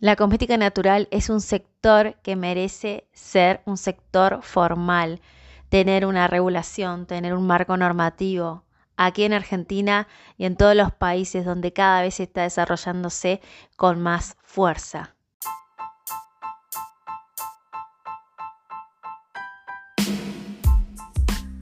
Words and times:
La 0.00 0.14
cosmética 0.14 0.56
natural 0.56 1.08
es 1.10 1.28
un 1.28 1.40
sector 1.40 2.14
que 2.22 2.36
merece 2.36 3.08
ser 3.12 3.62
un 3.64 3.76
sector 3.76 4.42
formal, 4.42 5.20
tener 5.70 6.06
una 6.06 6.28
regulación, 6.28 7.04
tener 7.04 7.34
un 7.34 7.48
marco 7.48 7.76
normativo. 7.76 8.62
Aquí 8.96 9.24
en 9.24 9.32
Argentina 9.32 10.06
y 10.36 10.44
en 10.44 10.54
todos 10.54 10.76
los 10.76 10.92
países 10.92 11.44
donde 11.44 11.72
cada 11.72 12.02
vez 12.02 12.20
está 12.20 12.42
desarrollándose 12.42 13.40
con 13.74 14.00
más 14.00 14.36
fuerza. 14.44 15.16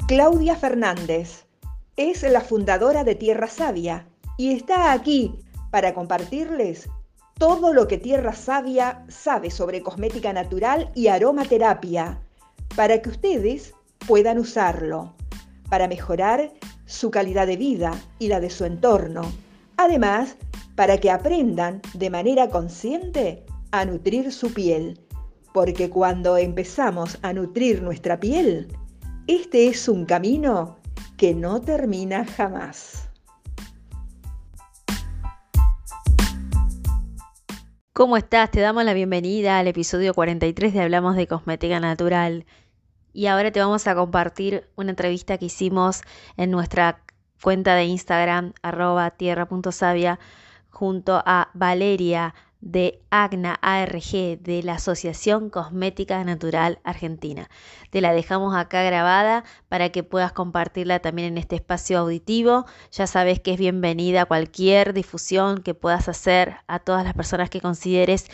Claudia 0.06 0.56
Fernández 0.56 1.46
es 1.96 2.22
la 2.22 2.42
fundadora 2.42 3.02
de 3.02 3.14
Tierra 3.14 3.46
Sabia 3.46 4.06
y 4.36 4.52
está 4.52 4.92
aquí 4.92 5.38
para 5.70 5.94
compartirles 5.94 6.90
todo 7.38 7.74
lo 7.74 7.86
que 7.86 7.98
Tierra 7.98 8.32
Sabia 8.32 9.04
sabe 9.08 9.50
sobre 9.50 9.82
cosmética 9.82 10.32
natural 10.32 10.90
y 10.94 11.08
aromaterapia, 11.08 12.20
para 12.74 13.00
que 13.02 13.10
ustedes 13.10 13.74
puedan 14.06 14.38
usarlo, 14.38 15.14
para 15.68 15.86
mejorar 15.86 16.52
su 16.86 17.10
calidad 17.10 17.46
de 17.46 17.56
vida 17.56 17.92
y 18.18 18.28
la 18.28 18.40
de 18.40 18.48
su 18.48 18.64
entorno. 18.64 19.22
Además, 19.76 20.36
para 20.76 20.98
que 20.98 21.10
aprendan 21.10 21.82
de 21.94 22.08
manera 22.10 22.48
consciente 22.48 23.44
a 23.70 23.84
nutrir 23.84 24.32
su 24.32 24.52
piel, 24.54 24.98
porque 25.52 25.90
cuando 25.90 26.36
empezamos 26.38 27.18
a 27.22 27.32
nutrir 27.32 27.82
nuestra 27.82 28.18
piel, 28.18 28.68
este 29.26 29.68
es 29.68 29.88
un 29.88 30.06
camino 30.06 30.78
que 31.18 31.34
no 31.34 31.60
termina 31.60 32.24
jamás. 32.24 33.05
¿Cómo 37.96 38.18
estás? 38.18 38.50
Te 38.50 38.60
damos 38.60 38.84
la 38.84 38.92
bienvenida 38.92 39.58
al 39.58 39.68
episodio 39.68 40.12
43 40.12 40.74
de 40.74 40.82
Hablamos 40.82 41.16
de 41.16 41.26
Cosmética 41.26 41.80
Natural. 41.80 42.44
Y 43.14 43.26
ahora 43.26 43.50
te 43.52 43.60
vamos 43.60 43.86
a 43.86 43.94
compartir 43.94 44.68
una 44.76 44.90
entrevista 44.90 45.38
que 45.38 45.46
hicimos 45.46 46.02
en 46.36 46.50
nuestra 46.50 47.00
cuenta 47.40 47.74
de 47.74 47.86
Instagram, 47.86 48.52
arroba 48.60 49.12
tierra.savia, 49.12 50.18
junto 50.68 51.22
a 51.24 51.48
Valeria 51.54 52.34
de 52.60 53.00
AGNA 53.10 53.58
ARG, 53.60 54.38
de 54.40 54.62
la 54.62 54.74
Asociación 54.74 55.50
Cosmética 55.50 56.22
Natural 56.24 56.80
Argentina. 56.84 57.48
Te 57.90 58.00
la 58.00 58.12
dejamos 58.12 58.56
acá 58.56 58.82
grabada 58.82 59.44
para 59.68 59.90
que 59.90 60.02
puedas 60.02 60.32
compartirla 60.32 61.00
también 61.00 61.28
en 61.28 61.38
este 61.38 61.56
espacio 61.56 61.98
auditivo. 61.98 62.66
Ya 62.92 63.06
sabes 63.06 63.40
que 63.40 63.52
es 63.52 63.58
bienvenida 63.58 64.24
cualquier 64.24 64.94
difusión 64.94 65.62
que 65.62 65.74
puedas 65.74 66.08
hacer 66.08 66.56
a 66.66 66.78
todas 66.78 67.04
las 67.04 67.14
personas 67.14 67.50
que 67.50 67.60
consideres 67.60 68.26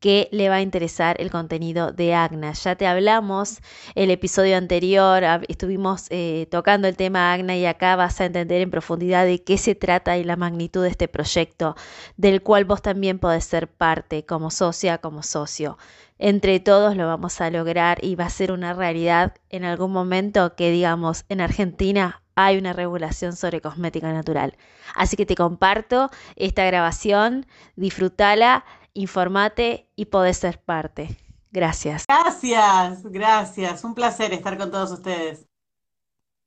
que 0.00 0.28
le 0.30 0.48
va 0.48 0.56
a 0.56 0.60
interesar 0.60 1.16
el 1.20 1.30
contenido 1.30 1.92
de 1.92 2.14
Agna. 2.14 2.52
Ya 2.52 2.76
te 2.76 2.86
hablamos 2.86 3.58
el 3.94 4.10
episodio 4.10 4.56
anterior, 4.56 5.22
estuvimos 5.48 6.06
eh, 6.10 6.46
tocando 6.50 6.88
el 6.88 6.96
tema 6.96 7.32
Agna 7.32 7.56
y 7.56 7.66
acá 7.66 7.96
vas 7.96 8.20
a 8.20 8.26
entender 8.26 8.60
en 8.60 8.70
profundidad 8.70 9.24
de 9.24 9.42
qué 9.42 9.58
se 9.58 9.74
trata 9.74 10.16
y 10.16 10.24
la 10.24 10.36
magnitud 10.36 10.82
de 10.82 10.90
este 10.90 11.08
proyecto, 11.08 11.74
del 12.16 12.42
cual 12.42 12.64
vos 12.64 12.82
también 12.82 13.18
podés 13.18 13.44
ser 13.44 13.68
parte 13.68 14.24
como 14.24 14.50
socia, 14.50 14.98
como 14.98 15.22
socio. 15.22 15.78
Entre 16.18 16.58
todos 16.60 16.96
lo 16.96 17.06
vamos 17.06 17.40
a 17.40 17.50
lograr 17.50 18.04
y 18.04 18.16
va 18.16 18.26
a 18.26 18.30
ser 18.30 18.50
una 18.52 18.74
realidad 18.74 19.34
en 19.50 19.64
algún 19.64 19.92
momento 19.92 20.56
que 20.56 20.70
digamos 20.70 21.24
en 21.28 21.40
Argentina 21.40 22.22
hay 22.34 22.56
una 22.56 22.72
regulación 22.72 23.34
sobre 23.34 23.60
cosmética 23.60 24.12
natural. 24.12 24.56
Así 24.94 25.16
que 25.16 25.26
te 25.26 25.34
comparto 25.34 26.08
esta 26.36 26.64
grabación, 26.64 27.46
disfrútala 27.74 28.64
informate 28.98 29.88
y 29.94 30.06
podés 30.06 30.38
ser 30.38 30.60
parte. 30.60 31.16
Gracias. 31.50 32.04
Gracias, 32.06 33.02
gracias. 33.04 33.84
Un 33.84 33.94
placer 33.94 34.32
estar 34.32 34.58
con 34.58 34.70
todos 34.70 34.90
ustedes. 34.90 35.46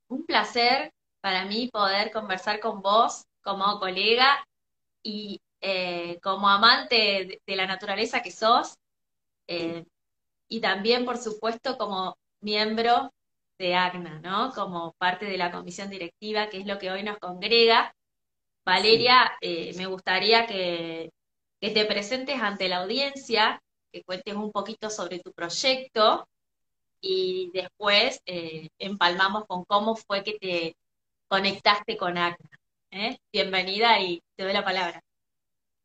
Un 0.09 0.25
placer 0.25 0.94
para 1.22 1.45
mí 1.45 1.69
poder 1.72 2.12
conversar 2.12 2.59
con 2.59 2.81
vos 2.81 3.25
como 3.41 3.79
colega 3.79 4.45
y 5.01 5.41
eh, 5.62 6.19
como 6.22 6.50
amante 6.50 7.41
de, 7.45 7.56
la 7.56 7.66
naturaleza 7.66 8.22
que 8.22 8.31
sos. 8.31 8.78
Eh, 9.47 9.85
y 10.50 10.59
también, 10.59 11.06
por 11.06 11.18
supuesto, 11.18 11.78
como 11.78 12.18
miembro 12.41 13.13
de 13.57 13.75
ACNA, 13.75 14.19
¿no? 14.19 14.51
Como 14.51 14.94
parte 14.97 15.25
de 15.25 15.38
la 15.38 15.51
comisión 15.51 15.89
directiva, 15.89 16.50
que 16.50 16.59
es 16.59 16.68
lo 16.68 16.78
que 16.78 16.91
hoy 16.91 17.03
nos 17.03 17.18
congrega. 17.18 17.95
Valeria, 18.66 19.31
eh, 19.39 19.73
me 19.78 19.85
gustaría 19.85 20.45
que 20.45 21.12
que 21.61 21.69
te 21.69 21.85
presentes 21.85 22.41
ante 22.41 22.67
la 22.67 22.77
audiencia, 22.77 23.61
que 23.91 24.03
cuentes 24.03 24.33
un 24.33 24.51
poquito 24.51 24.89
sobre 24.89 25.19
tu 25.19 25.31
proyecto 25.31 26.27
y 26.99 27.51
después 27.53 28.19
eh, 28.25 28.69
empalmamos 28.79 29.45
con 29.45 29.63
cómo 29.66 29.95
fue 29.95 30.23
que 30.23 30.38
te 30.39 30.75
conectaste 31.27 31.97
con 31.97 32.17
ACNA. 32.17 32.50
¿eh? 32.89 33.19
Bienvenida 33.31 34.00
y 34.00 34.23
te 34.35 34.44
doy 34.44 34.53
la 34.53 34.66
palabra. 34.66 35.03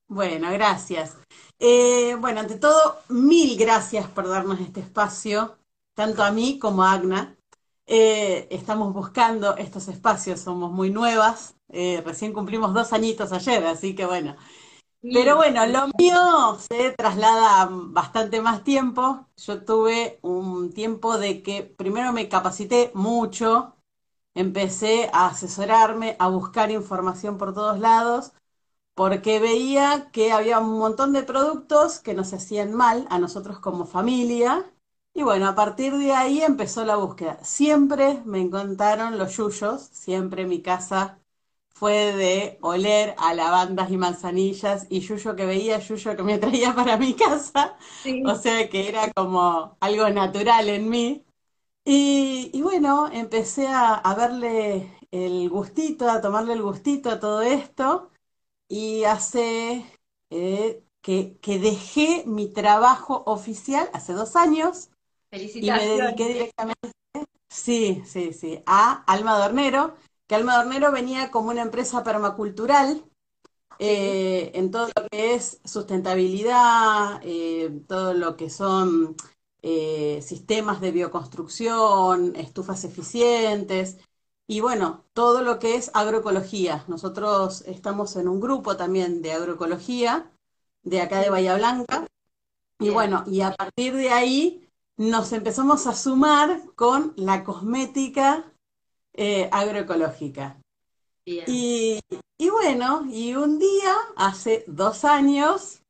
Bueno, 0.09 0.51
gracias. 0.51 1.19
Eh, 1.59 2.17
bueno, 2.19 2.41
ante 2.41 2.57
todo, 2.59 3.03
mil 3.11 3.59
gracias 3.59 4.07
por 4.09 4.29
darnos 4.29 4.61
este 4.61 4.81
espacio, 4.81 5.59
tanto 5.95 6.23
a 6.23 6.31
mí 6.31 6.59
como 6.59 6.85
a 6.85 6.95
ACNA. 6.95 7.37
estamos 7.87 8.95
buscando 8.95 9.59
estos 9.59 9.89
espacios, 9.89 10.41
somos 10.41 10.73
muy 10.73 10.91
nuevas, 10.91 11.55
recién 11.69 12.33
cumplimos 12.33 12.73
dos 12.73 12.93
añitos 12.93 13.33
ayer, 13.33 13.65
así 13.67 13.95
que 13.95 14.07
bueno, 14.07 14.37
pero 15.13 15.37
bueno, 15.37 15.67
lo 15.67 15.89
mío 15.99 16.59
se 16.69 16.93
traslada 16.93 17.69
bastante 17.71 18.41
más 18.41 18.65
tiempo. 18.65 19.27
Yo 19.37 19.65
tuve 19.65 20.19
un 20.23 20.73
tiempo 20.73 21.19
de 21.19 21.43
que 21.43 21.63
primero 21.63 22.13
me 22.13 22.29
capacité 22.29 22.91
mucho, 22.95 23.77
empecé 24.35 25.11
a 25.13 25.29
asesorarme, 25.29 26.17
a 26.19 26.29
buscar 26.29 26.71
información 26.71 27.39
por 27.39 27.55
todos 27.55 27.79
lados, 27.81 28.33
porque 28.95 29.41
veía 29.41 30.11
que 30.13 30.33
había 30.33 30.59
un 30.61 30.79
montón 30.79 31.13
de 31.13 31.23
productos 31.23 32.01
que 32.01 32.15
nos 32.15 32.33
hacían 32.33 32.73
mal 32.75 33.07
a 33.11 33.19
nosotros 33.19 33.59
como 33.61 33.87
familia. 33.87 34.73
Y 35.15 35.23
bueno, 35.23 35.49
a 35.49 35.55
partir 35.55 35.97
de 35.97 36.13
ahí 36.13 36.43
empezó 36.43 36.85
la 36.85 36.97
búsqueda. 36.97 37.39
Siempre 37.45 38.23
me 38.27 38.41
encontraron 38.41 39.19
los 39.19 39.37
yuyos, 39.37 39.83
siempre 39.93 40.47
mi 40.47 40.63
casa 40.63 41.19
fue 41.77 42.15
de 42.15 42.59
oler 42.63 43.15
a 43.19 43.35
lavandas 43.35 43.91
y 43.91 43.99
manzanillas 43.99 44.87
y 44.89 45.01
yuyo 45.01 45.37
que 45.37 45.45
veía, 45.45 45.79
yuyo 45.79 46.17
que 46.17 46.23
me 46.23 46.39
traía 46.39 46.75
para 46.75 46.97
mi 46.97 47.13
casa, 47.15 47.77
o 48.25 48.35
sea 48.35 48.71
que 48.71 48.89
era 48.89 49.13
como 49.13 49.77
algo 49.81 50.09
natural 50.09 50.71
en 50.71 50.89
mí. 50.89 51.23
Y, 51.85 52.63
bueno, 52.63 53.11
empecé 53.13 53.69
a, 53.69 54.03
verle 54.17 54.91
el 55.11 55.51
gustito, 55.51 56.09
a 56.09 56.23
tomarle 56.23 56.55
el 56.55 56.63
gustito 56.63 57.11
a 57.11 57.21
todo 57.21 57.43
esto. 57.43 58.11
Y 58.69 59.05
hace 59.05 59.85
eh, 60.31 60.83
que, 61.03 61.37
que, 61.43 61.59
dejé 61.59 62.25
mi 62.27 62.49
trabajo 62.49 63.23
oficial 63.27 63.91
hace 63.93 64.15
dos 64.15 64.35
años. 64.35 64.89
Y 65.31 65.71
me 65.71 65.87
dediqué 65.87 66.29
directamente, 66.29 66.89
sí, 67.49 68.03
sí, 68.07 68.33
sí, 68.33 68.63
a 68.65 69.05
Alma 69.05 69.39
Dornero 69.39 69.95
que 70.27 70.35
Alma 70.35 70.61
Hornero 70.61 70.93
venía 70.93 71.31
como 71.31 71.51
una 71.51 71.63
empresa 71.63 72.03
permacultural 72.03 73.05
eh, 73.79 74.53
en 74.55 74.71
todo 74.71 74.89
lo 74.89 75.09
que 75.09 75.35
es 75.35 75.61
sustentabilidad, 75.65 77.21
eh, 77.23 77.83
todo 77.87 78.15
lo 78.15 78.37
que 78.37 78.49
son 78.49 79.17
eh, 79.63 80.21
sistemas 80.23 80.81
de 80.81 80.93
bioconstrucción, 80.93 82.35
estufas 82.37 82.85
eficientes 82.85 83.99
y 84.47 84.61
bueno, 84.61 85.05
todo 85.13 85.43
lo 85.43 85.59
que 85.59 85.75
es 85.75 85.91
agroecología. 85.95 86.85
Nosotros 86.89 87.63
estamos 87.67 88.17
en 88.17 88.29
un 88.29 88.41
grupo 88.41 88.77
también 88.77 89.23
de 89.23 89.33
agroecología 89.33 90.33
de 90.83 91.01
acá 91.03 91.21
de 91.21 91.31
Bahía 91.31 91.57
Blanca 91.57 92.07
y 92.79 92.91
bueno, 92.91 93.25
y 93.27 93.41
a 93.41 93.53
partir 93.53 93.95
de 93.95 94.11
ahí 94.11 94.69
nos 94.97 95.33
empezamos 95.33 95.87
a 95.87 95.95
sumar 95.95 96.63
con 96.75 97.13
la 97.17 97.45
cosmética 97.45 98.53
eh, 99.17 99.49
agroecológica. 99.51 100.59
Y, 101.25 102.01
bueno, 102.51 103.05
y 103.11 103.35
un 103.35 103.59
día, 103.59 103.97
hace 104.17 104.65
dos 104.69 105.05
años, 105.05 105.83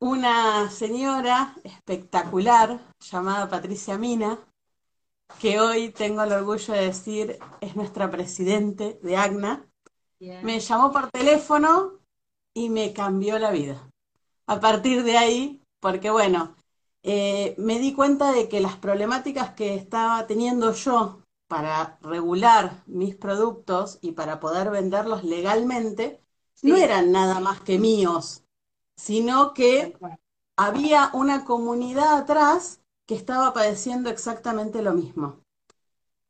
una 0.00 0.70
señora 0.70 1.54
espectacular 1.64 2.78
llamada 3.00 3.48
Patricia 3.48 3.96
Mina, 3.96 4.38
que 5.40 5.60
hoy 5.60 5.90
tengo 5.90 6.22
el 6.22 6.32
orgullo 6.32 6.74
de 6.74 6.86
decir 6.86 7.38
es 7.60 7.74
nuestra 7.74 8.10
presidente 8.10 8.98
de 9.02 9.16
AGNA, 9.16 9.66
me 10.18 10.60
llamó 10.60 10.92
por 10.92 11.10
teléfono 11.10 12.00
y 12.54 12.68
me 12.68 12.92
cambió 12.92 13.38
la 13.38 13.50
vida. 13.50 13.88
A 14.46 14.60
partir 14.60 15.04
de 15.04 15.16
ahí, 15.16 15.62
porque 15.80 16.10
bueno, 16.10 16.56
eh, 17.02 17.54
me 17.58 17.78
di 17.78 17.94
cuenta 17.94 18.32
de 18.32 18.48
que 18.48 18.60
las 18.60 18.76
problemáticas 18.76 19.50
que 19.54 19.74
estaba 19.74 20.26
teniendo 20.26 20.72
yo 20.72 21.22
para 21.48 21.98
regular 22.02 22.82
mis 22.86 23.14
productos 23.14 23.98
y 24.00 24.12
para 24.12 24.40
poder 24.40 24.70
venderlos 24.70 25.24
legalmente, 25.24 26.22
no 26.62 26.76
eran 26.76 27.12
nada 27.12 27.40
más 27.40 27.60
que 27.60 27.78
míos, 27.78 28.44
sino 28.96 29.54
que 29.54 29.96
había 30.56 31.10
una 31.12 31.44
comunidad 31.44 32.16
atrás 32.16 32.80
que 33.06 33.14
estaba 33.14 33.52
padeciendo 33.52 34.10
exactamente 34.10 34.82
lo 34.82 34.92
mismo. 34.92 35.40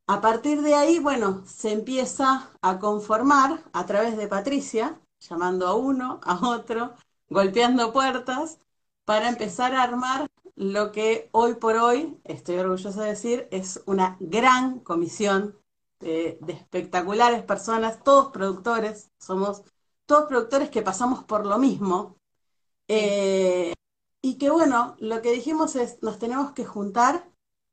A 0.09 0.21
partir 0.21 0.63
de 0.63 0.75
ahí, 0.75 0.99
bueno, 0.99 1.43
se 1.47 1.73
empieza 1.73 2.51
a 2.61 2.79
conformar 2.79 3.65
a 3.73 3.87
través 3.87 4.17
de 4.17 4.29
Patricia, 4.29 5.01
llamando 5.21 5.67
a 5.67 5.75
uno, 5.75 6.21
a 6.23 6.49
otro, 6.49 6.95
golpeando 7.29 7.93
puertas, 7.93 8.61
para 9.05 9.29
empezar 9.29 9.75
a 9.75 9.83
armar 9.83 10.29
lo 10.57 10.91
que 10.93 11.29
hoy 11.33 11.55
por 11.55 11.77
hoy, 11.77 12.19
estoy 12.25 12.57
orgullosa 12.57 13.03
de 13.03 13.11
decir, 13.11 13.49
es 13.51 13.83
una 13.87 14.17
gran 14.21 14.81
comisión 14.81 15.59
de, 16.01 16.39
espectaculares 16.49 17.43
personas, 17.45 18.03
todos 18.03 18.33
productores, 18.33 19.11
somos 19.19 19.63
todos 20.07 20.27
productores 20.27 20.71
que 20.71 20.83
pasamos 20.83 21.25
por 21.25 21.47
lo 21.47 21.59
mismo. 21.59 22.17
Eh, 22.89 23.75
y 24.23 24.39
que 24.39 24.51
bueno, 24.51 24.97
lo 24.99 25.23
que 25.23 25.33
dijimos 25.33 25.77
es, 25.77 26.03
nos 26.03 26.19
tenemos 26.19 26.53
que 26.53 26.65
juntar 26.65 27.31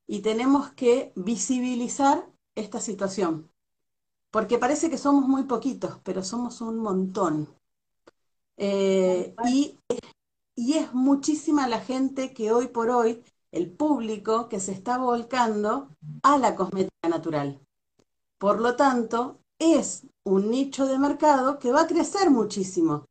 y 0.08 0.22
tenemos 0.22 0.72
que 0.74 1.14
visibilizar 1.16 2.30
esta 2.56 2.80
situación. 2.82 3.52
Porque 4.32 4.58
parece 4.58 4.90
que 4.90 4.98
somos 4.98 5.28
muy 5.28 5.44
poquitos, 5.44 6.00
pero 6.04 6.24
somos 6.24 6.62
un 6.62 6.78
montón. 6.80 7.56
Eh, 8.58 9.36
y 9.48 9.80
y 10.56 10.78
es 10.78 10.94
muchísima 10.94 11.68
la 11.68 11.80
gente 11.80 12.34
que 12.34 12.52
hoy 12.52 12.68
por 12.68 12.90
hoy, 12.90 13.24
el 13.52 13.72
público 13.72 14.50
que 14.50 14.60
se 14.60 14.72
está 14.72 14.98
volcando 14.98 15.90
a 16.24 16.38
la 16.38 16.56
cosmética 16.56 17.10
natural. 17.10 17.60
Por 18.38 18.60
lo 18.60 18.76
tanto, 18.76 19.40
es 19.60 20.08
un 20.24 20.52
nicho 20.52 20.86
de 20.86 21.00
mercado 21.00 21.60
que 21.60 21.72
va 21.72 21.82
a 21.82 21.88
crecer 21.88 22.30
muchísimo 22.30 23.06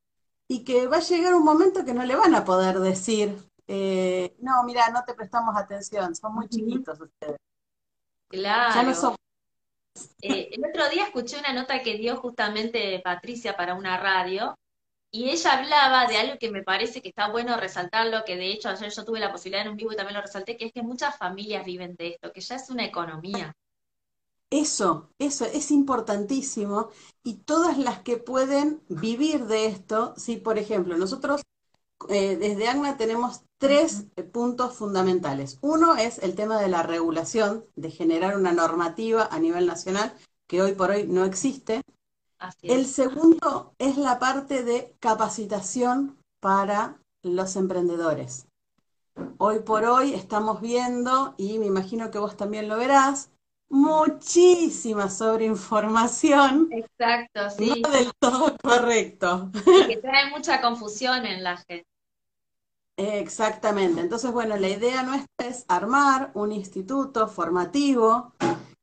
y 0.49 0.65
que 0.65 0.87
va 0.87 0.99
a 0.99 1.01
llegar 1.01 1.35
un 1.35 1.45
momento 1.45 1.85
que 1.85 1.95
no 1.95 2.05
le 2.05 2.17
van 2.17 2.35
a 2.35 2.45
poder 2.45 2.79
decir, 2.81 3.37
eh, 3.67 4.37
no, 4.41 4.63
mira, 4.65 4.91
no 4.91 5.03
te 5.05 5.15
prestamos 5.15 5.57
atención, 5.57 6.15
son 6.15 6.35
muy 6.35 6.49
chiquitos 6.49 7.01
ustedes. 7.01 7.39
Claro. 8.29 8.75
Ya 8.75 8.83
no 8.83 8.95
son... 8.95 9.15
Eh, 10.21 10.51
el 10.53 10.65
otro 10.65 10.89
día 10.89 11.05
escuché 11.05 11.39
una 11.39 11.53
nota 11.53 11.83
que 11.83 11.97
dio 11.97 12.17
justamente 12.17 13.01
Patricia 13.05 13.57
para 13.57 13.75
una 13.75 13.99
radio, 13.99 14.59
y 15.15 15.29
ella 15.29 15.53
hablaba 15.53 16.07
de 16.07 16.17
algo 16.17 16.39
que 16.39 16.51
me 16.51 16.63
parece 16.63 17.03
que 17.03 17.11
está 17.11 17.31
bueno 17.31 17.57
resaltarlo, 17.59 18.25
que 18.25 18.37
de 18.37 18.51
hecho 18.51 18.71
ayer 18.71 18.91
yo 18.91 19.05
tuve 19.05 19.21
la 19.21 19.31
posibilidad 19.31 19.67
en 19.67 19.73
un 19.73 19.77
vivo 19.77 19.93
y 19.93 19.97
también 19.97 20.17
lo 20.17 20.23
resalté, 20.23 20.57
que 20.57 20.65
es 20.65 20.73
que 20.73 20.83
muchas 20.83 21.19
familias 21.19 21.67
viven 21.67 21.95
de 21.97 22.09
esto, 22.15 22.33
que 22.33 22.41
ya 22.41 22.57
es 22.57 22.71
una 22.71 22.87
economía. 22.87 23.55
Eso, 24.49 25.11
eso 25.19 25.45
es 25.45 25.71
importantísimo. 25.71 26.89
Y 27.23 27.37
todas 27.45 27.77
las 27.77 28.01
que 28.01 28.17
pueden 28.17 28.83
vivir 28.89 29.45
de 29.47 29.67
esto, 29.67 30.15
si 30.17 30.39
por 30.39 30.59
ejemplo, 30.59 30.97
nosotros 30.97 31.43
eh, 32.09 32.37
desde 32.37 32.69
AGNA 32.69 32.97
tenemos 32.97 33.43
tres 33.59 34.07
puntos 34.33 34.75
fundamentales. 34.75 35.59
Uno 35.61 35.95
es 35.95 36.19
el 36.21 36.35
tema 36.35 36.59
de 36.59 36.69
la 36.69 36.83
regulación, 36.83 37.67
de 37.77 37.91
generar 37.91 38.37
una 38.37 38.53
normativa 38.53 39.29
a 39.31 39.39
nivel 39.39 39.67
nacional, 39.67 40.15
que 40.47 40.63
hoy 40.63 40.73
por 40.73 40.91
hoy 40.91 41.07
no 41.07 41.27
existe. 41.27 41.82
El 42.63 42.87
segundo 42.87 43.75
es 43.79 43.97
la 43.97 44.19
parte 44.19 44.65
de 44.65 44.95
capacitación 45.01 46.19
para 46.41 46.99
los 47.23 47.57
emprendedores. 47.57 48.47
Hoy 49.39 49.61
por 49.61 49.85
hoy 49.85 50.15
estamos 50.15 50.61
viendo, 50.61 51.35
y 51.37 51.59
me 51.59 51.67
imagino 51.67 52.11
que 52.11 52.19
vos 52.19 52.37
también 52.37 52.69
lo 52.69 52.77
verás, 52.77 53.31
muchísima 53.69 55.09
sobreinformación. 55.09 56.69
Exacto, 56.73 57.51
sí. 57.51 57.83
No 57.83 57.91
del 57.91 58.13
todo 58.19 58.57
correcto. 58.63 59.51
que 59.87 59.97
trae 59.99 60.31
mucha 60.31 60.61
confusión 60.61 61.25
en 61.27 61.43
la 61.43 61.57
gente. 61.57 61.87
Exactamente. 62.97 64.01
Entonces, 64.01 64.31
bueno, 64.31 64.57
la 64.57 64.69
idea 64.69 65.03
nuestra 65.03 65.47
es 65.47 65.65
armar 65.69 66.31
un 66.35 66.53
instituto 66.53 67.27
formativo 67.27 68.33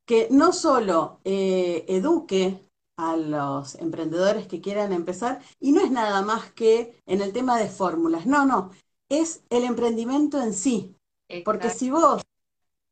que 0.06 0.28
no 0.32 0.52
solo 0.52 1.20
eh, 1.24 1.86
eduque 1.88 2.69
a 3.00 3.16
los 3.16 3.76
emprendedores 3.76 4.46
que 4.46 4.60
quieran 4.60 4.92
empezar. 4.92 5.40
Y 5.60 5.72
no 5.72 5.82
es 5.82 5.90
nada 5.90 6.22
más 6.22 6.52
que 6.52 7.02
en 7.06 7.22
el 7.22 7.32
tema 7.32 7.58
de 7.58 7.70
fórmulas, 7.70 8.26
no, 8.26 8.46
no, 8.46 8.72
es 9.08 9.42
el 9.50 9.64
emprendimiento 9.64 10.42
en 10.42 10.54
sí. 10.54 10.96
Porque 11.46 11.70
si 11.70 11.92
vos 11.92 12.22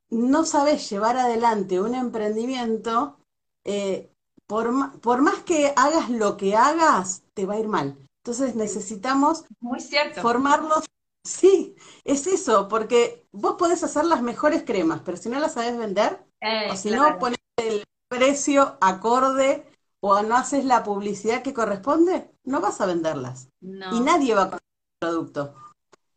no 0.09 0.45
sabes 0.45 0.89
llevar 0.89 1.18
adelante 1.18 1.81
un 1.81 1.94
emprendimiento, 1.94 3.18
eh, 3.65 4.09
por, 4.45 5.01
por, 5.01 5.21
más 5.21 5.44
que 5.44 5.74
hagas 5.75 6.10
lo 6.10 6.38
que 6.38 6.56
hagas, 6.56 7.24
te 7.33 7.45
va 7.45 7.56
a 7.56 7.60
ir 7.60 7.68
mal. 7.68 7.98
Entonces 8.24 8.56
necesitamos 8.56 9.44
Muy 9.60 9.81
cierto. 9.81 10.21
formarlos. 10.21 10.86
Sí, 11.25 11.75
es 12.06 12.27
eso, 12.27 12.69
porque 12.69 13.27
vos 13.33 13.56
podés 13.57 13.83
hacer 13.83 14.06
las 14.06 14.21
mejores 14.21 14.63
cremas, 14.63 15.01
pero 15.03 15.18
si 15.18 15.27
no 15.27 15.39
las 15.39 15.56
sabes 15.56 15.77
vender, 15.77 16.24
eh, 16.39 16.69
o 16.71 16.75
si 16.77 16.92
no 16.92 17.19
pones 17.19 17.39
el 17.57 17.83
precio 18.07 18.77
acorde 18.80 19.66
o 19.99 20.21
no 20.21 20.35
haces 20.35 20.65
la 20.65 20.83
publicidad 20.83 21.41
que 21.41 21.53
corresponde, 21.53 22.31
no 22.44 22.61
vas 22.61 22.81
a 22.81 22.85
venderlas. 22.85 23.49
Y 23.61 23.99
nadie 23.99 24.35
va 24.35 24.44
a 24.44 24.49
comprar 24.49 24.61
tu 24.61 25.07
producto. 25.07 25.55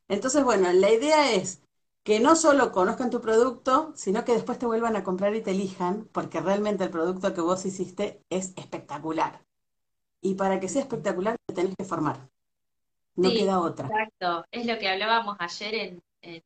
Entonces, 0.09 0.45
bueno, 0.45 0.73
la 0.73 0.91
idea 0.91 1.33
es 1.33 1.63
que 2.03 2.19
no 2.21 2.35
solo 2.35 2.73
conozcan 2.73 3.11
tu 3.11 3.21
producto, 3.21 3.93
sino 3.95 4.25
que 4.25 4.33
después 4.33 4.59
te 4.59 4.67
vuelvan 4.67 4.97
a 4.97 5.05
comprar 5.05 5.35
y 5.35 5.43
te 5.43 5.53
elijan, 5.53 6.09
porque 6.13 6.41
realmente 6.41 6.85
el 6.85 6.91
producto 6.91 7.35
que 7.35 7.41
vos 7.41 7.65
hiciste 7.67 8.23
es 8.31 8.53
espectacular. 8.57 9.43
Y 10.21 10.35
para 10.35 10.61
que 10.61 10.69
sea 10.69 10.83
espectacular, 10.83 11.37
te 11.47 11.55
tenés 11.55 11.75
que 11.77 11.85
formar. 11.85 12.29
No 13.17 13.31
queda 13.31 13.61
otra. 13.61 13.87
Exacto. 13.87 14.45
Es 14.51 14.67
lo 14.67 14.79
que 14.79 14.89
hablábamos 14.89 15.37
ayer 15.39 15.99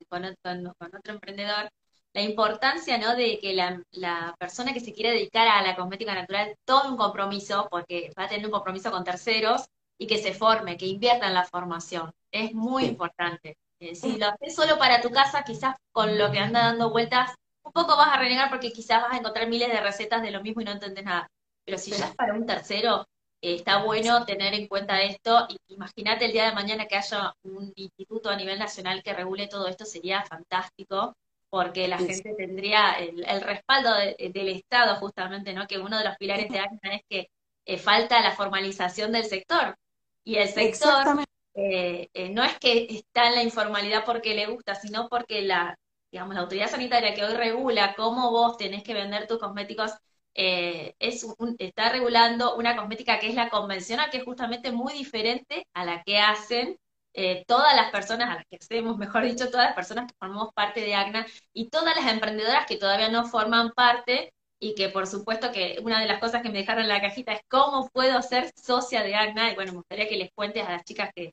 con 0.08 0.24
otro 0.24 1.12
emprendedor, 1.12 1.68
la 2.14 2.22
importancia 2.22 2.96
¿no? 2.96 3.16
de 3.16 3.38
que 3.40 3.52
la, 3.52 4.34
persona 4.38 4.72
que 4.72 4.80
se 4.80 4.92
quiere 4.92 5.10
dedicar 5.10 5.48
a 5.48 5.62
la 5.62 5.74
cosmética 5.74 6.14
natural 6.14 6.56
tome 6.64 6.90
un 6.90 6.96
compromiso, 6.96 7.66
porque 7.70 8.12
va 8.16 8.24
a 8.24 8.28
tener 8.28 8.46
un 8.46 8.52
compromiso 8.52 8.90
con 8.92 9.02
terceros, 9.04 9.66
y 9.98 10.06
que 10.06 10.18
se 10.18 10.32
forme, 10.32 10.76
que 10.76 10.86
invierta 10.86 11.26
en 11.26 11.34
la 11.34 11.44
formación. 11.44 12.12
Es 12.30 12.52
muy 12.54 12.84
importante. 12.84 13.56
Eh, 13.80 13.94
si 13.94 14.16
lo 14.16 14.26
haces 14.26 14.54
solo 14.54 14.78
para 14.78 15.00
tu 15.00 15.10
casa, 15.10 15.44
quizás 15.44 15.76
con 15.92 16.16
lo 16.16 16.30
que 16.30 16.38
anda 16.38 16.66
dando 16.66 16.90
vueltas, 16.90 17.34
un 17.64 17.72
poco 17.72 17.96
vas 17.96 18.12
a 18.12 18.18
renegar 18.18 18.48
porque 18.48 18.72
quizás 18.72 19.02
vas 19.02 19.12
a 19.12 19.18
encontrar 19.18 19.48
miles 19.48 19.68
de 19.68 19.80
recetas 19.80 20.22
de 20.22 20.30
lo 20.30 20.42
mismo 20.42 20.62
y 20.62 20.64
no 20.64 20.72
entiendes 20.72 21.04
nada. 21.04 21.28
Pero 21.64 21.78
si 21.78 21.92
ya 21.92 22.06
es 22.06 22.14
para 22.14 22.34
un 22.34 22.46
tercero, 22.46 23.06
eh, 23.40 23.54
está 23.54 23.82
bueno 23.82 24.24
tener 24.24 24.54
en 24.54 24.68
cuenta 24.68 25.02
esto. 25.02 25.46
Imagínate 25.68 26.26
el 26.26 26.32
día 26.32 26.46
de 26.46 26.54
mañana 26.54 26.86
que 26.86 26.96
haya 26.96 27.32
un 27.42 27.72
instituto 27.76 28.30
a 28.30 28.36
nivel 28.36 28.58
nacional 28.58 29.02
que 29.02 29.14
regule 29.14 29.48
todo 29.48 29.66
esto, 29.68 29.84
sería 29.84 30.22
fantástico 30.24 31.14
porque 31.54 31.86
la 31.86 31.98
gente 31.98 32.34
tendría 32.36 32.94
el, 32.94 33.40
respaldo 33.40 33.94
del 33.94 34.48
Estado 34.48 34.96
justamente, 34.96 35.52
¿no? 35.52 35.68
Que 35.68 35.78
uno 35.78 35.96
de 35.96 36.04
los 36.04 36.16
pilares 36.16 36.50
de 36.50 36.58
ACNA 36.58 36.96
es 36.96 37.02
que 37.08 37.30
eh, 37.64 37.78
falta 37.78 38.20
la 38.20 38.32
formalización 38.32 39.12
del 39.12 39.24
sector. 39.24 39.78
Y 40.24 40.34
el 40.34 40.48
sector 40.48 41.24
eh, 41.54 42.08
eh, 42.12 42.30
no 42.30 42.42
es 42.42 42.58
que 42.58 42.88
está 42.90 43.28
en 43.28 43.36
la 43.36 43.44
informalidad 43.44 44.04
porque 44.04 44.34
le 44.34 44.46
gusta, 44.46 44.74
sino 44.74 45.08
porque 45.08 45.42
la, 45.42 45.78
digamos, 46.10 46.34
la 46.34 46.40
autoridad 46.40 46.68
sanitaria 46.68 47.14
que 47.14 47.24
hoy 47.24 47.34
regula 47.34 47.94
cómo 47.96 48.32
vos 48.32 48.56
tenés 48.56 48.82
que 48.82 48.94
vender 48.94 49.28
tus 49.28 49.38
cosméticos 49.38 49.92
es 50.34 51.24
está 51.60 51.90
regulando 51.90 52.56
una 52.56 52.74
cosmética 52.74 53.20
que 53.20 53.28
es 53.28 53.36
la 53.36 53.48
convencional, 53.48 54.10
que 54.10 54.16
es 54.16 54.24
justamente 54.24 54.72
muy 54.72 54.92
diferente 54.92 55.68
a 55.72 55.84
la 55.84 56.02
que 56.02 56.18
hacen 56.18 56.80
eh, 57.16 57.44
todas 57.46 57.76
las 57.76 57.92
personas 57.92 58.28
a 58.28 58.34
las 58.34 58.44
que 58.46 58.56
hacemos, 58.56 58.98
mejor 58.98 59.22
dicho, 59.22 59.48
todas 59.48 59.66
las 59.66 59.74
personas 59.74 60.10
que 60.10 60.18
formamos 60.18 60.52
parte 60.52 60.80
de 60.80 60.96
ACNA 60.96 61.24
y 61.52 61.68
todas 61.68 61.94
las 61.94 62.12
emprendedoras 62.12 62.66
que 62.66 62.76
todavía 62.76 63.08
no 63.08 63.24
forman 63.24 63.70
parte 63.70 64.34
y 64.58 64.74
que 64.74 64.88
por 64.88 65.06
supuesto 65.06 65.52
que 65.52 65.78
una 65.82 66.00
de 66.00 66.08
las 66.08 66.18
cosas 66.18 66.42
que 66.42 66.48
me 66.48 66.58
dejaron 66.58 66.82
en 66.82 66.88
la 66.88 67.00
cajita 67.00 67.32
es 67.32 67.42
cómo 67.48 67.88
puedo 67.90 68.20
ser 68.20 68.52
socia 68.60 69.04
de 69.04 69.14
ACNA 69.14 69.52
y 69.52 69.54
bueno, 69.54 69.72
me 69.72 69.78
gustaría 69.78 70.08
que 70.08 70.16
les 70.16 70.32
cuentes 70.32 70.66
a 70.66 70.72
las 70.72 70.84
chicas 70.84 71.10
que, 71.14 71.32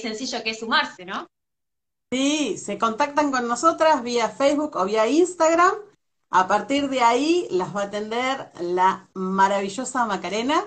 sencillo 0.00 0.42
que 0.44 0.50
es 0.50 0.60
sumarse, 0.60 1.04
¿no? 1.04 1.26
Sí, 2.12 2.56
se 2.56 2.78
contactan 2.78 3.32
con 3.32 3.48
nosotras 3.48 4.02
vía 4.04 4.28
Facebook 4.28 4.76
o 4.76 4.84
vía 4.84 5.08
Instagram. 5.08 5.74
A 6.30 6.46
partir 6.46 6.88
de 6.88 7.00
ahí 7.00 7.48
las 7.50 7.74
va 7.74 7.82
a 7.82 7.84
atender 7.86 8.52
la 8.60 9.08
maravillosa 9.14 10.06
Macarena 10.06 10.64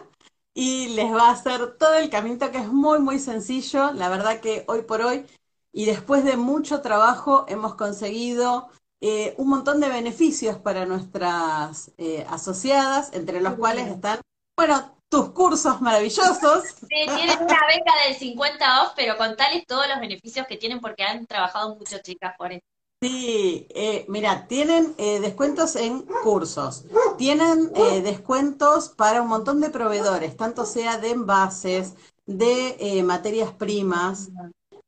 y 0.58 0.88
les 0.96 1.14
va 1.14 1.28
a 1.30 1.34
hacer 1.34 1.78
todo 1.78 1.94
el 1.94 2.10
camino 2.10 2.50
que 2.50 2.58
es 2.58 2.68
muy, 2.68 2.98
muy 2.98 3.20
sencillo. 3.20 3.92
La 3.94 4.10
verdad 4.10 4.40
que 4.40 4.66
hoy 4.68 4.82
por 4.82 5.02
hoy 5.04 5.24
y 5.72 5.86
después 5.86 6.24
de 6.24 6.36
mucho 6.36 6.82
trabajo 6.82 7.46
hemos 7.48 7.76
conseguido 7.76 8.68
eh, 9.00 9.36
un 9.38 9.50
montón 9.50 9.80
de 9.80 9.90
beneficios 9.90 10.58
para 10.58 10.88
nuestras 10.88 11.92
eh, 12.00 12.26
asociadas, 12.28 13.14
entre 13.14 13.40
los 13.40 13.54
cuales 13.54 13.88
están, 13.88 14.20
bueno, 14.58 14.98
tus 15.10 15.30
cursos 15.30 15.80
maravillosos. 15.80 16.64
Sí, 16.90 17.06
tienen 17.06 17.38
una 17.40 17.60
beca 17.68 17.94
del 18.08 18.16
50 18.16 18.84
off, 18.84 18.94
pero 18.96 19.16
contales 19.16 19.64
todos 19.68 19.88
los 19.88 20.00
beneficios 20.00 20.48
que 20.48 20.58
tienen 20.58 20.80
porque 20.80 21.04
han 21.04 21.28
trabajado 21.28 21.76
mucho, 21.76 22.00
chicas, 22.00 22.34
por 22.36 22.52
eso. 22.52 22.66
Sí, 23.00 23.68
eh, 23.76 24.06
mira, 24.10 24.48
tienen 24.48 24.96
eh, 24.98 25.20
descuentos 25.20 25.76
en 25.76 26.02
cursos, 26.24 26.86
tienen 27.16 27.72
eh, 27.76 28.02
descuentos 28.02 28.90
para 28.90 29.22
un 29.22 29.28
montón 29.28 29.62
de 29.62 29.70
proveedores, 29.70 30.36
tanto 30.36 30.66
sea 30.66 30.98
de 30.98 31.12
envases, 31.12 31.94
de 32.26 33.04
materias 33.06 33.52
primas. 33.54 34.32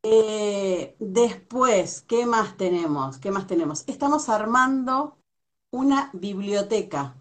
Eh, 0.02 0.96
después, 1.00 2.02
¿qué 2.02 2.26
más 2.26 2.58
tenemos? 2.58 3.20
¿Qué 3.20 3.32
más 3.32 3.46
tenemos? 3.48 3.84
Estamos 3.88 4.28
armando 4.30 5.18
una 5.72 6.10
biblioteca. 6.14 7.16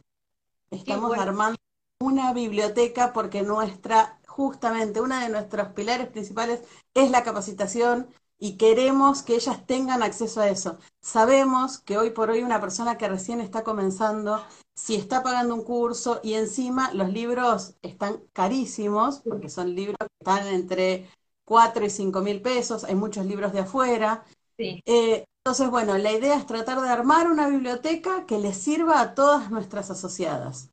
Estamos 0.70 1.18
armando 1.18 1.58
una 2.00 2.32
biblioteca 2.32 3.12
porque 3.12 3.42
nuestra, 3.42 4.20
justamente, 4.26 5.00
una 5.00 5.22
de 5.22 5.28
nuestros 5.30 5.68
pilares 5.68 6.08
principales 6.08 6.62
es 6.94 7.10
la 7.10 7.24
capacitación 7.24 8.08
y 8.38 8.56
queremos 8.56 9.22
que 9.22 9.34
ellas 9.34 9.66
tengan 9.66 10.02
acceso 10.02 10.40
a 10.40 10.48
eso. 10.48 10.78
Sabemos 11.00 11.78
que 11.78 11.98
hoy 11.98 12.10
por 12.10 12.30
hoy 12.30 12.42
una 12.42 12.60
persona 12.60 12.96
que 12.96 13.08
recién 13.08 13.40
está 13.40 13.64
comenzando, 13.64 14.42
si 14.74 14.94
está 14.94 15.22
pagando 15.22 15.54
un 15.54 15.64
curso 15.64 16.20
y 16.22 16.34
encima 16.34 16.92
los 16.94 17.10
libros 17.12 17.74
están 17.82 18.22
carísimos, 18.32 19.20
porque 19.20 19.48
son 19.48 19.74
libros 19.74 19.96
que 19.98 20.16
están 20.20 20.46
entre 20.46 21.10
4 21.44 21.84
y 21.84 21.90
5 21.90 22.20
mil 22.20 22.40
pesos, 22.40 22.84
hay 22.84 22.94
muchos 22.94 23.26
libros 23.26 23.52
de 23.52 23.60
afuera. 23.60 24.24
Eh, 24.58 25.24
entonces, 25.44 25.70
bueno, 25.70 25.96
la 25.96 26.12
idea 26.12 26.36
es 26.36 26.46
tratar 26.46 26.80
de 26.80 26.90
armar 26.90 27.28
una 27.28 27.48
biblioteca 27.48 28.26
que 28.26 28.38
les 28.38 28.56
sirva 28.56 29.00
a 29.00 29.14
todas 29.14 29.50
nuestras 29.50 29.90
asociadas. 29.90 30.70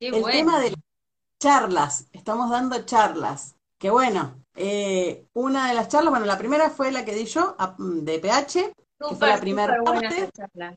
El 0.00 0.24
tema 0.24 0.58
de 0.60 0.74
charlas, 1.40 2.08
estamos 2.12 2.50
dando 2.50 2.84
charlas, 2.84 3.54
que 3.80 3.88
bueno, 3.88 4.44
eh, 4.54 5.24
una 5.32 5.68
de 5.68 5.74
las 5.74 5.88
charlas, 5.88 6.10
bueno, 6.10 6.26
la 6.26 6.36
primera 6.36 6.68
fue 6.68 6.92
la 6.92 7.02
que 7.02 7.14
di 7.14 7.24
yo 7.24 7.56
de 7.78 8.18
PH, 8.18 8.74
que 9.08 9.14
fue 9.16 9.28
la 9.28 9.40
primera 9.40 9.74
parte. 9.82 10.28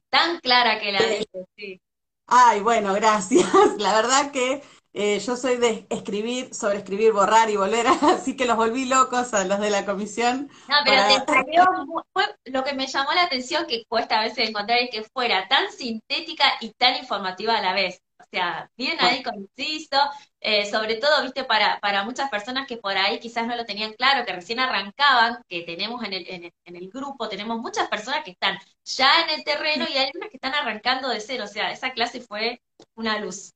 Tan 0.09 0.39
clara 0.39 0.79
que 0.79 0.91
la 0.93 0.99
eh, 0.99 1.25
sí. 1.57 1.81
Ay, 2.27 2.61
bueno, 2.61 2.93
gracias. 2.93 3.45
La 3.77 3.93
verdad 3.93 4.31
que 4.31 4.63
eh, 4.93 5.19
yo 5.19 5.35
soy 5.35 5.57
de 5.57 5.85
escribir, 5.89 6.55
sobre 6.55 6.77
escribir, 6.77 7.11
borrar 7.11 7.49
y 7.49 7.57
volver, 7.57 7.85
así 8.03 8.37
que 8.37 8.45
los 8.45 8.55
volví 8.55 8.85
locos 8.85 9.33
a 9.33 9.43
los 9.43 9.59
de 9.59 9.69
la 9.69 9.85
comisión. 9.85 10.49
No, 10.69 10.75
pero 10.85 11.01
te 11.07 11.25
salió, 11.33 11.65
fue, 12.13 12.23
lo 12.45 12.63
que 12.63 12.73
me 12.73 12.87
llamó 12.87 13.11
la 13.11 13.23
atención 13.23 13.65
que 13.67 13.83
cuesta 13.89 14.19
a 14.19 14.23
veces 14.23 14.47
encontrar 14.47 14.79
es 14.79 14.91
que 14.91 15.03
fuera 15.03 15.45
tan 15.49 15.69
sintética 15.71 16.45
y 16.61 16.69
tan 16.71 16.95
informativa 16.95 17.57
a 17.57 17.61
la 17.61 17.73
vez. 17.73 18.01
O 18.33 18.35
sea, 18.35 18.71
bien 18.75 18.97
ahí 18.99 19.21
conciso, 19.21 19.95
eh, 20.39 20.65
sobre 20.65 20.95
todo, 20.95 21.21
viste, 21.21 21.43
para, 21.43 21.79
para 21.81 22.03
muchas 22.03 22.31
personas 22.31 22.67
que 22.67 22.77
por 22.77 22.97
ahí 22.97 23.19
quizás 23.19 23.45
no 23.45 23.55
lo 23.55 23.63
tenían 23.65 23.93
claro, 23.93 24.25
que 24.25 24.33
recién 24.33 24.59
arrancaban, 24.59 25.37
que 25.47 25.61
tenemos 25.61 26.03
en 26.03 26.13
el, 26.13 26.27
en 26.27 26.43
el, 26.45 26.53
en 26.65 26.75
el 26.75 26.89
grupo, 26.89 27.29
tenemos 27.29 27.59
muchas 27.59 27.87
personas 27.89 28.23
que 28.23 28.31
están 28.31 28.57
ya 28.85 29.21
en 29.23 29.29
el 29.37 29.43
terreno 29.43 29.85
y 29.87 29.97
hay 29.97 30.09
unas 30.15 30.29
que 30.29 30.37
están 30.37 30.55
arrancando 30.55 31.09
de 31.09 31.19
cero, 31.21 31.43
o 31.45 31.47
sea, 31.47 31.71
esa 31.71 31.93
clase 31.93 32.21
fue 32.21 32.59
una 32.95 33.19
luz. 33.19 33.53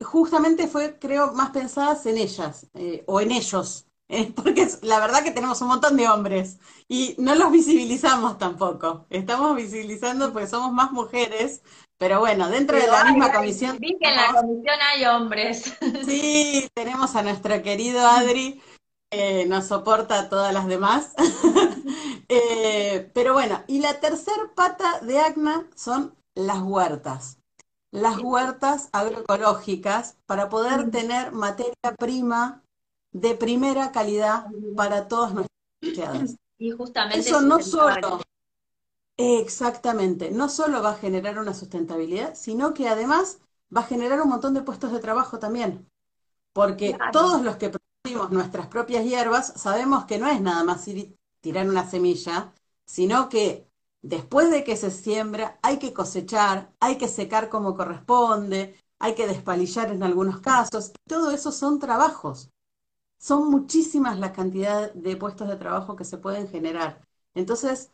Justamente 0.00 0.68
fue, 0.68 0.98
creo, 0.98 1.32
más 1.32 1.50
pensadas 1.50 2.04
en 2.06 2.18
ellas, 2.18 2.66
eh, 2.74 3.04
o 3.06 3.20
en 3.20 3.30
ellos, 3.30 3.86
eh, 4.08 4.32
porque 4.36 4.68
la 4.82 5.00
verdad 5.00 5.22
que 5.24 5.30
tenemos 5.30 5.60
un 5.62 5.68
montón 5.68 5.96
de 5.96 6.08
hombres 6.08 6.58
y 6.88 7.14
no 7.18 7.34
los 7.34 7.50
visibilizamos 7.52 8.38
tampoco. 8.38 9.06
Estamos 9.10 9.56
visibilizando 9.56 10.32
porque 10.32 10.46
somos 10.48 10.72
más 10.72 10.92
mujeres, 10.92 11.62
pero 12.04 12.20
bueno, 12.20 12.50
dentro 12.50 12.76
de 12.76 12.86
la 12.86 13.04
misma 13.04 13.32
comisión. 13.32 13.78
Vi 13.80 13.96
que 13.98 14.10
en 14.10 14.16
la 14.16 14.34
comisión 14.38 14.76
hay 14.92 15.06
hombres. 15.06 15.74
Sí, 16.04 16.68
tenemos 16.74 17.16
a 17.16 17.22
nuestro 17.22 17.62
querido 17.62 18.06
Adri, 18.06 18.60
que 19.10 19.46
nos 19.46 19.68
soporta 19.68 20.20
a 20.20 20.28
todas 20.28 20.52
las 20.52 20.66
demás. 20.66 21.14
Eh, 22.30 23.10
pero 23.12 23.34
bueno, 23.34 23.62
y 23.66 23.80
la 23.80 24.00
tercer 24.00 24.34
pata 24.56 25.00
de 25.00 25.20
ACNA 25.20 25.68
son 25.76 26.16
las 26.34 26.62
huertas. 26.62 27.38
Las 27.92 28.18
huertas 28.18 28.88
agroecológicas 28.92 30.16
para 30.24 30.48
poder 30.48 30.90
tener 30.90 31.32
materia 31.32 31.74
prima 31.98 32.62
de 33.12 33.34
primera 33.34 33.92
calidad 33.92 34.46
para 34.74 35.06
todas 35.06 35.34
nuestras 35.34 35.58
sociedades. 35.82 36.36
Y 36.58 36.70
justamente 36.70 37.18
eso 37.18 37.42
no 37.42 37.60
solo 37.60 38.22
Exactamente, 39.16 40.30
no 40.32 40.48
solo 40.48 40.82
va 40.82 40.90
a 40.90 40.94
generar 40.96 41.38
una 41.38 41.54
sustentabilidad, 41.54 42.34
sino 42.34 42.74
que 42.74 42.88
además 42.88 43.38
va 43.74 43.82
a 43.82 43.84
generar 43.84 44.20
un 44.20 44.28
montón 44.28 44.54
de 44.54 44.62
puestos 44.62 44.90
de 44.92 44.98
trabajo 44.98 45.38
también. 45.38 45.88
Porque 46.52 47.06
todos 47.10 47.42
los 47.42 47.56
que 47.56 47.70
producimos 47.70 48.32
nuestras 48.32 48.68
propias 48.68 49.04
hierbas 49.06 49.54
sabemos 49.56 50.06
que 50.06 50.18
no 50.18 50.28
es 50.28 50.40
nada 50.40 50.64
más 50.64 50.88
ir 50.88 51.16
tirar 51.40 51.68
una 51.68 51.88
semilla, 51.90 52.54
sino 52.86 53.28
que 53.28 53.68
después 54.02 54.50
de 54.50 54.64
que 54.64 54.76
se 54.76 54.90
siembra 54.90 55.58
hay 55.62 55.78
que 55.78 55.92
cosechar, 55.94 56.72
hay 56.80 56.98
que 56.98 57.08
secar 57.08 57.48
como 57.50 57.76
corresponde, 57.76 58.76
hay 59.00 59.14
que 59.14 59.26
despalillar 59.28 59.90
en 59.92 60.02
algunos 60.04 60.40
casos. 60.40 60.92
Todo 61.08 61.30
eso 61.32 61.52
son 61.52 61.78
trabajos. 61.80 62.50
Son 63.18 63.50
muchísimas 63.50 64.18
las 64.18 64.32
cantidades 64.32 64.92
de 64.94 65.16
puestos 65.16 65.48
de 65.48 65.56
trabajo 65.56 65.96
que 65.96 66.04
se 66.04 66.18
pueden 66.18 66.48
generar. 66.48 67.00
Entonces, 67.34 67.90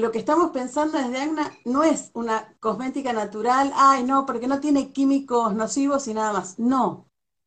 lo 0.00 0.10
que 0.10 0.18
estamos 0.18 0.50
pensando 0.50 0.98
desde 0.98 1.20
AGNA 1.20 1.52
no 1.66 1.84
es 1.84 2.10
una 2.14 2.56
cosmética 2.58 3.12
natural, 3.12 3.72
ay 3.76 4.02
no, 4.02 4.26
porque 4.26 4.48
no 4.48 4.58
tiene 4.58 4.90
químicos 4.90 5.54
nocivos 5.54 6.08
y 6.08 6.14
nada 6.14 6.32
más. 6.32 6.58
No, 6.58 7.06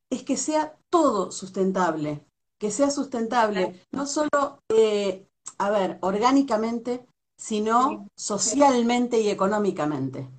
es 0.09 0.23
que 0.23 0.37
sea 0.37 0.77
todo 0.89 1.29
sustentable, 1.31 2.25
que 2.57 2.71
sea 2.71 2.89
sustentable, 2.89 3.85
no 3.91 4.05
solo, 4.05 4.61
eh, 4.69 5.27
a 5.57 5.69
ver, 5.71 5.97
orgánicamente, 5.99 7.05
sino 7.35 8.07
socialmente 8.15 9.19
y 9.19 9.29
económicamente. 9.29 10.29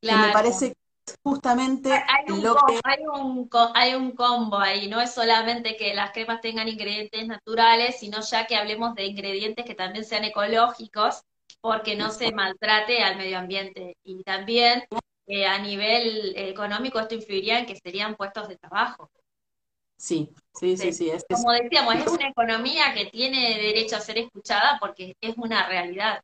Claro. 0.00 0.28
me 0.28 0.32
parece 0.32 0.70
que 0.70 1.14
justamente 1.24 1.92
hay 1.92 2.40
lo 2.40 2.54
que... 2.54 2.80
Hay 2.84 3.04
un, 3.04 3.50
hay 3.74 3.94
un 3.94 4.12
combo 4.12 4.58
ahí, 4.58 4.88
no 4.88 5.00
es 5.00 5.12
solamente 5.12 5.76
que 5.76 5.92
las 5.92 6.12
cremas 6.12 6.40
tengan 6.40 6.68
ingredientes 6.68 7.26
naturales, 7.26 7.96
sino 7.98 8.20
ya 8.20 8.46
que 8.46 8.54
hablemos 8.54 8.94
de 8.94 9.06
ingredientes 9.06 9.64
que 9.64 9.74
también 9.74 10.04
sean 10.04 10.22
ecológicos 10.22 11.24
porque 11.62 11.96
no 11.96 12.10
se 12.10 12.32
maltrate 12.32 13.02
al 13.02 13.16
medio 13.16 13.38
ambiente. 13.38 13.96
Y 14.04 14.22
también 14.24 14.84
eh, 15.26 15.46
a 15.46 15.58
nivel 15.58 16.34
económico 16.36 16.98
esto 17.00 17.14
influiría 17.14 17.58
en 17.60 17.66
que 17.66 17.76
serían 17.76 18.16
puestos 18.16 18.48
de 18.48 18.56
trabajo. 18.56 19.08
Sí, 19.96 20.34
sí, 20.52 20.76
sí, 20.76 20.92
sí. 20.92 21.12
Como 21.30 21.52
decíamos, 21.52 21.94
es 21.94 22.08
una 22.08 22.28
economía 22.28 22.92
que 22.92 23.06
tiene 23.06 23.56
derecho 23.58 23.94
a 23.94 24.00
ser 24.00 24.18
escuchada 24.18 24.76
porque 24.80 25.16
es 25.20 25.38
una 25.38 25.68
realidad. 25.68 26.20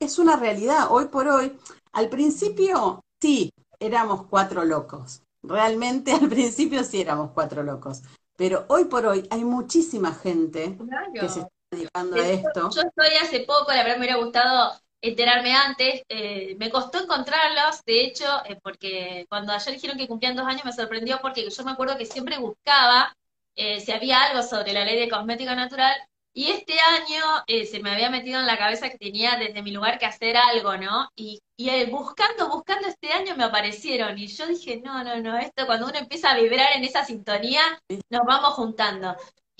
Es 0.00 0.18
una 0.18 0.36
realidad. 0.36 0.88
Hoy 0.90 1.06
por 1.06 1.28
hoy, 1.28 1.56
al 1.92 2.08
principio, 2.08 3.04
sí, 3.20 3.52
éramos 3.78 4.26
cuatro 4.26 4.64
locos. 4.64 5.22
Realmente 5.44 6.12
al 6.20 6.28
principio 6.28 6.82
sí 6.82 7.00
éramos 7.00 7.30
cuatro 7.30 7.62
locos. 7.62 8.02
Pero 8.36 8.64
hoy 8.68 8.86
por 8.86 9.06
hoy 9.06 9.28
hay 9.30 9.44
muchísima 9.44 10.12
gente 10.12 10.76
que 11.14 11.28
se 11.28 11.46
dedicando 11.72 12.20
a 12.20 12.28
esto. 12.28 12.68
Yo 12.68 12.82
estoy 12.82 13.16
hace 13.20 13.40
poco, 13.40 13.72
la 13.72 13.82
verdad 13.82 13.96
me 13.96 14.04
hubiera 14.06 14.16
gustado 14.16 14.72
enterarme 15.00 15.52
antes, 15.54 16.02
eh, 16.08 16.54
me 16.58 16.70
costó 16.70 17.02
encontrarlos, 17.02 17.82
de 17.84 18.02
hecho, 18.02 18.24
eh, 18.44 18.58
porque 18.62 19.26
cuando 19.28 19.52
ayer 19.52 19.74
dijeron 19.74 19.98
que 19.98 20.06
cumplían 20.06 20.36
dos 20.36 20.46
años 20.46 20.64
me 20.64 20.72
sorprendió 20.72 21.18
porque 21.20 21.48
yo 21.50 21.64
me 21.64 21.72
acuerdo 21.72 21.98
que 21.98 22.06
siempre 22.06 22.38
buscaba 22.38 23.12
eh, 23.56 23.80
si 23.80 23.90
había 23.92 24.22
algo 24.22 24.42
sobre 24.42 24.72
la 24.72 24.84
ley 24.84 24.98
de 25.00 25.08
cosmética 25.08 25.56
natural 25.56 25.94
y 26.34 26.50
este 26.50 26.74
año 26.80 27.22
se 27.70 27.80
me 27.80 27.90
había 27.90 28.08
metido 28.08 28.40
en 28.40 28.46
la 28.46 28.56
cabeza 28.56 28.88
que 28.88 28.96
tenía 28.96 29.36
desde 29.36 29.60
mi 29.62 29.70
lugar 29.70 29.98
que 29.98 30.06
hacer 30.06 30.34
algo, 30.38 30.78
¿no? 30.78 31.10
Y, 31.14 31.38
y 31.58 31.84
buscando, 31.90 32.48
buscando 32.48 32.88
este 32.88 33.12
año 33.12 33.36
me 33.36 33.44
aparecieron 33.44 34.16
y 34.16 34.28
yo 34.28 34.46
dije, 34.46 34.80
no, 34.82 35.04
no, 35.04 35.20
no, 35.20 35.36
esto 35.36 35.66
cuando 35.66 35.88
uno 35.88 35.98
empieza 35.98 36.30
a 36.30 36.36
vibrar 36.36 36.74
en 36.74 36.84
esa 36.84 37.04
sintonía, 37.04 37.60
nos 38.08 38.22
vamos 38.26 38.54
juntando. 38.54 39.14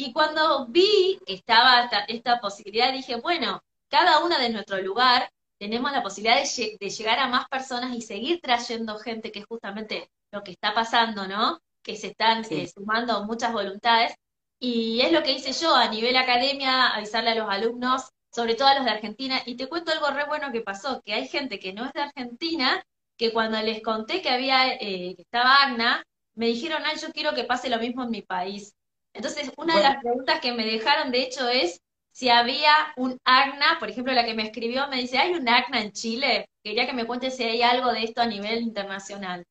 Y 0.04 0.12
cuando 0.12 0.66
vi 0.66 1.20
que 1.24 1.34
estaba 1.34 1.88
esta, 2.08 2.40
posibilidad, 2.40 2.92
dije, 2.92 3.14
bueno, 3.20 3.62
cada 3.88 4.24
una 4.24 4.36
de 4.40 4.50
nuestro 4.50 4.82
lugar 4.82 5.30
tenemos 5.60 5.92
la 5.92 6.02
posibilidad 6.02 6.42
de, 6.42 6.90
llegar 6.90 7.20
a 7.20 7.28
más 7.28 7.46
personas 7.48 7.94
y 7.94 8.02
seguir 8.02 8.40
trayendo 8.40 8.98
gente, 8.98 9.30
que 9.30 9.38
es 9.38 9.46
justamente 9.46 10.10
lo 10.32 10.42
que 10.42 10.50
está 10.50 10.74
pasando, 10.74 11.28
¿no? 11.28 11.60
Que 11.84 11.94
se 11.94 12.08
están 12.08 12.44
eh, 12.50 12.66
sumando 12.66 13.22
muchas 13.26 13.52
voluntades. 13.52 14.12
Y 14.58 15.02
es 15.02 15.12
lo 15.12 15.22
que 15.22 15.34
hice 15.34 15.52
yo 15.52 15.72
a 15.72 15.86
nivel 15.88 16.16
academia, 16.16 16.88
avisarle 16.88 17.30
a 17.30 17.36
los 17.36 17.48
alumnos, 17.48 18.10
sobre 18.32 18.56
todo 18.56 18.66
a 18.66 18.74
los 18.74 18.84
de 18.84 18.90
Argentina. 18.90 19.40
Y 19.46 19.54
te 19.54 19.68
cuento 19.68 19.92
algo 19.92 20.10
re 20.10 20.26
bueno 20.26 20.50
que 20.50 20.62
pasó, 20.62 21.00
que 21.04 21.12
hay 21.12 21.28
gente 21.28 21.60
que 21.60 21.72
no 21.72 21.84
es 21.84 21.92
de 21.92 22.02
Argentina, 22.02 22.82
que 23.16 23.32
cuando 23.32 23.62
les 23.62 23.80
conté 23.84 24.20
que 24.20 24.30
había, 24.30 24.74
eh, 24.74 25.14
que 25.14 25.22
estaba 25.22 25.62
Agna, 25.62 26.02
me 26.34 26.46
dijeron, 26.46 26.82
ay, 26.84 26.98
yo 27.00 27.12
quiero 27.12 27.34
que 27.36 27.44
pase 27.44 27.70
lo 27.70 27.78
mismo 27.78 28.02
en 28.02 28.10
mi 28.10 28.22
país. 28.22 28.74
Entonces, 29.14 29.50
una 29.56 29.76
de 29.76 29.82
las 29.82 29.98
preguntas 29.98 30.40
que 30.40 30.52
me 30.52 30.64
dejaron, 30.64 31.12
de 31.12 31.22
hecho, 31.22 31.48
es 31.48 31.80
si 32.12 32.28
había 32.28 32.72
un 32.96 33.18
ACNA, 33.24 33.78
por 33.78 33.88
ejemplo, 33.88 34.12
la 34.12 34.24
que 34.24 34.34
me 34.34 34.44
escribió 34.44 34.88
me 34.88 34.96
dice, 34.96 35.18
¿hay 35.18 35.32
un 35.32 35.48
ACNA 35.48 35.82
en 35.82 35.92
Chile? 35.92 36.48
Quería 36.62 36.86
que 36.86 36.92
me 36.92 37.06
cuente 37.06 37.30
si 37.30 37.42
hay 37.42 37.62
algo 37.62 37.92
de 37.92 38.04
esto 38.04 38.20
a 38.20 38.26
nivel 38.26 38.62
internacional. 38.62 39.44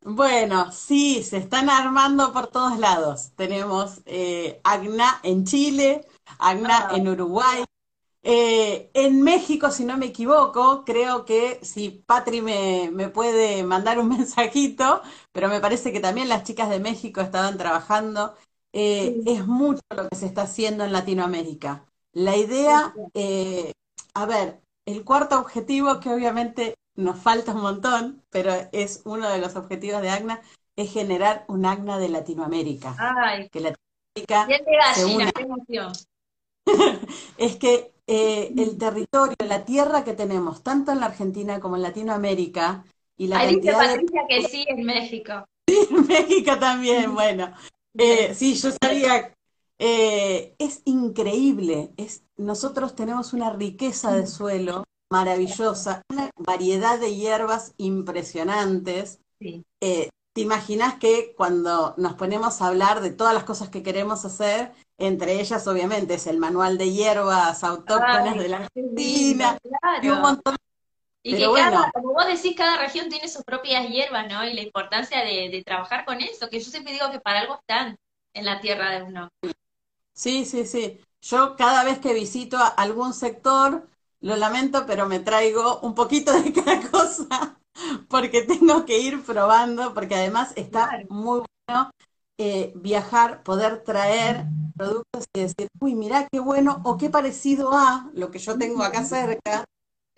Bueno, 0.00 0.70
sí, 0.70 1.22
se 1.22 1.38
están 1.38 1.70
armando 1.70 2.32
por 2.32 2.48
todos 2.48 2.78
lados. 2.78 3.32
Tenemos 3.36 4.02
eh, 4.04 4.60
ACNA 4.64 5.20
en 5.22 5.44
Chile, 5.44 6.06
ACNA 6.38 6.88
ah. 6.90 6.96
en 6.96 7.08
Uruguay, 7.08 7.64
eh, 8.26 8.90
en 8.94 9.22
México, 9.22 9.70
si 9.70 9.84
no 9.84 9.98
me 9.98 10.06
equivoco, 10.06 10.84
creo 10.86 11.26
que 11.26 11.60
si 11.62 11.90
Patri 11.90 12.40
me, 12.40 12.90
me, 12.90 13.10
puede 13.10 13.62
mandar 13.64 13.98
un 13.98 14.08
mensajito, 14.18 15.02
pero 15.30 15.48
me 15.48 15.60
parece 15.60 15.92
que 15.92 16.00
también 16.00 16.28
las 16.30 16.42
chicas 16.44 16.70
de 16.70 16.80
México 16.80 17.20
estaban 17.20 17.58
trabajando 17.58 18.34
eh, 18.76 19.22
es 19.24 19.46
mucho 19.46 19.80
lo 19.96 20.08
que 20.08 20.16
se 20.16 20.26
está 20.26 20.42
haciendo 20.42 20.82
en 20.84 20.92
Latinoamérica. 20.92 21.84
La 22.12 22.36
idea, 22.36 22.92
eh, 23.14 23.72
a 24.14 24.26
ver, 24.26 24.60
el 24.84 25.04
cuarto 25.04 25.38
objetivo, 25.38 26.00
que 26.00 26.10
obviamente 26.10 26.74
nos 26.96 27.16
falta 27.16 27.52
un 27.52 27.62
montón, 27.62 28.24
pero 28.30 28.52
es 28.72 29.02
uno 29.04 29.30
de 29.30 29.38
los 29.38 29.54
objetivos 29.54 30.02
de 30.02 30.10
ACNA, 30.10 30.42
es 30.74 30.92
generar 30.92 31.44
un 31.46 31.66
ACNA 31.66 31.98
de 31.98 32.08
Latinoamérica. 32.08 32.96
Ay, 32.98 33.48
que 33.48 33.60
Latinoamérica 33.60 34.48
gallina, 34.66 35.30
qué 35.30 35.42
emoción. 35.42 35.92
es 37.38 37.56
que 37.56 37.94
eh, 38.08 38.52
el 38.56 38.76
territorio, 38.76 39.36
la 39.46 39.64
tierra 39.64 40.02
que 40.02 40.14
tenemos, 40.14 40.64
tanto 40.64 40.90
en 40.90 40.98
la 40.98 41.06
Argentina 41.06 41.60
como 41.60 41.76
en 41.76 41.82
Latinoamérica, 41.82 42.84
y 43.16 43.28
la 43.28 43.38
Ahí 43.38 43.54
dice 43.54 43.68
de... 43.68 43.76
Patricia 43.76 44.22
que 44.28 44.42
sí, 44.48 44.64
en 44.66 44.84
México. 44.84 45.32
Sí, 45.66 45.88
en 45.90 46.06
México 46.06 46.58
también, 46.58 47.14
bueno. 47.14 47.54
Eh, 47.96 48.34
sí, 48.34 48.54
yo 48.54 48.70
sabía, 48.82 49.34
eh, 49.78 50.54
es 50.58 50.82
increíble, 50.84 51.92
es, 51.96 52.24
nosotros 52.36 52.94
tenemos 52.94 53.32
una 53.32 53.52
riqueza 53.52 54.12
de 54.12 54.26
suelo 54.26 54.84
maravillosa, 55.10 56.02
una 56.10 56.30
variedad 56.36 56.98
de 56.98 57.14
hierbas 57.14 57.74
impresionantes. 57.76 59.20
Sí. 59.38 59.64
Eh, 59.80 60.10
¿Te 60.32 60.40
imaginas 60.40 60.94
que 60.98 61.32
cuando 61.36 61.94
nos 61.96 62.14
ponemos 62.14 62.60
a 62.60 62.66
hablar 62.66 63.00
de 63.00 63.12
todas 63.12 63.34
las 63.34 63.44
cosas 63.44 63.68
que 63.68 63.84
queremos 63.84 64.24
hacer, 64.24 64.72
entre 64.98 65.40
ellas 65.40 65.66
obviamente 65.68 66.14
es 66.14 66.26
el 66.26 66.38
manual 66.38 66.76
de 66.76 66.90
hierbas 66.90 67.62
autóctonas 67.62 68.34
Ay, 68.34 68.38
de 68.38 68.48
la 68.48 68.56
Argentina 68.56 69.58
y 70.02 70.08
un 70.08 70.16
claro. 70.16 70.20
montón 70.20 70.56
Y 71.24 71.36
Pero 71.36 71.50
que 71.52 71.52
cada, 71.52 71.90
como 71.92 72.12
vos 72.14 72.26
decís, 72.26 72.54
cada 72.56 72.78
región 72.78 73.08
tiene 73.08 73.28
sus 73.28 73.44
propias 73.44 73.88
hierbas, 73.88 74.28
¿no? 74.28 74.44
Y 74.44 74.52
la 74.54 74.62
importancia 74.62 75.24
de, 75.24 75.48
de 75.50 75.62
trabajar 75.64 76.04
con 76.04 76.20
eso, 76.20 76.48
que 76.50 76.60
yo 76.60 76.70
siempre 76.70 76.92
digo 76.92 77.10
que 77.10 77.20
para 77.20 77.40
algo 77.40 77.56
están 77.56 77.96
en 78.34 78.44
la 78.44 78.60
tierra 78.60 78.90
de 78.90 79.02
uno. 79.02 79.30
Sí, 80.12 80.44
sí, 80.44 80.66
sí. 80.66 81.00
Yo 81.20 81.56
cada 81.56 81.84
vez 81.84 81.98
que 81.98 82.14
visito 82.14 82.58
a 82.58 82.68
algún 82.68 83.14
sector, 83.14 83.88
lo 84.20 84.36
lamento, 84.36 84.86
pero 84.86 85.06
me 85.08 85.20
traigo 85.20 85.80
un 85.80 85.94
poquito 85.94 86.32
de 86.40 86.52
cada 86.52 86.80
cosa, 86.90 87.60
porque 88.08 88.42
tengo 88.42 88.84
que 88.84 88.98
ir 89.00 89.22
probando, 89.24 89.94
porque 89.94 90.14
además 90.14 90.52
está 90.56 90.88
Claro. 90.88 91.06
muy 91.08 91.42
bueno 91.66 91.90
eh, 92.38 92.72
viajar, 92.76 93.42
poder 93.42 93.82
traer 93.84 94.46
productos 94.76 95.24
y 95.34 95.40
decir, 95.40 95.68
uy, 95.80 95.94
mirá 95.94 96.28
qué 96.30 96.40
bueno 96.40 96.82
o 96.84 96.96
qué 96.98 97.10
parecido 97.10 97.72
a 97.72 98.10
lo 98.14 98.30
que 98.30 98.38
yo 98.38 98.58
tengo 98.58 98.82
acá 98.82 99.04
cerca. 99.04 99.64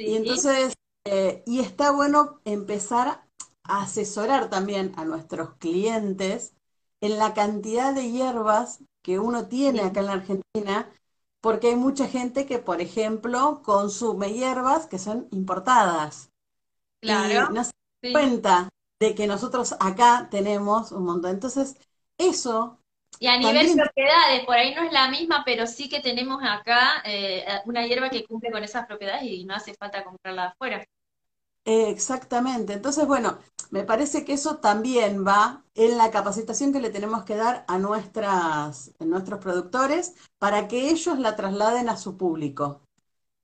Y 0.05 0.17
entonces, 0.17 0.75
eh, 1.07 1.45
y 1.47 1.61
está 1.61 1.93
bueno 1.93 2.41
empezar 2.45 3.27
a 3.65 3.83
asesorar 3.83 4.51
también 4.51 4.93
a 4.99 5.05
nuestros 5.07 5.55
clientes 5.57 6.55
en 7.03 7.19
la 7.19 7.35
cantidad 7.35 7.95
de 7.95 8.11
hierbas 8.13 8.81
que 9.03 9.19
uno 9.21 9.49
tiene 9.49 9.83
acá 9.83 10.01
en 10.01 10.07
la 10.07 10.13
Argentina, 10.15 10.91
porque 11.41 11.69
hay 11.69 11.77
mucha 11.77 12.09
gente 12.09 12.47
que, 12.47 12.59
por 12.61 12.81
ejemplo, 12.83 13.63
consume 13.65 14.35
hierbas 14.35 14.87
que 14.89 14.99
son 14.99 15.29
importadas 15.33 16.31
y 17.05 17.47
Claro, 17.47 17.49
no 17.51 17.65
se 17.65 17.73
sí. 18.03 18.13
cuenta 18.13 18.69
de 19.01 19.15
que 19.15 19.27
nosotros 19.27 19.75
acá 19.81 20.29
tenemos 20.31 20.93
un 20.93 21.05
montón. 21.05 21.33
Entonces, 21.33 21.77
eso 22.19 22.81
Y 23.19 23.29
a 23.29 23.39
nivel 23.39 23.71
también 23.71 23.75
propiedades, 23.75 24.45
por 24.45 24.57
ahí 24.57 24.75
no 24.75 24.83
es 24.85 24.93
la 24.93 25.09
misma, 25.09 25.43
pero 25.45 25.67
sí 25.67 25.89
que 25.89 26.01
tenemos 26.01 26.43
acá 26.45 27.03
eh, 27.05 27.45
una 27.65 27.87
hierba 27.87 28.11
que 28.11 28.25
cumple 28.25 28.51
con 28.51 28.63
esas 28.63 28.87
propiedades 28.87 29.23
y 29.25 29.45
no 29.45 29.55
hace 29.55 29.75
falta 29.75 30.05
comprarla 30.05 30.47
afuera. 30.49 30.85
Eh, 31.67 31.91
Exactamente. 31.91 32.73
Entonces, 32.73 33.07
bueno, 33.07 33.39
me 33.71 33.83
parece 33.83 34.25
que 34.25 34.33
eso 34.33 34.57
también 34.59 35.27
va 35.27 35.65
en 35.75 35.99
la 35.99 36.11
capacitación 36.11 36.73
que 36.73 36.81
le 36.81 36.91
tenemos 36.91 37.25
que 37.25 37.37
dar 37.37 37.65
a 37.69 37.79
nuestras, 37.79 38.93
a 38.99 39.05
nuestros 39.05 39.41
productores 39.41 40.15
para 40.39 40.69
que 40.69 40.91
ellos 40.91 41.19
la 41.19 41.37
trasladen 41.37 41.89
a 41.89 41.97
su 41.97 42.17
público. 42.17 42.81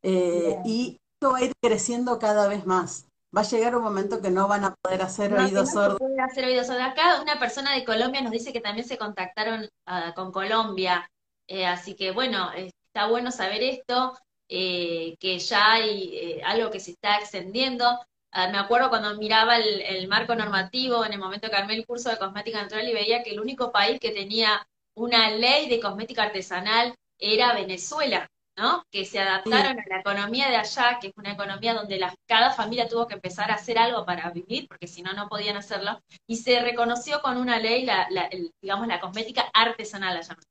Eh, 0.03 0.59
y 0.65 0.99
esto 1.15 1.33
va 1.33 1.39
a 1.39 1.45
ir 1.45 1.53
creciendo 1.61 2.19
cada 2.19 2.49
vez 2.49 2.67
más. 2.67 3.07
Va 3.37 3.41
a 3.41 3.45
llegar 3.45 3.75
un 3.77 3.83
momento 3.83 4.21
que 4.21 4.31
no 4.31 4.47
van 4.47 4.65
a 4.65 4.75
poder 4.83 5.03
hacer 5.03 5.33
No, 5.33 5.39
no 5.39 5.45
oídos 5.45 5.69
se 5.69 5.75
sordos. 5.75 6.01
hacer 6.31 6.45
oídos 6.45 6.67
sordos. 6.67 6.83
Acá 6.83 7.21
una 7.23 7.39
persona 7.39 7.75
de 7.75 7.85
Colombia 7.85 8.21
nos 8.21 8.33
dice 8.33 8.53
que 8.53 8.61
también 8.61 8.87
se 8.87 8.99
contactaron 8.99 9.69
ah, 9.87 10.13
con 10.15 10.33
Colombia. 10.33 11.09
Eh, 11.49 11.67
así 11.67 11.95
que 11.95 12.13
bueno, 12.13 12.51
está 12.53 13.09
bueno 13.09 13.31
saber 13.31 13.63
esto, 13.63 14.17
eh, 14.49 15.17
que 15.19 15.39
ya 15.39 15.73
hay 15.73 16.17
eh, 16.17 16.43
algo 16.45 16.71
que 16.71 16.81
se 16.81 16.93
está 16.93 17.19
extendiendo. 17.19 17.85
Ah, 18.33 18.49
me 18.49 18.59
acuerdo 18.59 18.89
cuando 18.89 19.15
miraba 19.19 19.57
el, 19.59 19.83
el 19.83 20.09
marco 20.09 20.35
normativo 20.35 21.05
en 21.05 21.13
el 21.13 21.19
momento 21.19 21.51
que 21.51 21.57
armé 21.57 21.75
el 21.75 21.87
curso 21.87 22.09
de 22.11 22.19
cosmética 22.19 22.63
natural 22.63 22.89
y 22.89 22.95
veía 22.95 23.23
que 23.23 23.31
el 23.31 23.41
único 23.41 23.71
país 23.73 24.01
que 24.01 24.11
tenía 24.11 24.67
una 24.95 25.31
ley 25.31 25.69
de 25.69 25.81
cosmética 25.81 26.25
artesanal 26.25 26.95
era 27.19 27.55
Venezuela. 27.55 28.29
¿no? 28.57 28.85
Que 28.91 29.07
se 29.07 29.19
Sí, 29.45 29.51
adaptaron 29.51 29.79
a 29.81 29.85
la 29.89 30.01
economía 30.01 30.49
de 30.51 30.57
allá, 30.57 30.99
que 31.01 31.07
es 31.09 31.13
una 31.17 31.33
economía 31.33 31.73
donde 31.73 31.99
la- 31.99 32.15
cada 32.27 32.51
familia 32.53 32.87
tuvo 32.87 33.07
que 33.07 33.15
empezar 33.15 33.51
a 33.51 33.55
hacer 33.55 33.79
algo 33.79 34.05
para 34.05 34.29
vivir, 34.31 34.69
porque 34.69 34.87
si 34.87 35.03
no, 35.03 35.15
no 35.15 35.27
podían 35.29 35.57
hacerlo, 35.57 36.01
y 36.27 36.37
se 36.37 36.61
reconoció 36.61 37.23
con 37.23 37.39
una 37.39 37.59
ley, 37.59 37.85
la, 37.87 38.07
la- 38.11 38.27
el- 38.27 38.51
digamos, 38.61 38.87
la 38.89 39.01
cosmética 39.01 39.49
artesanal, 39.55 40.21
llaman. 40.21 40.45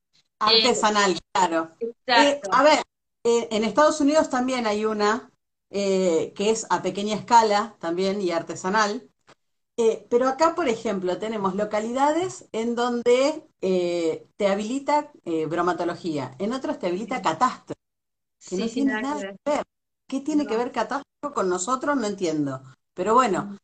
Eh, 0.44 0.72
artesanal, 0.74 1.18
claro. 1.32 1.76
Eh, 2.14 2.44
a 2.50 2.62
ver, 2.62 2.82
eh, 3.24 3.48
en 3.50 3.64
Estados 3.64 4.00
Unidos 4.00 4.28
también 4.28 4.66
hay 4.66 4.84
una 4.84 5.30
eh, 5.72 6.32
que 6.36 6.50
es 6.50 6.66
a 6.70 6.82
pequeña 6.82 7.16
escala 7.16 7.76
también 7.80 8.20
y 8.20 8.30
artesanal. 8.32 9.08
Eh, 9.76 10.06
pero 10.10 10.28
acá, 10.28 10.54
por 10.54 10.68
ejemplo, 10.68 11.18
tenemos 11.18 11.54
localidades 11.56 12.48
en 12.52 12.74
donde 12.76 13.48
eh, 13.62 14.28
te 14.36 14.48
habilita 14.48 15.12
bromatología, 15.48 16.36
en 16.38 16.52
otras 16.52 16.78
te 16.78 16.88
habilita 16.88 17.22
catastro, 17.22 17.76
que 18.46 18.56
no 18.58 18.66
Sí, 18.66 18.68
sí, 18.68 18.84
tiene 18.84 18.96
nada 19.00 19.22
que 19.44 19.50
ver. 19.52 19.64
¿Qué 20.08 20.20
tiene 20.20 20.46
que 20.46 20.56
No. 20.56 20.58
ver 20.58 20.72
catastro 20.72 21.34
con 21.34 21.48
nosotros? 21.48 21.96
No 21.96 22.06
entiendo. 22.06 22.62
Pero 22.94 23.14
bueno, 23.14 23.58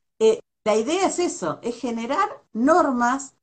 la 0.64 0.76
idea 0.76 1.06
es 1.06 1.18
eso, 1.18 1.60
es 1.62 1.76
generar 1.80 2.44
normas, 2.52 3.36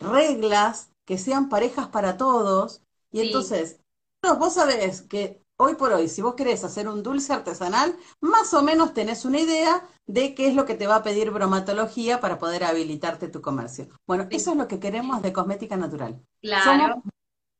reglas 0.00 0.92
que 1.06 1.18
sean 1.18 1.48
parejas 1.48 1.88
para 1.88 2.16
todos. 2.16 2.82
Y 3.12 3.20
Sí. 3.20 3.22
entonces, 3.22 3.80
no, 4.22 4.38
vos 4.38 4.54
sabés 4.54 5.02
que 5.02 5.42
hoy 5.56 5.74
por 5.74 5.92
hoy, 5.92 6.08
si 6.08 6.22
vos 6.22 6.34
querés 6.34 6.64
hacer 6.64 6.88
un 6.88 7.02
dulce 7.02 7.32
artesanal, 7.32 7.96
más 8.20 8.52
o 8.54 8.62
menos 8.62 8.94
tenés 8.94 9.24
una 9.24 9.40
idea 9.40 9.86
de 10.06 10.34
qué 10.34 10.48
es 10.48 10.54
lo 10.54 10.64
que 10.64 10.74
te 10.74 10.86
va 10.86 10.96
a 10.96 11.02
pedir 11.02 11.30
bromatología 11.30 12.20
para 12.20 12.38
poder 12.38 12.64
habilitarte 12.64 13.28
tu 13.28 13.40
comercio. 13.40 13.88
Bueno, 14.06 14.26
eso 14.30 14.50
es 14.52 14.56
lo 14.56 14.68
que 14.68 14.80
queremos 14.80 15.22
de 15.22 15.32
cosmética 15.32 15.76
natural. 15.76 16.20
Claro. 16.40 16.64
Somos 16.64 17.04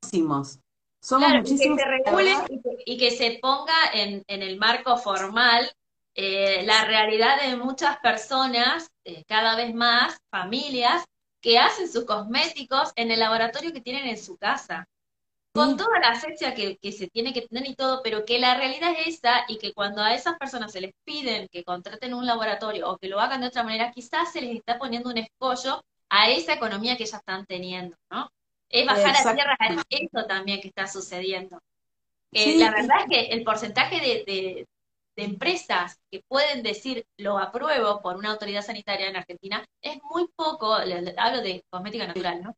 muchísimos. 0.02 0.58
Somos 1.00 1.28
Claro, 1.28 1.40
y 1.40 1.44
que 1.44 1.50
muchísimos. 1.52 1.80
se 1.80 1.84
regule 1.86 2.32
y 2.48 2.60
que, 2.62 2.70
y 2.84 2.98
que 2.98 3.10
se 3.12 3.38
ponga 3.40 3.74
en, 3.92 4.24
en 4.26 4.42
el 4.42 4.58
marco 4.58 4.96
formal 4.96 5.70
eh, 6.14 6.62
la 6.64 6.84
realidad 6.86 7.40
de 7.42 7.56
muchas 7.56 7.98
personas, 7.98 8.90
eh, 9.04 9.24
cada 9.26 9.54
vez 9.56 9.74
más, 9.74 10.16
familias, 10.30 11.04
que 11.40 11.58
hacen 11.58 11.90
sus 11.90 12.04
cosméticos 12.04 12.92
en 12.96 13.10
el 13.10 13.20
laboratorio 13.20 13.72
que 13.72 13.82
tienen 13.82 14.06
en 14.06 14.18
su 14.18 14.36
casa, 14.36 14.88
con 15.56 15.76
toda 15.76 15.98
la 16.00 16.10
asepsia 16.10 16.54
que, 16.54 16.76
que 16.78 16.92
se 16.92 17.08
tiene 17.08 17.32
que 17.34 17.42
tener 17.48 17.66
y 17.68 17.74
todo, 17.76 18.02
pero 18.04 18.24
que 18.26 18.38
la 18.38 18.56
realidad 18.56 18.92
es 18.98 19.16
esa 19.16 19.44
y 19.48 19.58
que 19.58 19.72
cuando 19.74 20.02
a 20.02 20.14
esas 20.14 20.36
personas 20.38 20.72
se 20.72 20.80
les 20.82 20.92
piden 21.04 21.48
que 21.50 21.64
contraten 21.64 22.14
un 22.14 22.26
laboratorio 22.26 22.90
o 22.90 22.98
que 22.98 23.08
lo 23.08 23.20
hagan 23.20 23.40
de 23.42 23.48
otra 23.48 23.64
manera, 23.64 23.92
quizás 23.92 24.32
se 24.32 24.42
les 24.42 24.56
está 24.56 24.78
poniendo 24.78 25.10
un 25.10 25.18
escollo 25.18 25.82
a 26.10 26.30
esa 26.30 26.54
economía 26.54 26.96
que 26.96 27.06
ya 27.06 27.18
están 27.18 27.46
teniendo, 27.46 27.96
¿no? 28.10 28.30
Es 28.68 28.86
bajar 28.86 29.16
a 29.16 29.28
tierra 29.30 29.56
eso 29.90 30.26
también 30.28 30.60
que 30.60 30.68
está 30.68 30.86
sucediendo. 30.86 31.58
Eh, 32.32 32.52
Sí, 32.52 32.58
la 32.58 32.70
verdad 32.70 32.98
es 33.02 33.06
que 33.10 33.20
el 33.34 33.44
porcentaje 33.44 33.96
de, 34.00 34.24
de- 34.26 34.66
de 35.16 35.24
empresas 35.24 35.98
que 36.10 36.22
pueden 36.28 36.62
decir 36.62 37.06
lo 37.18 37.38
apruebo 37.38 38.02
por 38.02 38.16
una 38.16 38.30
autoridad 38.32 38.62
sanitaria 38.62 39.08
en 39.08 39.16
Argentina 39.16 39.64
es 39.82 39.98
muy 40.04 40.28
poco, 40.36 40.74
hablo 40.74 41.40
de 41.42 41.64
cosmética 41.70 42.06
natural, 42.06 42.42
¿no? 42.42 42.54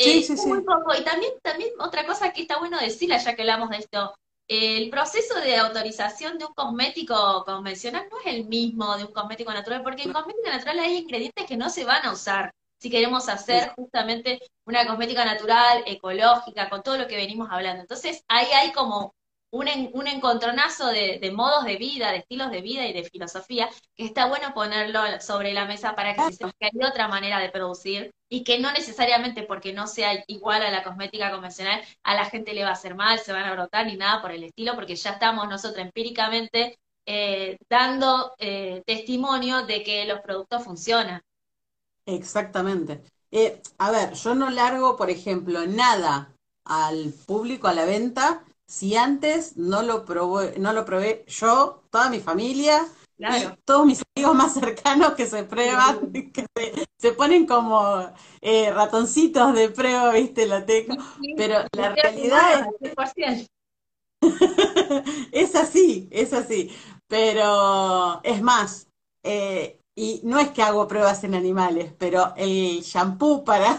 Sí, 0.00 0.22
Eh, 0.22 0.22
sí, 0.22 0.36
es 0.36 0.46
muy 0.46 0.58
sí. 0.58 0.64
poco. 0.64 0.94
Y 0.98 1.04
también, 1.04 1.32
también 1.42 1.70
otra 1.80 2.06
cosa 2.06 2.32
que 2.32 2.42
está 2.42 2.58
bueno 2.58 2.78
decirla, 2.78 3.18
ya 3.18 3.34
que 3.34 3.42
hablamos 3.42 3.70
de 3.70 3.78
esto, 3.78 4.14
el 4.48 4.90
proceso 4.90 5.34
de 5.40 5.56
autorización 5.58 6.38
de 6.38 6.46
un 6.46 6.54
cosmético 6.54 7.44
convencional 7.44 8.08
no 8.10 8.18
es 8.20 8.26
el 8.34 8.46
mismo 8.46 8.96
de 8.96 9.04
un 9.04 9.12
cosmético 9.12 9.52
natural, 9.52 9.82
porque 9.82 10.02
en 10.04 10.12
cosmética 10.12 10.50
natural 10.50 10.78
hay 10.80 10.96
ingredientes 10.98 11.46
que 11.46 11.56
no 11.56 11.70
se 11.70 11.84
van 11.84 12.04
a 12.06 12.12
usar 12.12 12.52
si 12.80 12.90
queremos 12.90 13.28
hacer 13.28 13.72
justamente 13.76 14.40
una 14.66 14.86
cosmética 14.86 15.24
natural, 15.24 15.82
ecológica, 15.86 16.70
con 16.70 16.82
todo 16.82 16.96
lo 16.96 17.06
que 17.06 17.16
venimos 17.16 17.48
hablando. 17.50 17.82
Entonces, 17.82 18.24
ahí 18.28 18.46
hay 18.54 18.72
como 18.72 19.14
un, 19.52 19.68
en- 19.68 19.90
un 19.94 20.06
encontronazo 20.06 20.86
de, 20.88 21.18
de 21.20 21.30
modos 21.32 21.64
de 21.64 21.76
vida, 21.76 22.12
de 22.12 22.18
estilos 22.18 22.50
de 22.50 22.60
vida 22.60 22.86
y 22.86 22.92
de 22.92 23.04
filosofía, 23.04 23.68
que 23.96 24.04
está 24.04 24.26
bueno 24.26 24.52
ponerlo 24.54 25.00
sobre 25.20 25.52
la 25.52 25.64
mesa 25.66 25.94
para 25.94 26.14
que 26.14 26.32
se 26.32 26.44
que 26.58 26.66
hay 26.66 26.88
otra 26.88 27.08
manera 27.08 27.38
de 27.40 27.50
producir 27.50 28.10
y 28.28 28.44
que 28.44 28.58
no 28.58 28.72
necesariamente 28.72 29.42
porque 29.42 29.72
no 29.72 29.86
sea 29.86 30.22
igual 30.28 30.62
a 30.62 30.70
la 30.70 30.82
cosmética 30.82 31.30
convencional, 31.32 31.82
a 32.04 32.14
la 32.14 32.24
gente 32.26 32.54
le 32.54 32.62
va 32.62 32.70
a 32.70 32.72
hacer 32.72 32.94
mal, 32.94 33.18
se 33.18 33.32
van 33.32 33.44
a 33.44 33.52
brotar 33.52 33.86
ni 33.86 33.96
nada 33.96 34.22
por 34.22 34.30
el 34.32 34.44
estilo, 34.44 34.74
porque 34.74 34.96
ya 34.96 35.10
estamos 35.10 35.48
nosotros 35.48 35.84
empíricamente 35.84 36.78
eh, 37.06 37.56
dando 37.68 38.34
eh, 38.38 38.82
testimonio 38.86 39.62
de 39.66 39.82
que 39.82 40.04
los 40.04 40.20
productos 40.20 40.64
funcionan. 40.64 41.20
Exactamente. 42.06 43.02
Eh, 43.30 43.62
a 43.78 43.90
ver, 43.90 44.14
yo 44.14 44.34
no 44.34 44.50
largo, 44.50 44.96
por 44.96 45.10
ejemplo, 45.10 45.66
nada 45.66 46.34
al 46.64 47.12
público, 47.26 47.68
a 47.68 47.74
la 47.74 47.84
venta, 47.84 48.44
si 48.70 48.94
antes 48.96 49.56
no 49.56 49.82
lo 49.82 50.04
probé, 50.04 50.56
no 50.60 50.72
lo 50.72 50.84
probé 50.84 51.24
yo, 51.26 51.82
toda 51.90 52.08
mi 52.08 52.20
familia, 52.20 52.86
todos 53.64 53.84
mis 53.84 54.00
amigos 54.14 54.36
más 54.36 54.54
cercanos 54.54 55.14
que 55.14 55.26
se 55.26 55.42
prueban, 55.42 56.12
que 56.32 56.46
se, 56.96 57.12
ponen 57.12 57.46
como 57.46 58.12
eh, 58.40 58.70
ratoncitos 58.70 59.54
de 59.54 59.70
prueba, 59.70 60.12
viste, 60.12 60.46
la 60.46 60.64
tengo. 60.64 60.94
Pero 61.36 61.64
la 61.72 61.96
realidad 61.96 62.68
es. 62.80 63.48
es 65.32 65.56
así, 65.56 66.08
es 66.12 66.32
así. 66.32 66.70
Pero 67.08 68.22
es 68.22 68.40
más, 68.40 68.86
eh, 69.24 69.79
y 70.00 70.22
no 70.24 70.38
es 70.38 70.48
que 70.52 70.62
hago 70.62 70.88
pruebas 70.88 71.24
en 71.24 71.34
animales, 71.34 71.92
pero 71.98 72.32
el 72.34 72.80
shampoo 72.80 73.44
para 73.44 73.76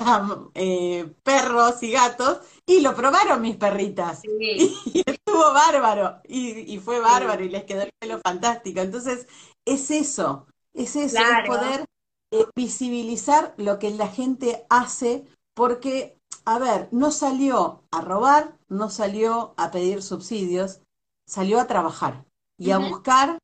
eh, 0.53 1.11
perros 1.23 1.81
y 1.81 1.89
gatos, 1.89 2.41
y 2.63 2.81
lo 2.81 2.93
probaron 2.93 3.41
mis 3.41 3.55
perritas. 3.55 4.21
Y, 4.39 5.01
estuvo 5.03 5.51
bárbaro, 5.51 6.21
y, 6.27 6.77
fue 6.77 6.99
bárbaro, 6.99 7.43
y 7.43 7.49
les 7.49 7.63
quedó 7.63 7.81
el 7.81 7.91
pelo 7.97 8.19
fantástico. 8.19 8.81
Entonces, 8.81 9.25
es 9.65 9.89
eso, 9.89 10.45
es 10.75 10.95
eso, 10.95 11.17
es 11.17 11.47
poder 11.47 11.85
eh, 12.29 12.45
visibilizar 12.55 13.55
lo 13.57 13.79
que 13.79 13.89
la 13.89 14.07
gente 14.07 14.63
hace, 14.69 15.25
porque, 15.55 16.19
a 16.45 16.59
ver, 16.59 16.87
no 16.91 17.09
salió 17.09 17.81
a 17.89 18.01
robar, 18.01 18.59
no 18.67 18.91
salió 18.91 19.55
a 19.57 19.71
pedir 19.71 20.03
subsidios, 20.03 20.81
salió 21.25 21.59
a 21.59 21.65
trabajar 21.65 22.25
y 22.59 22.69
a 22.69 22.77
buscar 22.77 23.39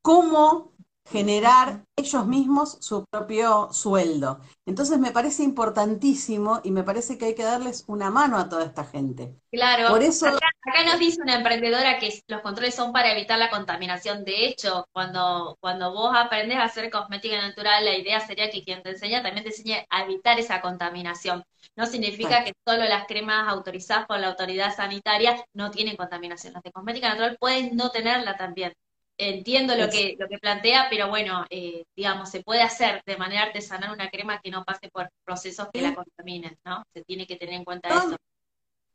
cómo 0.00 0.73
generar 1.10 1.84
ellos 1.96 2.26
mismos 2.26 2.78
su 2.80 3.04
propio 3.06 3.72
sueldo. 3.72 4.40
Entonces 4.66 4.98
me 4.98 5.12
parece 5.12 5.42
importantísimo 5.42 6.60
y 6.64 6.70
me 6.70 6.82
parece 6.82 7.18
que 7.18 7.26
hay 7.26 7.34
que 7.34 7.42
darles 7.42 7.84
una 7.86 8.10
mano 8.10 8.38
a 8.38 8.48
toda 8.48 8.64
esta 8.64 8.84
gente. 8.84 9.34
Claro, 9.52 9.88
Por 9.90 10.02
eso... 10.02 10.26
acá, 10.26 10.40
nos 10.86 10.98
dice 10.98 11.20
una 11.22 11.36
emprendedora 11.36 11.98
que 11.98 12.22
los 12.26 12.40
controles 12.40 12.74
son 12.74 12.92
para 12.92 13.12
evitar 13.12 13.38
la 13.38 13.50
contaminación. 13.50 14.24
De 14.24 14.46
hecho, 14.46 14.86
cuando, 14.92 15.56
cuando 15.60 15.92
vos 15.92 16.12
aprendes 16.16 16.56
a 16.56 16.64
hacer 16.64 16.90
cosmética 16.90 17.40
natural, 17.40 17.84
la 17.84 17.96
idea 17.96 18.20
sería 18.20 18.50
que 18.50 18.64
quien 18.64 18.82
te 18.82 18.90
enseña 18.90 19.22
también 19.22 19.44
te 19.44 19.50
enseñe 19.50 19.86
a 19.90 20.02
evitar 20.04 20.38
esa 20.40 20.60
contaminación. 20.60 21.44
No 21.76 21.86
significa 21.86 22.44
que 22.44 22.52
solo 22.66 22.84
las 22.84 23.06
cremas 23.06 23.48
autorizadas 23.48 24.06
por 24.06 24.18
la 24.18 24.28
autoridad 24.28 24.74
sanitaria 24.74 25.44
no 25.52 25.70
tienen 25.70 25.96
contaminación. 25.96 26.54
Las 26.54 26.62
de 26.62 26.72
cosmética 26.72 27.08
natural 27.08 27.36
pueden 27.38 27.76
no 27.76 27.90
tenerla 27.90 28.36
también 28.36 28.72
entiendo 29.18 29.76
lo 29.76 29.88
que, 29.88 30.16
lo 30.18 30.28
que 30.28 30.38
plantea, 30.38 30.86
pero 30.90 31.08
bueno, 31.08 31.44
eh, 31.50 31.84
digamos, 31.96 32.30
se 32.30 32.42
puede 32.42 32.62
hacer 32.62 33.02
de 33.06 33.16
manera 33.16 33.42
artesanal 33.44 33.92
una 33.92 34.10
crema 34.10 34.40
que 34.40 34.50
no 34.50 34.64
pase 34.64 34.88
por 34.90 35.08
procesos 35.24 35.68
que 35.72 35.82
la 35.82 35.94
contaminen, 35.94 36.56
¿no? 36.64 36.82
Se 36.92 37.02
tiene 37.04 37.26
que 37.26 37.36
tener 37.36 37.54
en 37.54 37.64
cuenta 37.64 37.88
eso. 37.88 38.16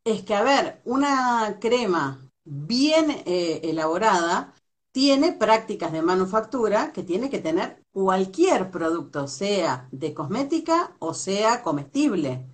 Es 0.04 0.22
que, 0.22 0.34
a 0.34 0.42
ver, 0.42 0.80
una 0.84 1.58
crema 1.60 2.18
bien 2.44 3.10
eh, 3.26 3.60
elaborada 3.64 4.54
tiene 4.92 5.32
prácticas 5.32 5.92
de 5.92 6.02
manufactura 6.02 6.92
que 6.92 7.02
tiene 7.02 7.30
que 7.30 7.38
tener 7.38 7.82
cualquier 7.92 8.70
producto, 8.70 9.28
sea 9.28 9.88
de 9.92 10.14
cosmética 10.14 10.96
o 10.98 11.14
sea 11.14 11.62
comestible. 11.62 12.46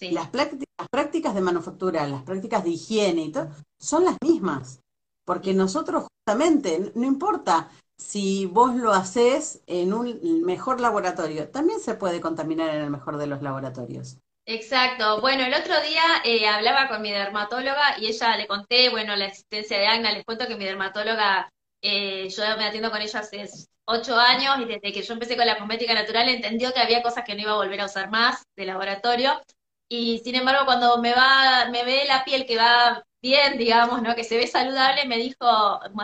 Las, 0.00 0.28
las 0.34 0.88
prácticas 0.90 1.34
de 1.34 1.40
manufactura, 1.40 2.06
las 2.06 2.22
prácticas 2.22 2.64
de 2.64 2.70
higiene 2.70 3.22
y 3.22 3.32
todo, 3.32 3.48
son 3.78 4.04
las 4.04 4.16
mismas. 4.22 4.80
Porque 5.24 5.54
nosotros 5.54 6.06
justamente, 6.26 6.92
no 6.94 7.06
importa 7.06 7.70
si 7.96 8.46
vos 8.46 8.74
lo 8.74 8.92
haces 8.92 9.62
en 9.66 9.92
un 9.92 10.42
mejor 10.42 10.80
laboratorio, 10.80 11.48
también 11.48 11.80
se 11.80 11.94
puede 11.94 12.20
contaminar 12.20 12.70
en 12.70 12.82
el 12.82 12.90
mejor 12.90 13.16
de 13.16 13.26
los 13.26 13.42
laboratorios. 13.42 14.18
Exacto. 14.46 15.20
Bueno, 15.20 15.44
el 15.44 15.54
otro 15.54 15.80
día 15.80 16.02
eh, 16.24 16.46
hablaba 16.46 16.88
con 16.88 17.00
mi 17.00 17.10
dermatóloga 17.10 17.98
y 17.98 18.06
ella 18.06 18.36
le 18.36 18.46
conté, 18.46 18.90
bueno, 18.90 19.16
la 19.16 19.26
existencia 19.26 19.78
de 19.78 19.86
Agna. 19.86 20.12
Les 20.12 20.24
cuento 20.24 20.46
que 20.46 20.56
mi 20.56 20.64
dermatóloga, 20.64 21.48
eh, 21.80 22.28
yo 22.28 22.42
me 22.58 22.66
atiendo 22.66 22.90
con 22.90 23.00
ella 23.00 23.20
hace 23.20 23.48
ocho 23.86 24.18
años 24.18 24.58
y 24.60 24.64
desde 24.66 24.92
que 24.92 25.02
yo 25.02 25.14
empecé 25.14 25.36
con 25.36 25.46
la 25.46 25.58
cosmética 25.58 25.94
natural 25.94 26.28
entendió 26.28 26.72
que 26.72 26.80
había 26.80 27.02
cosas 27.02 27.24
que 27.24 27.34
no 27.34 27.42
iba 27.42 27.52
a 27.52 27.56
volver 27.56 27.80
a 27.80 27.86
usar 27.86 28.10
más 28.10 28.42
de 28.56 28.66
laboratorio. 28.66 29.40
Y 29.88 30.18
sin 30.20 30.34
embargo, 30.34 30.64
cuando 30.64 30.98
me 30.98 31.14
va, 31.14 31.68
me 31.70 31.84
ve 31.84 32.04
la 32.06 32.24
piel 32.24 32.46
que 32.46 32.56
va 32.56 33.04
bien, 33.22 33.58
digamos, 33.58 34.02
¿no? 34.02 34.14
Que 34.14 34.24
se 34.24 34.36
ve 34.36 34.46
saludable, 34.46 35.06
me 35.06 35.16
dijo, 35.18 35.46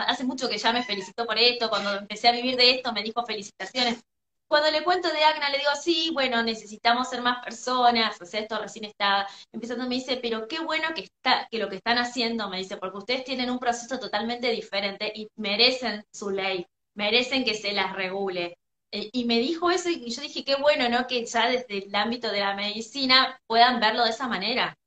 hace 0.07 0.23
mucho 0.23 0.49
que 0.49 0.57
ya 0.57 0.71
me 0.73 0.83
felicitó 0.83 1.25
por 1.25 1.37
esto, 1.37 1.69
cuando 1.69 1.95
empecé 1.95 2.27
a 2.27 2.31
vivir 2.31 2.55
de 2.57 2.71
esto, 2.71 2.93
me 2.93 3.03
dijo 3.03 3.25
felicitaciones. 3.25 4.01
Cuando 4.47 4.69
le 4.71 4.83
cuento 4.83 5.09
de 5.11 5.23
Agna, 5.23 5.49
le 5.49 5.59
digo, 5.59 5.71
sí, 5.81 6.09
bueno, 6.13 6.43
necesitamos 6.43 7.09
ser 7.09 7.21
más 7.21 7.43
personas, 7.43 8.19
o 8.21 8.25
sea, 8.25 8.41
esto 8.41 8.59
recién 8.59 8.85
está 8.85 9.27
empezando, 9.51 9.87
me 9.87 9.95
dice, 9.95 10.17
pero 10.21 10.47
qué 10.47 10.59
bueno 10.59 10.89
que 10.93 11.01
está, 11.03 11.47
que 11.49 11.57
lo 11.57 11.69
que 11.69 11.77
están 11.77 11.97
haciendo, 11.97 12.49
me 12.49 12.57
dice, 12.57 12.77
porque 12.77 12.97
ustedes 12.97 13.23
tienen 13.23 13.49
un 13.49 13.59
proceso 13.59 13.97
totalmente 13.99 14.49
diferente 14.51 15.11
y 15.15 15.29
merecen 15.37 16.03
su 16.11 16.31
ley, 16.31 16.65
merecen 16.95 17.45
que 17.45 17.53
se 17.53 17.71
las 17.71 17.93
regule. 17.95 18.57
E, 18.91 19.09
y 19.13 19.25
me 19.25 19.39
dijo 19.39 19.71
eso 19.71 19.89
y 19.89 20.09
yo 20.09 20.21
dije, 20.21 20.43
qué 20.43 20.55
bueno, 20.55 20.89
¿no? 20.89 21.07
Que 21.07 21.25
ya 21.25 21.49
desde 21.49 21.85
el 21.85 21.95
ámbito 21.95 22.31
de 22.31 22.41
la 22.41 22.55
medicina 22.55 23.39
puedan 23.47 23.79
verlo 23.79 24.03
de 24.03 24.09
esa 24.09 24.27
manera. 24.27 24.77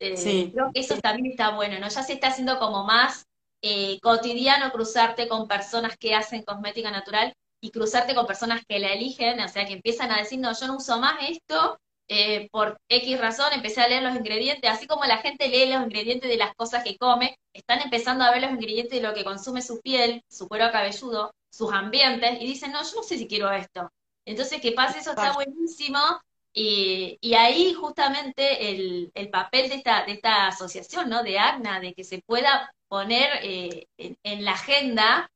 Eh, 0.00 0.50
creo 0.52 0.70
que 0.72 0.80
eso 0.80 0.98
también 1.00 1.32
está 1.32 1.50
bueno, 1.50 1.78
¿no? 1.78 1.88
Ya 1.88 2.02
se 2.02 2.12
está 2.14 2.28
haciendo 2.28 2.58
como 2.58 2.84
más 2.84 3.26
eh, 3.62 3.98
cotidiano 4.00 4.70
cruzarte 4.70 5.28
con 5.28 5.48
personas 5.48 5.96
que 5.96 6.14
hacen 6.14 6.42
cosmética 6.42 6.90
natural 6.90 7.32
y 7.60 7.70
cruzarte 7.70 8.14
con 8.14 8.26
personas 8.26 8.62
que 8.68 8.78
la 8.78 8.92
eligen, 8.92 9.40
o 9.40 9.48
sea, 9.48 9.66
que 9.66 9.72
empiezan 9.72 10.10
a 10.12 10.18
decir, 10.18 10.38
no, 10.38 10.52
yo 10.52 10.66
no 10.66 10.76
uso 10.76 10.98
más 10.98 11.16
esto 11.28 11.78
eh, 12.08 12.48
por 12.50 12.76
X 12.88 13.18
razón, 13.18 13.52
empecé 13.54 13.80
a 13.80 13.88
leer 13.88 14.02
los 14.02 14.14
ingredientes, 14.14 14.70
así 14.70 14.86
como 14.86 15.06
la 15.06 15.18
gente 15.18 15.48
lee 15.48 15.72
los 15.72 15.82
ingredientes 15.82 16.28
de 16.28 16.36
las 16.36 16.54
cosas 16.54 16.84
que 16.84 16.98
come, 16.98 17.38
están 17.54 17.80
empezando 17.80 18.24
a 18.24 18.30
ver 18.30 18.42
los 18.42 18.50
ingredientes 18.50 19.00
de 19.00 19.08
lo 19.08 19.14
que 19.14 19.24
consume 19.24 19.62
su 19.62 19.80
piel, 19.80 20.22
su 20.28 20.46
cuero 20.46 20.70
cabelludo, 20.70 21.32
sus 21.54 21.72
ambientes, 21.72 22.40
y 22.40 22.46
dicen, 22.46 22.72
no, 22.72 22.82
yo 22.82 22.96
no 22.96 23.02
sé 23.02 23.16
si 23.16 23.28
quiero 23.28 23.50
esto. 23.52 23.90
Entonces, 24.24 24.60
que 24.60 24.72
pase 24.72 24.98
eso 24.98 25.10
está 25.10 25.32
buenísimo, 25.32 25.98
y, 26.52 27.34
ahí 27.34 27.74
justamente 27.74 28.70
el, 28.70 29.30
papel 29.30 29.68
de 29.68 29.76
esta, 29.76 30.04
de 30.04 30.12
esta 30.12 30.48
asociación, 30.48 31.08
¿no? 31.08 31.22
De 31.22 31.38
ACNA, 31.38 31.80
de 31.80 31.94
que 31.94 32.04
se 32.04 32.22
pueda 32.22 32.72
poner 32.88 33.28
eh, 33.42 33.86
en, 33.98 34.44
la 34.44 34.52
agenda 34.52 35.30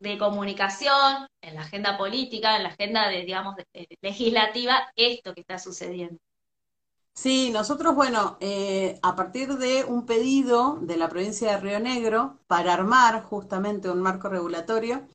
de 0.00 0.16
comunicación, 0.16 1.26
en 1.42 1.54
la 1.54 1.62
agenda 1.62 1.98
política, 1.98 2.56
en 2.56 2.62
la 2.62 2.70
agenda 2.70 3.08
de, 3.08 3.24
digamos, 3.24 3.56
legislativa, 4.00 4.90
esto 4.96 5.34
que 5.34 5.42
está 5.42 5.58
sucediendo. 5.58 6.18
Sí, 7.12 7.50
nosotros, 7.50 7.94
bueno, 7.94 8.38
eh, 8.40 8.98
a 9.02 9.16
partir 9.16 9.58
de 9.58 9.84
un 9.84 10.06
pedido 10.06 10.78
de 10.80 10.96
la 10.96 11.08
provincia 11.08 11.50
de 11.50 11.58
Río 11.58 11.80
Negro 11.80 12.38
para 12.46 12.72
armar 12.72 13.24
justamente 13.24 13.90
un 13.90 14.00
marco 14.00 14.28
regulatorio, 14.28 15.06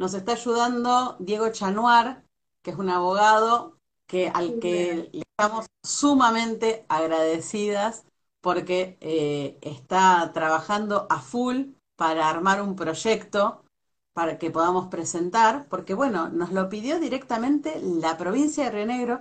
nos 0.00 0.14
está 0.14 0.32
ayudando 0.32 1.16
Diego 1.18 1.50
Chanuar, 1.50 2.24
que 2.62 2.70
es 2.70 2.78
un 2.78 2.88
abogado 2.88 3.76
que, 4.06 4.30
al 4.32 4.58
que 4.58 5.10
le 5.12 5.20
estamos 5.20 5.66
sumamente 5.82 6.86
agradecidas 6.88 8.06
porque 8.40 8.96
eh, 9.02 9.58
está 9.60 10.30
trabajando 10.32 11.06
a 11.10 11.20
full 11.20 11.72
para 11.96 12.30
armar 12.30 12.62
un 12.62 12.76
proyecto 12.76 13.62
para 14.14 14.38
que 14.38 14.50
podamos 14.50 14.86
presentar, 14.86 15.68
porque 15.68 15.92
bueno, 15.92 16.30
nos 16.30 16.50
lo 16.50 16.70
pidió 16.70 16.98
directamente 16.98 17.78
la 17.82 18.16
provincia 18.16 18.64
de 18.64 18.70
Río 18.70 18.86
Negro, 18.86 19.20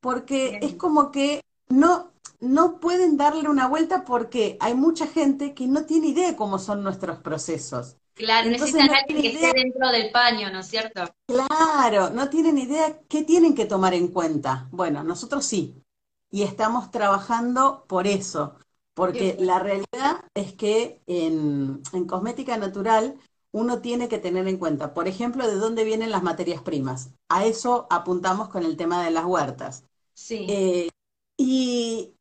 porque 0.00 0.58
es 0.60 0.74
como 0.74 1.10
que 1.10 1.40
no, 1.70 2.12
no 2.38 2.80
pueden 2.80 3.16
darle 3.16 3.48
una 3.48 3.66
vuelta 3.66 4.04
porque 4.04 4.58
hay 4.60 4.74
mucha 4.74 5.06
gente 5.06 5.54
que 5.54 5.66
no 5.66 5.86
tiene 5.86 6.08
idea 6.08 6.28
de 6.28 6.36
cómo 6.36 6.58
son 6.58 6.82
nuestros 6.82 7.18
procesos. 7.20 7.96
Claro, 8.22 8.50
necesitan 8.50 8.88
alguien 8.90 9.20
que 9.20 9.32
esté 9.32 9.52
dentro 9.52 9.90
del 9.90 10.12
paño, 10.12 10.48
¿no 10.52 10.60
es 10.60 10.68
cierto? 10.68 11.12
Claro, 11.26 12.10
no 12.10 12.30
tienen 12.30 12.56
idea 12.56 13.00
qué 13.08 13.24
tienen 13.24 13.56
que 13.56 13.64
tomar 13.64 13.94
en 13.94 14.08
cuenta. 14.08 14.68
Bueno, 14.70 15.02
nosotros 15.02 15.44
sí. 15.44 15.82
Y 16.30 16.42
estamos 16.42 16.92
trabajando 16.92 17.84
por 17.88 18.06
eso. 18.06 18.54
Porque 18.94 19.36
la 19.40 19.58
realidad 19.58 20.24
es 20.34 20.52
que 20.52 21.02
en, 21.06 21.82
cosmética 22.06 22.56
natural 22.58 23.16
uno 23.50 23.80
tiene 23.80 24.08
que 24.08 24.18
tener 24.18 24.46
en 24.46 24.58
cuenta, 24.58 24.94
por 24.94 25.08
ejemplo, 25.08 25.48
de 25.48 25.56
dónde 25.56 25.82
vienen 25.82 26.12
las 26.12 26.22
materias 26.22 26.62
primas. 26.62 27.10
A 27.28 27.44
eso 27.44 27.88
apuntamos 27.90 28.50
con 28.50 28.62
el 28.62 28.76
tema 28.76 29.04
de 29.04 29.10
las 29.10 29.24
huertas. 29.24 29.84
Sí. 30.14 30.46
Eh, 30.48 30.88
y 31.36 32.14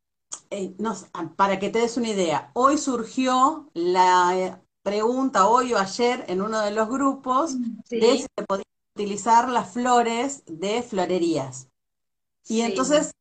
eh, 0.50 0.76
para 1.36 1.60
que 1.60 1.70
te 1.70 1.80
des 1.80 1.96
una 1.98 2.10
idea, 2.10 2.50
hoy 2.56 2.80
surgió 2.80 3.70
la 3.76 4.62
pregunta 4.84 5.48
hoy 5.48 5.74
o 5.74 5.78
ayer 5.78 6.26
en 6.28 6.42
uno 6.42 6.62
de 6.62 6.72
los 6.72 6.90
grupos 6.90 7.56
de 7.90 8.18
si 8.18 8.22
se 8.22 8.46
podían 8.48 8.66
utilizar 8.96 9.50
las 9.50 9.72
flores 9.74 10.44
de 10.48 10.82
florerías. 10.84 11.70
Y 12.48 12.62
entonces, 12.62 13.12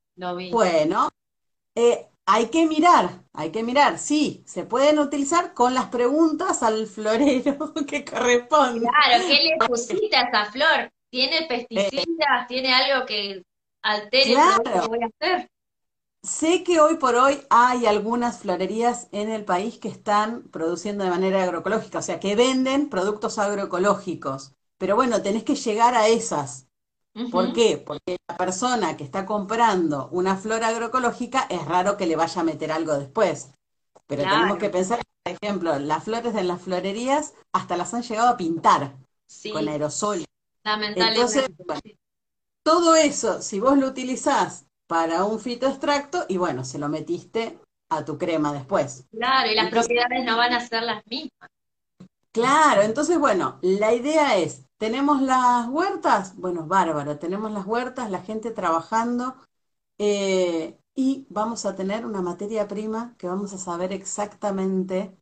bueno, 0.51 1.09
eh, 1.75 2.09
hay 2.27 2.47
que 2.47 2.67
mirar, 2.67 3.25
hay 3.33 3.51
que 3.51 3.63
mirar, 3.63 3.99
sí, 3.99 4.43
se 4.47 4.65
pueden 4.65 4.99
utilizar 4.99 5.53
con 5.53 5.75
las 5.75 5.87
preguntas 5.87 6.63
al 6.63 6.87
florero 6.87 7.75
que 7.87 8.05
corresponde. 8.05 8.81
Claro, 8.81 9.25
¿qué 9.27 9.57
le 9.59 9.67
pusiste 9.67 10.17
a 10.17 10.23
esa 10.23 10.45
flor? 10.51 10.93
¿Tiene 11.11 11.47
pesticidas? 11.47 12.47
¿Tiene 12.47 12.73
algo 12.73 13.07
que 13.07 13.43
altere 13.83 14.35
lo 14.35 14.63
que 14.63 14.89
voy 14.89 14.99
a 15.03 15.07
hacer? 15.07 15.51
Sé 16.23 16.65
que 16.65 16.81
hoy 16.81 16.97
por 16.97 17.15
hoy 17.15 17.41
hay 17.49 17.87
algunas 17.87 18.41
florerías 18.41 19.09
en 19.11 19.31
el 19.31 19.45
país 19.45 19.79
que 19.79 19.89
están 19.89 20.43
produciendo 20.51 21.03
de 21.05 21.11
manera 21.11 21.43
agroecológica, 21.43 21.99
o 21.99 22.03
sea, 22.03 22.21
que 22.21 22.37
venden 22.37 22.91
productos 22.91 23.39
agroecológicos. 23.39 24.53
Pero 24.77 24.97
bueno, 24.97 25.23
tenés 25.23 25.45
que 25.45 25.55
llegar 25.55 25.95
a 25.95 26.09
esas. 26.09 26.67
¿Por 27.31 27.53
qué? 27.53 27.79
Porque 27.79 28.19
la 28.29 28.37
persona 28.37 28.97
que 28.97 29.05
está 29.05 29.27
comprando 29.27 30.09
una 30.13 30.37
flor 30.37 30.65
agroecológica 30.65 31.47
es 31.51 31.65
raro 31.67 31.97
que 31.97 32.07
le 32.07 32.17
vaya 32.17 32.43
a 32.43 32.45
meter 32.45 32.73
algo 32.73 32.95
después. 32.99 33.51
Pero 34.07 34.29
tenemos 34.29 34.59
que 34.59 34.71
pensar, 34.71 35.01
por 35.25 35.35
ejemplo, 35.43 35.79
las 35.79 36.05
flores 36.05 36.35
de 36.35 36.45
las 36.45 36.63
florerías 36.63 37.35
hasta 37.53 37.77
las 37.77 37.95
han 37.95 38.03
llegado 38.03 38.31
a 38.31 38.37
pintar 38.37 38.97
con 39.51 39.69
aerosol. 39.69 40.25
Entonces, 40.95 41.47
todo 42.63 42.95
eso, 42.95 43.43
si 43.43 43.61
vos 43.61 43.77
lo 43.79 43.87
utilizás 43.89 44.67
para 44.91 45.23
un 45.23 45.39
fitoextracto, 45.39 46.25
y 46.29 46.37
bueno, 46.37 46.65
se 46.65 46.77
lo 46.77 46.89
metiste 46.89 47.61
a 47.91 48.05
tu 48.05 48.19
crema 48.19 48.53
después. 48.53 49.07
Claro, 49.13 49.49
y 49.49 49.55
las 49.55 49.71
propiedades 49.71 50.25
no 50.25 50.37
van 50.37 50.53
a 50.53 50.67
ser 50.67 50.83
las 50.83 51.07
mismas. 51.07 51.49
Claro, 52.33 52.83
entonces 52.83 53.17
bueno, 53.17 53.61
la 53.63 53.93
idea 53.93 54.37
es, 54.37 54.67
¿tenemos 54.79 55.23
las 55.23 55.69
huertas? 55.69 56.35
Bueno, 56.35 56.67
bárbaro, 56.67 57.21
tenemos 57.21 57.53
las 57.53 57.67
huertas, 57.67 58.11
la 58.11 58.21
gente 58.21 58.51
trabajando 58.51 59.37
eh, 59.97 60.77
y 60.97 61.25
vamos 61.31 61.67
a 61.67 61.77
tener 61.77 62.05
una 62.05 62.21
materia 62.21 62.67
prima 62.67 63.15
que 63.17 63.29
vamos 63.29 63.53
a 63.53 63.59
saber 63.59 63.93
exactamente 63.93 65.17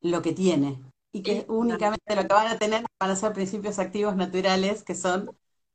lo 0.00 0.22
que 0.22 0.32
tiene 0.32 0.82
y 1.12 1.22
que 1.22 1.46
únicamente 1.48 2.16
lo 2.16 2.22
que 2.22 2.34
van 2.34 2.48
a 2.48 2.58
tener 2.58 2.84
van 3.00 3.10
a 3.12 3.16
ser 3.16 3.32
principios 3.32 3.78
activos 3.78 4.16
naturales 4.16 4.82
que 4.82 4.96
son 4.96 5.30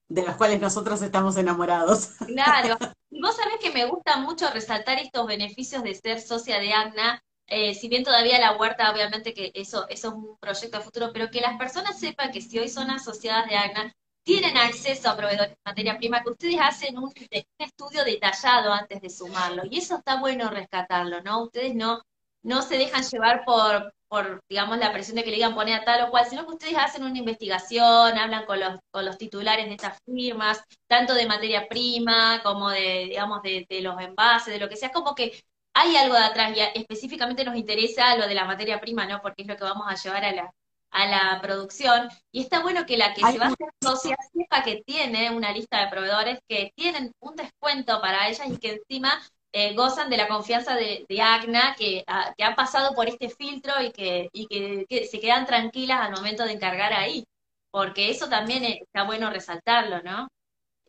de 0.09 0.23
los 0.23 0.35
cuales 0.35 0.59
nosotros 0.59 1.01
estamos 1.01 1.37
enamorados. 1.37 2.09
Claro, 2.27 2.77
y 3.11 3.21
vos 3.21 3.35
sabés 3.35 3.59
que 3.61 3.71
me 3.71 3.85
gusta 3.85 4.17
mucho 4.17 4.49
resaltar 4.51 4.99
estos 4.99 5.25
beneficios 5.25 5.83
de 5.83 5.95
ser 5.95 6.19
socia 6.19 6.59
de 6.59 6.73
AGNA, 6.73 7.23
eh, 7.47 7.73
si 7.73 7.87
bien 7.87 8.03
todavía 8.03 8.39
la 8.39 8.57
huerta, 8.57 8.91
obviamente 8.91 9.33
que 9.33 9.51
eso, 9.55 9.87
eso 9.89 10.07
es 10.09 10.13
un 10.13 10.37
proyecto 10.39 10.77
de 10.77 10.83
futuro, 10.83 11.11
pero 11.13 11.31
que 11.31 11.41
las 11.41 11.57
personas 11.57 11.99
sepan 11.99 12.31
que 12.31 12.41
si 12.41 12.59
hoy 12.59 12.69
son 12.69 12.91
asociadas 12.91 13.47
de 13.47 13.55
AGNA, 13.55 13.93
tienen 14.23 14.57
acceso 14.57 15.09
a 15.09 15.17
proveedores 15.17 15.51
de 15.51 15.57
materia 15.65 15.97
prima, 15.97 16.21
que 16.21 16.29
ustedes 16.29 16.57
hacen 16.61 16.97
un, 16.99 17.11
estudio 17.57 18.03
detallado 18.03 18.71
antes 18.71 19.01
de 19.01 19.09
sumarlo. 19.09 19.63
Y 19.69 19.79
eso 19.79 19.97
está 19.97 20.19
bueno 20.19 20.49
rescatarlo, 20.49 21.21
¿no? 21.21 21.43
Ustedes 21.43 21.73
no, 21.73 22.03
no 22.43 22.61
se 22.61 22.77
dejan 22.77 23.03
llevar 23.03 23.43
por, 23.45 23.93
por, 24.07 24.41
digamos, 24.49 24.77
la 24.77 24.91
presión 24.93 25.15
de 25.15 25.23
que 25.23 25.29
le 25.29 25.37
digan 25.37 25.55
poner 25.55 25.79
a 25.81 25.83
tal 25.83 26.03
o 26.03 26.11
cual, 26.11 26.25
sino 26.25 26.45
que 26.45 26.53
ustedes 26.53 26.77
hacen 26.77 27.03
una 27.03 27.17
investigación, 27.17 28.17
hablan 28.17 28.45
con 28.45 28.59
los, 28.59 28.79
con 28.91 29.05
los 29.05 29.17
titulares 29.17 29.65
de 29.67 29.73
estas 29.73 29.97
firmas, 30.05 30.63
tanto 30.87 31.13
de 31.13 31.27
materia 31.27 31.67
prima 31.67 32.41
como 32.43 32.69
de, 32.69 33.05
digamos, 33.09 33.41
de, 33.43 33.65
de 33.69 33.81
los 33.81 33.99
envases, 34.01 34.53
de 34.53 34.59
lo 34.59 34.69
que 34.69 34.77
sea, 34.77 34.91
como 34.91 35.15
que 35.15 35.41
hay 35.73 35.95
algo 35.95 36.15
de 36.15 36.23
atrás 36.23 36.57
y 36.57 36.79
específicamente 36.79 37.43
nos 37.45 37.55
interesa 37.55 38.15
lo 38.15 38.27
de 38.27 38.35
la 38.35 38.45
materia 38.45 38.81
prima, 38.81 39.05
¿no? 39.05 39.21
Porque 39.21 39.43
es 39.43 39.47
lo 39.47 39.55
que 39.55 39.63
vamos 39.63 39.85
a 39.87 39.95
llevar 39.95 40.25
a 40.25 40.31
la, 40.33 40.51
a 40.91 41.05
la 41.07 41.39
producción. 41.41 42.09
Y 42.31 42.41
está 42.41 42.61
bueno 42.61 42.85
que 42.85 42.97
la 42.97 43.13
que 43.13 43.21
se 43.21 43.37
va 43.37 43.45
a 43.45 43.49
hacer 43.49 43.67
socia 43.81 44.15
sepa 44.33 44.63
que 44.63 44.81
tiene 44.85 45.29
una 45.31 45.51
lista 45.53 45.79
de 45.79 45.91
proveedores 45.91 46.39
que 46.47 46.71
tienen 46.75 47.11
un 47.19 47.35
descuento 47.35 48.01
para 48.01 48.27
ellas 48.27 48.47
y 48.47 48.57
que 48.57 48.81
encima 48.81 49.21
eh, 49.51 49.73
gozan 49.73 50.09
de 50.09 50.17
la 50.17 50.27
confianza 50.27 50.75
de, 50.75 51.05
de 51.07 51.21
ACNA, 51.21 51.75
que, 51.75 52.03
que, 52.37 52.43
han 52.43 52.55
pasado 52.55 52.93
por 52.93 53.07
este 53.07 53.29
filtro 53.29 53.73
y, 53.81 53.91
que, 53.91 54.29
y 54.31 54.47
que, 54.47 55.07
se 55.07 55.19
quedan 55.19 55.45
tranquilas 55.45 56.01
al 56.01 56.11
momento 56.11 56.43
de 56.45 56.53
encargar 56.53 56.93
ahí. 56.93 57.25
Porque 57.71 58.09
eso 58.09 58.29
también 58.29 58.63
está 58.63 59.03
bueno 59.03 59.29
resaltarlo, 59.29 60.01
¿no? 60.03 60.27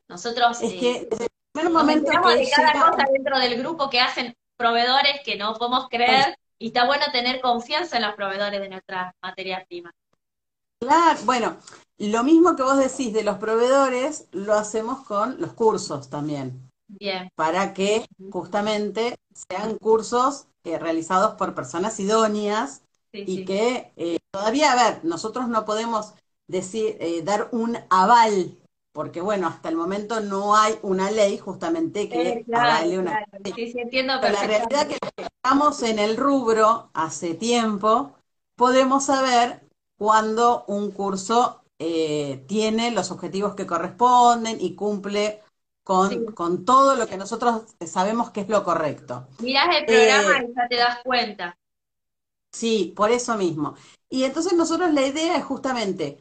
Nosotros... 0.09 0.61
Es 0.63 0.75
que 0.75 0.97
eh, 0.97 1.29
el 1.55 1.71
momento 1.71 2.11
de 2.11 2.49
cada 2.49 2.73
cosa 2.73 3.05
dentro 3.13 3.39
del 3.39 3.59
grupo 3.59 3.91
que 3.91 4.01
hacen 4.01 4.35
proveedores 4.57 5.21
que 5.25 5.37
no 5.37 5.55
podemos 5.55 5.89
creer 5.89 6.37
y 6.59 6.69
está 6.69 6.87
bueno 6.87 7.05
tener 7.13 7.41
confianza 7.41 7.97
en 7.97 8.03
los 8.03 8.15
proveedores 8.15 8.61
de 8.61 8.69
nuestras 8.69 9.15
materias 9.23 9.67
primas. 9.67 9.93
Claro, 10.81 11.19
bueno, 11.25 11.57
lo 11.99 12.23
mismo 12.25 12.57
que 12.57 12.63
vos 12.63 12.79
decís 12.79 13.13
de 13.13 13.25
los 13.25 13.39
proveedores, 13.39 14.29
lo 14.33 14.55
hacemos 14.55 15.05
con 15.07 15.41
los 15.41 15.53
cursos 15.55 16.09
también. 16.09 16.70
Bien. 16.99 17.31
Para 17.35 17.75
que 17.75 18.07
justamente 18.31 19.17
sean 19.33 19.77
cursos 19.79 20.47
eh, 20.65 20.79
realizados 20.79 21.35
por 21.35 21.55
personas 21.55 21.99
idóneas 22.01 22.83
y 23.13 23.45
que 23.45 23.93
eh, 23.97 24.19
todavía, 24.31 24.73
a 24.73 24.77
ver, 24.77 25.05
nosotros 25.05 25.49
no 25.49 25.65
podemos 25.65 26.15
decir, 26.47 26.97
eh, 27.01 27.23
dar 27.23 27.49
un 27.53 27.79
aval 27.91 28.57
porque 28.93 29.21
bueno, 29.21 29.47
hasta 29.47 29.69
el 29.69 29.77
momento 29.77 30.21
no 30.21 30.57
hay 30.57 30.75
una 30.83 31.11
ley 31.11 31.39
justamente 31.39 32.09
que 32.09 32.45
avale 32.53 32.99
una 32.99 33.25
ley. 33.43 33.53
Sí, 33.55 33.73
sí, 33.73 33.79
entiendo 33.79 34.15
Pero 34.21 34.35
la 34.35 34.43
realidad 34.43 34.91
es 34.91 34.99
que 34.99 35.23
estamos 35.23 35.83
en 35.83 35.99
el 35.99 36.17
rubro 36.17 36.91
hace 36.93 37.35
tiempo, 37.35 38.15
podemos 38.57 39.05
saber 39.05 39.63
cuando 39.97 40.65
un 40.67 40.91
curso 40.91 41.63
eh, 41.79 42.45
tiene 42.49 42.91
los 42.91 43.11
objetivos 43.11 43.55
que 43.55 43.67
corresponden 43.67 44.59
y 44.61 44.75
cumple 44.75 45.41
con, 45.83 46.27
con, 46.33 46.65
todo 46.65 46.95
lo 46.95 47.07
que 47.07 47.17
nosotros 47.17 47.63
sabemos 47.87 48.31
que 48.31 48.43
es 48.43 48.49
lo 48.49 48.63
correcto. 48.63 49.29
Mirás 49.41 49.77
el 49.77 49.87
programa 49.87 50.39
eh, 50.39 50.49
y 50.49 50.55
ya 50.55 50.69
te 50.69 50.77
das 50.77 50.99
cuenta. 51.03 51.59
Sí, 52.53 52.93
por 52.97 53.11
eso 53.11 53.37
mismo. 53.37 53.75
Y 54.09 54.25
entonces 54.25 54.53
nosotros 54.53 54.93
la 54.93 55.07
idea 55.07 55.37
es 55.37 55.45
justamente 55.45 56.19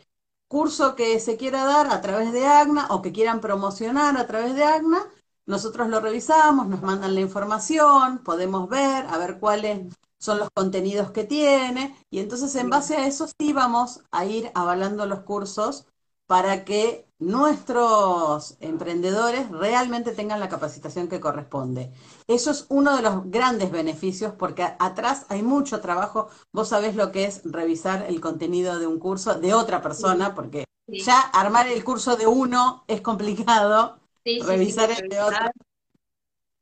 curso 0.48 0.96
que 0.96 1.20
se 1.20 1.38
quiera 1.38 1.64
dar 1.64 1.88
a 1.88 2.02
través 2.02 2.34
de 2.34 2.46
AGNA 2.46 2.88
o 2.90 3.02
que 3.02 3.12
quieran 3.12 3.40
promocionar 3.40 4.18
a 4.18 4.28
través 4.28 4.56
de 4.56 4.64
AGNA, 4.64 5.06
nosotros 5.46 5.90
lo 5.90 6.00
revisamos, 6.00 6.68
nos 6.68 6.82
mandan 6.82 7.16
la 7.16 7.22
información, 7.22 8.20
podemos 8.24 8.70
ver, 8.70 9.06
a 9.08 9.18
ver 9.18 9.40
cuáles 9.40 9.96
son 10.20 10.40
los 10.40 10.50
contenidos 10.52 11.12
que 11.12 11.24
tiene, 11.24 11.96
y 12.10 12.20
entonces 12.20 12.54
en 12.56 12.70
base 12.70 12.98
a 12.98 13.08
eso 13.08 13.28
sí 13.40 13.54
vamos 13.54 14.02
a 14.12 14.26
ir 14.26 14.52
avalando 14.54 15.06
los 15.06 15.22
cursos 15.22 15.88
para 16.28 16.66
que 16.66 17.09
nuestros 17.20 18.58
emprendedores 18.62 19.50
realmente 19.52 20.12
tengan 20.14 20.40
la 20.40 20.50
capacitación 20.50 21.08
que 21.10 21.20
corresponde. 21.20 21.92
Eso 22.28 22.52
es 22.52 22.66
uno 22.70 22.96
de 22.96 23.02
los 23.02 23.30
grandes 23.30 23.72
beneficios 23.72 24.34
porque 24.38 24.64
atrás 24.80 25.26
hay 25.30 25.44
mucho 25.44 25.82
trabajo. 25.82 26.30
Vos 26.54 26.70
sabés 26.70 26.96
lo 26.96 27.12
que 27.12 27.26
es 27.26 27.42
revisar 27.44 28.06
el 28.08 28.22
contenido 28.22 28.80
de 28.80 28.88
un 28.88 29.00
curso 29.00 29.36
de 29.40 29.54
otra 29.54 29.82
persona, 29.82 30.34
porque 30.36 30.66
ya 30.98 31.20
armar 31.20 31.68
el 31.68 31.84
curso 31.84 32.16
de 32.16 32.28
uno 32.28 32.84
es 32.88 33.02
complicado, 33.02 34.00
revisar 34.38 34.90
el 34.92 35.10
de 35.10 35.22
otro. 35.22 35.52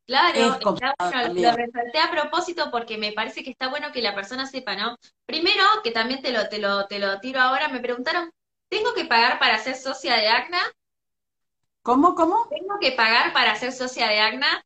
Claro, 0.05 0.57
lo 1.35 1.51
resalté 1.51 1.99
a 1.99 2.09
propósito 2.09 2.71
porque 2.71 2.97
me 2.97 3.11
parece 3.11 3.43
que 3.43 3.49
está 3.51 3.67
bueno 3.67 3.91
que 3.91 4.01
la 4.01 4.15
persona 4.15 4.45
sepa, 4.45 4.75
¿no? 4.75 4.95
Primero, 5.25 5.63
que 5.83 5.91
también 5.91 6.21
te 6.21 6.31
lo, 6.31 6.47
te 6.47 6.59
lo, 6.59 6.87
te 6.87 6.97
lo 6.99 7.19
tiro 7.19 7.41
ahora, 7.41 7.67
me 7.67 7.81
preguntaron 7.81 8.31
¿Tengo 8.69 8.93
que 8.93 9.05
pagar 9.05 9.39
para 9.39 9.59
ser 9.59 9.75
socia 9.75 10.15
de 10.15 10.27
ACNA? 10.27 10.61
¿Cómo, 11.81 12.15
cómo? 12.15 12.47
¿Tengo 12.49 12.79
que 12.79 12.91
pagar 12.91 13.33
para 13.33 13.55
ser 13.55 13.71
socia 13.71 14.07
de 14.07 14.19
ACNA? 14.19 14.65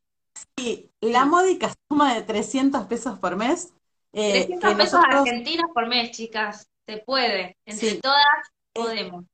Sí, 0.56 0.90
la 1.00 1.24
módica 1.24 1.72
suma 1.88 2.14
de 2.14 2.22
300 2.22 2.86
pesos 2.86 3.18
por 3.18 3.36
mes. 3.36 3.72
300 4.12 4.72
eh, 4.72 4.76
pesos 4.76 5.00
argentinos 5.08 5.70
por 5.72 5.86
mes, 5.88 6.10
chicas. 6.10 6.68
Se 6.86 6.98
puede. 6.98 7.56
Entre 7.64 8.00
todas 8.00 8.26
podemos. 8.72 9.24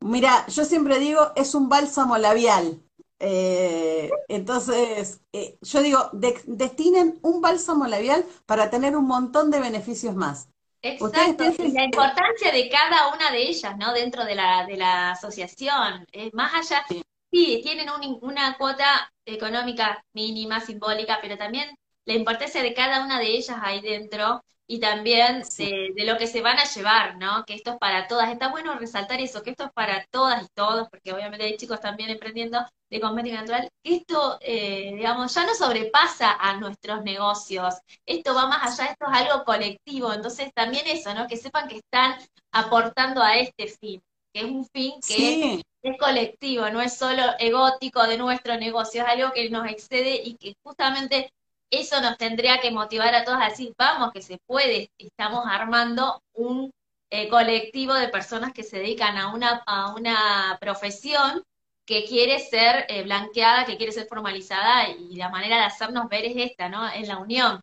Mira, 0.00 0.46
yo 0.48 0.64
siempre 0.64 0.98
digo, 0.98 1.32
es 1.36 1.54
un 1.54 1.68
bálsamo 1.68 2.18
labial. 2.18 2.82
Eh, 3.18 4.10
entonces, 4.28 5.20
eh, 5.32 5.56
yo 5.62 5.82
digo, 5.82 6.10
destinen 6.12 7.18
un 7.22 7.40
bálsamo 7.40 7.86
labial 7.86 8.24
para 8.46 8.70
tener 8.70 8.96
un 8.96 9.06
montón 9.06 9.50
de 9.50 9.60
beneficios 9.60 10.14
más. 10.14 10.48
Exacto, 10.84 11.44
la 11.72 11.84
importancia 11.84 12.52
de 12.52 12.68
cada 12.68 13.08
una 13.14 13.30
de 13.30 13.48
ellas, 13.48 13.74
¿no? 13.78 13.94
Dentro 13.94 14.24
de 14.24 14.34
la, 14.34 14.66
de 14.66 14.76
la 14.76 15.12
asociación. 15.12 16.06
es 16.12 16.32
más 16.34 16.52
allá, 16.54 16.84
sí, 17.30 17.60
tienen 17.62 17.88
una 18.20 18.56
cuota 18.58 19.10
económica 19.24 20.04
mínima, 20.12 20.60
simbólica, 20.60 21.18
pero 21.22 21.38
también 21.38 21.74
la 22.04 22.14
importancia 22.14 22.62
de 22.62 22.74
cada 22.74 23.02
una 23.02 23.18
de 23.18 23.28
ellas 23.28 23.56
ahí 23.62 23.80
dentro 23.80 24.44
y 24.66 24.80
también 24.80 25.42
de, 25.58 26.04
lo 26.04 26.16
que 26.16 26.26
se 26.26 26.40
van 26.40 26.58
a 26.58 26.64
llevar, 26.64 27.16
¿no? 27.18 27.44
Que 27.44 27.54
esto 27.54 27.72
es 27.72 27.78
para 27.78 28.08
todas. 28.08 28.30
Está 28.30 28.48
bueno 28.48 28.74
resaltar 28.78 29.20
eso, 29.20 29.42
que 29.42 29.50
esto 29.50 29.64
es 29.64 29.72
para 29.72 30.06
todas 30.10 30.42
y 30.42 30.46
todos, 30.54 30.88
porque 30.88 31.12
obviamente 31.12 31.44
hay 31.44 31.56
chicos 31.56 31.80
también 31.80 32.10
emprendiendo 32.10 32.64
de 32.90 33.00
cosmética 33.00 33.40
natural. 33.40 33.68
Esto, 33.84 34.38
eh, 34.40 34.92
digamos, 34.94 35.34
ya 35.34 35.44
no 35.46 35.54
sobrepasa 35.54 36.32
a 36.32 36.56
nuestros 36.58 37.02
negocios. 37.02 37.74
Esto 38.06 38.34
va 38.34 38.46
más 38.46 38.78
allá, 38.78 38.92
esto 38.92 39.06
es 39.12 39.18
algo 39.18 39.44
colectivo. 39.44 40.12
Entonces 40.12 40.50
también 40.54 40.86
eso, 40.86 41.14
¿no? 41.14 41.26
Que 41.26 41.36
sepan 41.36 41.68
que 41.68 41.76
están 41.76 42.16
aportando 42.52 43.22
a 43.22 43.36
este 43.36 43.66
fin, 43.68 44.02
que 44.32 44.40
es 44.40 44.46
un 44.46 44.66
fin 44.66 44.94
que 45.06 45.62
es 45.82 45.98
colectivo, 45.98 46.70
no 46.70 46.80
es 46.80 46.96
solo 46.96 47.22
egótico 47.38 48.06
de 48.06 48.16
nuestro 48.16 48.56
negocio, 48.56 49.02
es 49.02 49.08
algo 49.08 49.32
que 49.32 49.50
nos 49.50 49.66
excede 49.68 50.22
y 50.24 50.36
que 50.36 50.54
justamente 50.62 51.30
eso 51.80 52.00
nos 52.00 52.16
tendría 52.18 52.60
que 52.60 52.70
motivar 52.70 53.14
a 53.14 53.24
todos 53.24 53.38
a 53.40 53.48
decir, 53.48 53.74
vamos, 53.78 54.12
que 54.12 54.22
se 54.22 54.38
puede, 54.46 54.90
estamos 54.98 55.44
armando 55.46 56.20
un 56.34 56.70
eh, 57.10 57.28
colectivo 57.28 57.94
de 57.94 58.08
personas 58.08 58.52
que 58.52 58.62
se 58.62 58.78
dedican 58.78 59.16
a 59.16 59.32
una, 59.34 59.62
a 59.66 59.94
una 59.94 60.58
profesión 60.60 61.42
que 61.86 62.04
quiere 62.04 62.38
ser 62.38 62.86
eh, 62.88 63.02
blanqueada, 63.02 63.66
que 63.66 63.76
quiere 63.76 63.92
ser 63.92 64.06
formalizada 64.06 64.88
y 64.88 65.16
la 65.16 65.28
manera 65.28 65.58
de 65.58 65.64
hacernos 65.64 66.08
ver 66.08 66.24
es 66.24 66.34
esta, 66.36 66.68
¿no? 66.68 66.90
En 66.90 67.06
la 67.06 67.18
unión. 67.18 67.60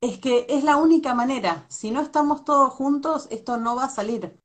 Es 0.00 0.18
que 0.18 0.46
es 0.48 0.64
la 0.64 0.76
única 0.76 1.14
manera. 1.14 1.64
Si 1.68 1.90
no 1.90 2.00
estamos 2.00 2.44
todos 2.44 2.72
juntos, 2.72 3.28
esto 3.30 3.56
no 3.56 3.76
va 3.76 3.84
a 3.84 3.90
salir. 3.90 4.36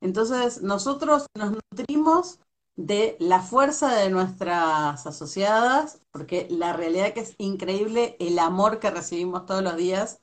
Entonces, 0.00 0.62
nosotros 0.62 1.26
nos 1.34 1.52
nutrimos 1.52 2.38
de 2.76 3.16
la 3.20 3.40
fuerza 3.40 3.94
de 3.94 4.10
nuestras 4.10 5.06
asociadas, 5.06 6.00
porque 6.10 6.46
la 6.50 6.72
realidad 6.72 7.12
que 7.12 7.20
es 7.20 7.34
increíble 7.38 8.16
el 8.18 8.38
amor 8.38 8.78
que 8.78 8.90
recibimos 8.90 9.46
todos 9.46 9.62
los 9.62 9.76
días. 9.76 10.20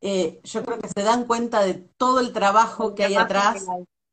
Eh, 0.00 0.40
yo 0.44 0.64
creo 0.64 0.78
que 0.78 0.88
se 0.88 1.02
dan 1.02 1.24
cuenta 1.24 1.62
de 1.62 1.74
todo 1.74 2.20
el 2.20 2.32
trabajo 2.32 2.94
que 2.94 3.04
hay 3.04 3.16
atrás. 3.16 3.66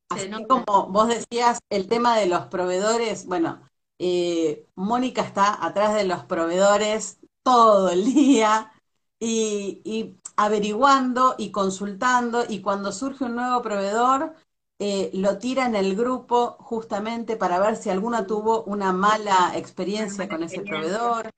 Así 0.10 0.30
como 0.48 0.88
vos 0.88 1.08
decías, 1.08 1.60
el 1.69 1.88
tema 1.88 2.17
de 2.17 2.26
los 2.26 2.48
proveedores, 2.48 3.26
bueno, 3.26 3.62
eh, 4.00 4.67
Mónica 4.76 5.21
está 5.21 5.63
atrás 5.65 5.95
de 5.95 6.04
los 6.04 6.24
proveedores 6.24 7.19
todo 7.43 7.89
el 7.89 8.06
día 8.13 8.71
y, 9.19 9.82
y, 9.86 10.19
averiguando 10.36 11.36
y 11.38 11.52
consultando 11.52 12.43
y 12.48 12.62
cuando 12.62 12.91
surge 12.91 13.24
un 13.24 13.36
nuevo 13.36 13.62
proveedor, 13.62 14.36
eh, 14.80 15.10
lo 15.14 15.38
tira 15.38 15.66
en 15.66 15.76
el 15.76 15.96
grupo 15.96 16.58
justamente 16.60 17.38
para 17.38 17.60
ver 17.60 17.78
si 17.78 17.90
alguna 17.90 18.28
tuvo 18.28 18.64
una 18.64 18.92
mala 18.92 19.54
experiencia 19.56 20.28
con 20.28 20.44
ese 20.44 20.62
proveedor. 20.62 21.32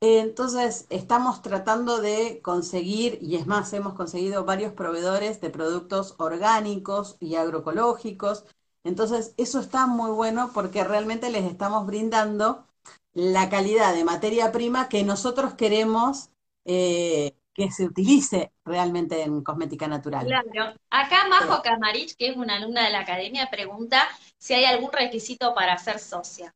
entonces, 0.00 0.86
estamos 0.90 1.42
tratando 1.42 2.00
de 2.00 2.40
conseguir, 2.42 3.18
y 3.20 3.36
es 3.36 3.46
más, 3.46 3.72
hemos 3.72 3.94
conseguido 3.94 4.44
varios 4.44 4.72
proveedores 4.72 5.40
de 5.40 5.50
productos 5.50 6.14
orgánicos 6.18 7.16
y 7.20 7.34
agroecológicos. 7.34 8.44
Entonces, 8.84 9.34
eso 9.36 9.60
está 9.60 9.86
muy 9.86 10.10
bueno 10.12 10.52
porque 10.54 10.84
realmente 10.84 11.30
les 11.30 11.44
estamos 11.44 11.86
brindando 11.86 12.66
la 13.12 13.50
calidad 13.50 13.94
de 13.94 14.04
materia 14.04 14.52
prima 14.52 14.88
que 14.88 15.02
nosotros 15.02 15.54
queremos 15.54 16.30
eh, 16.64 17.34
que 17.54 17.70
se 17.70 17.84
utilice 17.84 18.52
realmente 18.64 19.22
en 19.22 19.42
cosmética 19.42 19.88
natural. 19.88 20.26
Claro. 20.26 20.74
Acá 20.90 21.28
Majo 21.28 21.62
Camarich, 21.62 22.16
que 22.16 22.28
es 22.28 22.36
una 22.36 22.56
alumna 22.56 22.84
de 22.84 22.90
la 22.90 23.00
academia, 23.00 23.50
pregunta 23.50 24.06
si 24.38 24.54
hay 24.54 24.64
algún 24.64 24.92
requisito 24.92 25.54
para 25.54 25.76
ser 25.78 25.98
socia. 25.98 26.54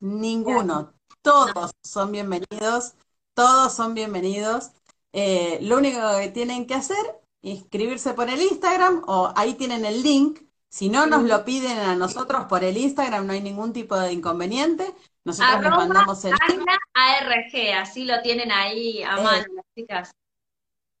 Ninguno. 0.00 0.92
Todos 1.22 1.70
son 1.82 2.12
bienvenidos. 2.12 2.94
Todos 3.34 3.72
son 3.72 3.94
bienvenidos. 3.94 4.72
Eh, 5.12 5.58
lo 5.62 5.78
único 5.78 6.00
que 6.18 6.28
tienen 6.28 6.66
que 6.66 6.74
hacer 6.74 6.98
es 7.42 7.60
inscribirse 7.60 8.14
por 8.14 8.28
el 8.28 8.42
Instagram 8.42 9.04
o 9.06 9.32
ahí 9.36 9.54
tienen 9.54 9.84
el 9.84 10.02
link. 10.02 10.40
Si 10.68 10.88
no 10.88 11.06
nos 11.06 11.22
lo 11.22 11.44
piden 11.44 11.78
a 11.78 11.94
nosotros 11.94 12.46
por 12.46 12.64
el 12.64 12.76
Instagram, 12.76 13.26
no 13.26 13.32
hay 13.32 13.40
ningún 13.40 13.72
tipo 13.72 13.96
de 13.96 14.12
inconveniente. 14.12 14.92
Nosotros 15.24 15.60
les 15.60 15.70
mandamos 15.70 16.24
el 16.24 16.34
ARG, 16.92 17.72
así 17.78 18.04
lo 18.04 18.20
tienen 18.20 18.52
ahí 18.52 19.02
a 19.02 19.16
mano 19.16 19.46
las 19.54 19.64
chicas. 19.74 20.14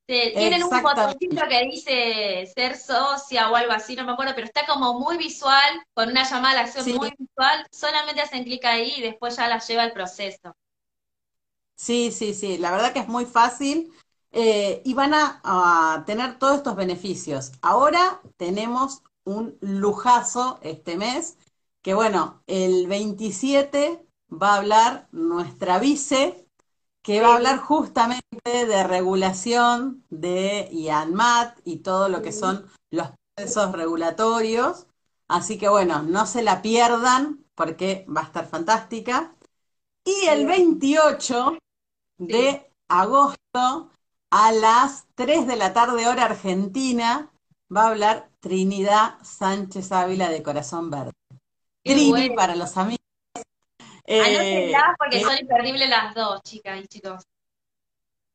Tienen 0.06 0.62
un 0.62 0.82
botoncito 0.82 1.48
que 1.48 1.64
dice 1.64 2.52
ser 2.54 2.76
socia 2.76 3.50
o 3.50 3.56
algo 3.56 3.72
así, 3.72 3.96
no 3.96 4.04
me 4.04 4.12
acuerdo, 4.12 4.34
pero 4.34 4.46
está 4.46 4.66
como 4.66 4.98
muy 4.98 5.16
visual, 5.16 5.82
con 5.94 6.10
una 6.10 6.28
llamada 6.28 6.60
a 6.60 6.62
la 6.62 6.68
acción 6.68 6.84
muy 6.96 7.10
visual, 7.18 7.66
solamente 7.70 8.20
hacen 8.20 8.44
clic 8.44 8.64
ahí 8.66 8.94
y 8.96 9.02
después 9.02 9.36
ya 9.36 9.48
las 9.48 9.66
lleva 9.66 9.84
el 9.84 9.92
proceso. 9.92 10.54
Sí, 11.74 12.12
sí, 12.12 12.34
sí, 12.34 12.58
la 12.58 12.70
verdad 12.70 12.92
que 12.92 13.00
es 13.00 13.08
muy 13.08 13.24
fácil 13.24 13.92
eh, 14.30 14.82
y 14.84 14.94
van 14.94 15.12
a, 15.14 16.02
tener 16.06 16.38
todos 16.38 16.56
estos 16.56 16.76
beneficios. 16.76 17.52
Ahora 17.62 18.20
tenemos 18.36 19.02
un 19.24 19.56
lujazo 19.60 20.58
este 20.62 20.96
mes, 20.96 21.38
que 21.80 21.94
bueno, 21.94 22.42
el 22.46 22.86
27 22.88 24.04
va 24.38 24.54
a 24.54 24.58
hablar 24.58 25.08
nuestra 25.12 25.78
vice, 25.78 26.46
que 27.02 27.20
va 27.20 27.32
a 27.32 27.36
hablar 27.36 27.58
justamente 27.58 28.20
de 28.44 28.84
regulación 28.84 30.04
de 30.10 30.68
IANMAT 30.72 31.58
y 31.64 31.78
todo 31.78 32.08
lo 32.08 32.22
que 32.22 32.32
son 32.32 32.66
los 32.90 33.08
procesos 33.34 33.72
regulatorios. 33.72 34.86
Así 35.28 35.58
que 35.58 35.68
bueno, 35.68 36.02
no 36.02 36.26
se 36.26 36.42
la 36.42 36.62
pierdan 36.62 37.44
porque 37.54 38.06
va 38.08 38.22
a 38.22 38.24
estar 38.24 38.46
fantástica. 38.46 39.34
Y 40.04 40.26
el 40.28 40.46
28 40.46 41.58
de 42.18 42.70
agosto 42.88 43.90
a 44.30 44.52
las 44.52 45.06
3 45.14 45.46
de 45.46 45.56
la 45.56 45.72
tarde 45.72 46.08
hora 46.08 46.24
argentina 46.24 47.30
va 47.74 47.84
a 47.84 47.88
hablar 47.88 48.30
Trinidad 48.40 49.18
Sánchez 49.22 49.92
Ávila 49.92 50.28
de 50.28 50.42
Corazón 50.42 50.90
Verde. 50.90 51.12
Trini 51.82 52.30
para 52.30 52.56
los 52.56 52.76
amigos 52.76 53.03
eh, 54.06 54.72
porque 54.98 55.20
son 55.22 55.38
imperdibles 55.38 55.88
las 55.88 56.14
dos, 56.14 56.42
chicas 56.42 56.80
y 56.82 56.86
chicos. 56.86 57.22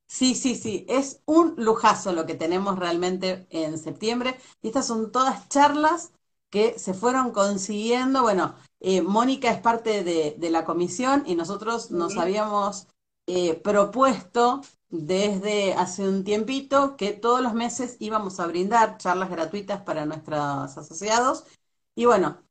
Sí, 0.07 0.33
sí, 0.33 0.55
sí, 0.55 0.85
es 0.89 1.21
un 1.25 1.53
lujazo 1.57 2.13
lo 2.13 2.25
que 2.25 2.33
tenemos 2.33 2.79
realmente 2.79 3.45
en 3.51 3.77
septiembre. 3.77 4.39
Y 4.61 4.67
estas 4.67 4.87
son 4.87 5.11
todas 5.11 5.47
charlas 5.49 6.11
que 6.49 6.79
se 6.79 6.95
fueron 6.95 7.31
consiguiendo. 7.31 8.23
Bueno, 8.23 8.55
eh, 8.79 9.03
Mónica 9.03 9.51
es 9.51 9.61
parte 9.61 10.03
de, 10.03 10.35
la 10.49 10.65
comisión 10.65 11.23
y 11.27 11.35
nosotros 11.35 11.91
nos 11.91 12.17
habíamos 12.17 12.87
eh, 13.27 13.53
propuesto 13.55 14.61
desde 14.89 15.75
hace 15.75 16.07
un 16.07 16.23
tiempito 16.23 16.97
que 16.97 17.13
todos 17.13 17.41
los 17.41 17.53
meses 17.53 17.97
íbamos 17.99 18.39
a 18.39 18.47
brindar 18.47 18.97
charlas 18.97 19.29
gratuitas 19.29 19.81
para 19.81 20.05
nuestros 20.07 20.39
asociados. 20.77 21.45
Y 21.93 22.05
bueno, 22.05 22.41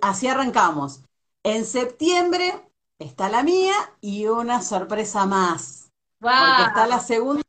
así 0.00 0.26
arrancamos. 0.26 1.02
En 1.44 1.66
septiembre 1.66 2.54
está 2.98 3.28
la 3.28 3.42
mía 3.42 3.74
y 4.00 4.26
una 4.26 4.62
sorpresa 4.62 5.26
más. 5.26 5.92
Porque 6.18 6.62
está 6.68 6.86
la 6.86 7.00
segunda 7.00 7.42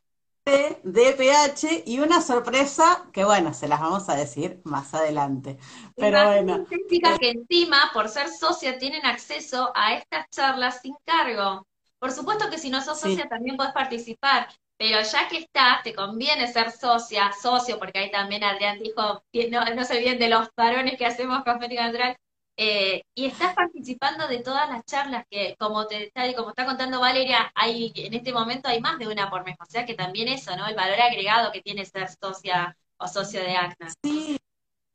de 0.43 0.79
DPH 0.83 1.83
y 1.87 1.99
una 1.99 2.21
sorpresa 2.21 3.07
que, 3.13 3.23
bueno, 3.23 3.53
se 3.53 3.67
las 3.69 3.79
vamos 3.79 4.09
a 4.09 4.15
decir 4.15 4.61
más 4.65 4.93
adelante. 4.93 5.57
Pero 5.95 6.25
bueno. 6.25 6.65
Significa 6.69 7.17
que 7.17 7.31
encima, 7.31 7.89
por 7.93 8.09
ser 8.09 8.29
socia, 8.29 8.77
tienen 8.77 9.05
acceso 9.05 9.71
a 9.73 9.93
estas 9.93 10.29
charlas 10.29 10.81
sin 10.81 10.93
cargo. 11.05 11.65
Por 11.97 12.11
supuesto 12.11 12.49
que 12.49 12.59
si 12.59 12.69
no 12.69 12.81
sos 12.81 12.99
socia 12.99 13.27
también 13.29 13.55
podés 13.55 13.71
participar, 13.71 14.49
pero 14.77 15.01
ya 15.01 15.27
que 15.29 15.37
estás, 15.37 15.81
te 15.83 15.95
conviene 15.95 16.51
ser 16.51 16.71
socia, 16.71 17.31
socio, 17.41 17.79
porque 17.79 17.99
ahí 17.99 18.11
también 18.11 18.43
Adrián 18.43 18.77
dijo, 18.79 19.23
no, 19.49 19.65
no 19.73 19.85
se 19.85 19.97
olviden 19.97 20.19
de 20.19 20.29
los 20.29 20.49
varones 20.55 20.97
que 20.97 21.05
hacemos 21.05 21.43
cosmética 21.43 21.87
natural, 21.87 22.17
eh, 22.57 23.03
y 23.13 23.25
estás 23.25 23.53
participando 23.53 24.27
de 24.27 24.39
todas 24.39 24.69
las 24.69 24.85
charlas 24.85 25.25
que, 25.29 25.55
como 25.59 25.87
te 25.87 26.05
está, 26.05 26.33
como 26.35 26.49
está 26.49 26.65
contando 26.65 26.99
Valeria, 26.99 27.51
hay 27.53 27.91
en 27.95 28.13
este 28.13 28.31
momento 28.31 28.69
hay 28.69 28.79
más 28.79 28.97
de 28.97 29.07
una 29.07 29.29
por 29.29 29.43
mes, 29.43 29.57
o 29.59 29.65
sea 29.65 29.85
que 29.85 29.93
también 29.93 30.27
eso, 30.27 30.55
¿no? 30.55 30.67
El 30.67 30.75
valor 30.75 30.99
agregado 31.01 31.51
que 31.51 31.61
tiene 31.61 31.85
ser 31.85 32.07
socia 32.09 32.77
o 32.97 33.07
socio 33.07 33.41
de 33.41 33.55
ACNA. 33.55 33.89
Sí, 34.03 34.37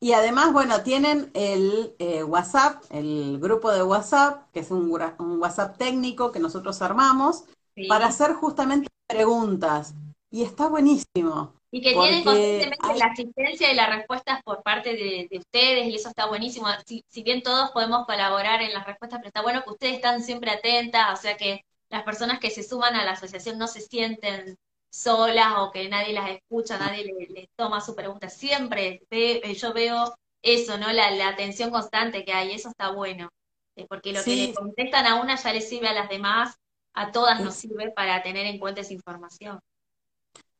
y 0.02 0.14
además, 0.14 0.54
bueno, 0.54 0.82
tienen 0.82 1.30
el 1.34 1.94
eh, 1.98 2.24
WhatsApp, 2.24 2.82
el 2.88 3.38
grupo 3.38 3.70
de 3.70 3.82
WhatsApp, 3.82 4.50
que 4.50 4.60
es 4.60 4.70
un, 4.70 4.90
WhatsApp 4.90 5.76
técnico 5.76 6.32
que 6.32 6.40
nosotros 6.40 6.80
armamos 6.80 7.44
para 7.86 8.06
hacer 8.06 8.32
justamente 8.32 8.88
preguntas. 9.06 9.94
Y 10.30 10.42
está 10.42 10.68
buenísimo. 10.68 11.59
Y 11.72 11.80
que 11.82 11.92
tienen 11.92 12.24
constantemente 12.24 12.98
la 12.98 13.06
asistencia 13.06 13.70
y 13.70 13.76
las 13.76 13.88
respuestas 13.90 14.42
por 14.42 14.62
parte 14.62 14.94
de, 14.94 15.28
ustedes, 15.38 15.86
y 15.86 15.94
eso 15.94 16.08
está 16.08 16.26
buenísimo. 16.26 16.66
Si, 16.84 17.22
bien 17.22 17.42
todos 17.42 17.70
podemos 17.70 18.06
colaborar 18.06 18.60
en 18.62 18.72
las 18.72 18.86
respuestas, 18.86 19.20
pero 19.20 19.28
está 19.28 19.42
bueno 19.42 19.62
que 19.62 19.70
ustedes 19.70 19.94
están 19.94 20.22
siempre 20.22 20.50
atentas, 20.50 21.18
o 21.18 21.22
sea 21.22 21.36
que 21.36 21.64
las 21.88 22.02
personas 22.02 22.40
que 22.40 22.50
se 22.50 22.64
suman 22.64 22.96
a 22.96 23.04
la 23.04 23.12
asociación 23.12 23.56
no 23.56 23.68
se 23.68 23.80
sienten 23.80 24.56
solas 24.90 25.54
o 25.58 25.70
que 25.70 25.88
nadie 25.88 26.12
las 26.12 26.30
escucha, 26.30 26.76
nadie 26.76 27.04
les, 27.28 27.48
toma 27.54 27.80
su 27.80 27.94
pregunta. 27.94 28.28
Siempre 28.28 29.02
eh, 29.10 29.54
yo 29.54 29.72
veo 29.72 30.14
eso, 30.42 30.76
¿no? 30.78 30.92
La, 30.92 31.28
atención 31.28 31.70
constante 31.70 32.24
que 32.24 32.32
hay, 32.32 32.52
eso 32.52 32.70
está 32.70 32.90
bueno. 32.90 33.30
Porque 33.88 34.12
lo 34.12 34.22
que 34.22 34.36
le 34.36 34.54
contestan 34.54 35.06
a 35.06 35.20
una 35.20 35.36
ya 35.36 35.52
le 35.52 35.60
sirve 35.60 35.88
a 35.88 35.94
las 35.94 36.08
demás, 36.08 36.56
a 36.92 37.12
todas 37.12 37.40
nos 37.40 37.54
sirve 37.54 37.90
para 37.92 38.22
tener 38.22 38.46
en 38.46 38.58
cuenta 38.58 38.82
esa 38.82 38.92
información. 38.92 39.60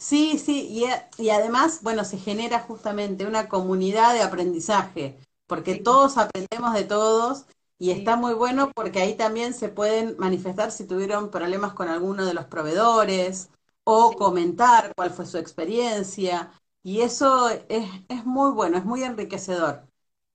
Sí, 0.01 0.39
sí, 0.39 0.83
y, 1.19 1.29
además, 1.29 1.81
bueno, 1.83 2.05
se 2.05 2.17
genera 2.17 2.61
justamente 2.61 3.27
una 3.27 3.51
comunidad 3.51 4.15
de 4.15 4.23
aprendizaje, 4.23 5.19
porque 5.47 5.75
todos 5.75 6.17
aprendemos 6.17 6.73
de 6.73 6.85
todos 6.85 7.45
y 7.77 7.91
está 7.91 8.17
muy 8.17 8.33
bueno 8.33 8.73
porque 8.75 9.03
ahí 9.03 9.15
también 9.15 9.53
se 9.53 9.69
pueden 9.69 10.17
manifestar 10.19 10.73
si 10.73 10.87
tuvieron 10.87 11.31
problemas 11.31 11.75
con 11.75 11.89
alguno 11.89 12.25
de 12.25 12.33
los 12.33 12.47
proveedores 12.47 13.51
o 13.85 14.13
comentar 14.13 14.95
cuál 14.97 15.11
fue 15.11 15.27
su 15.27 15.37
experiencia. 15.37 16.51
Y 16.83 17.03
eso 17.03 17.51
es, 17.51 17.87
es 18.09 18.25
muy 18.25 18.53
bueno, 18.53 18.79
es 18.79 18.87
muy 18.87 19.03
enriquecedor. 19.03 19.87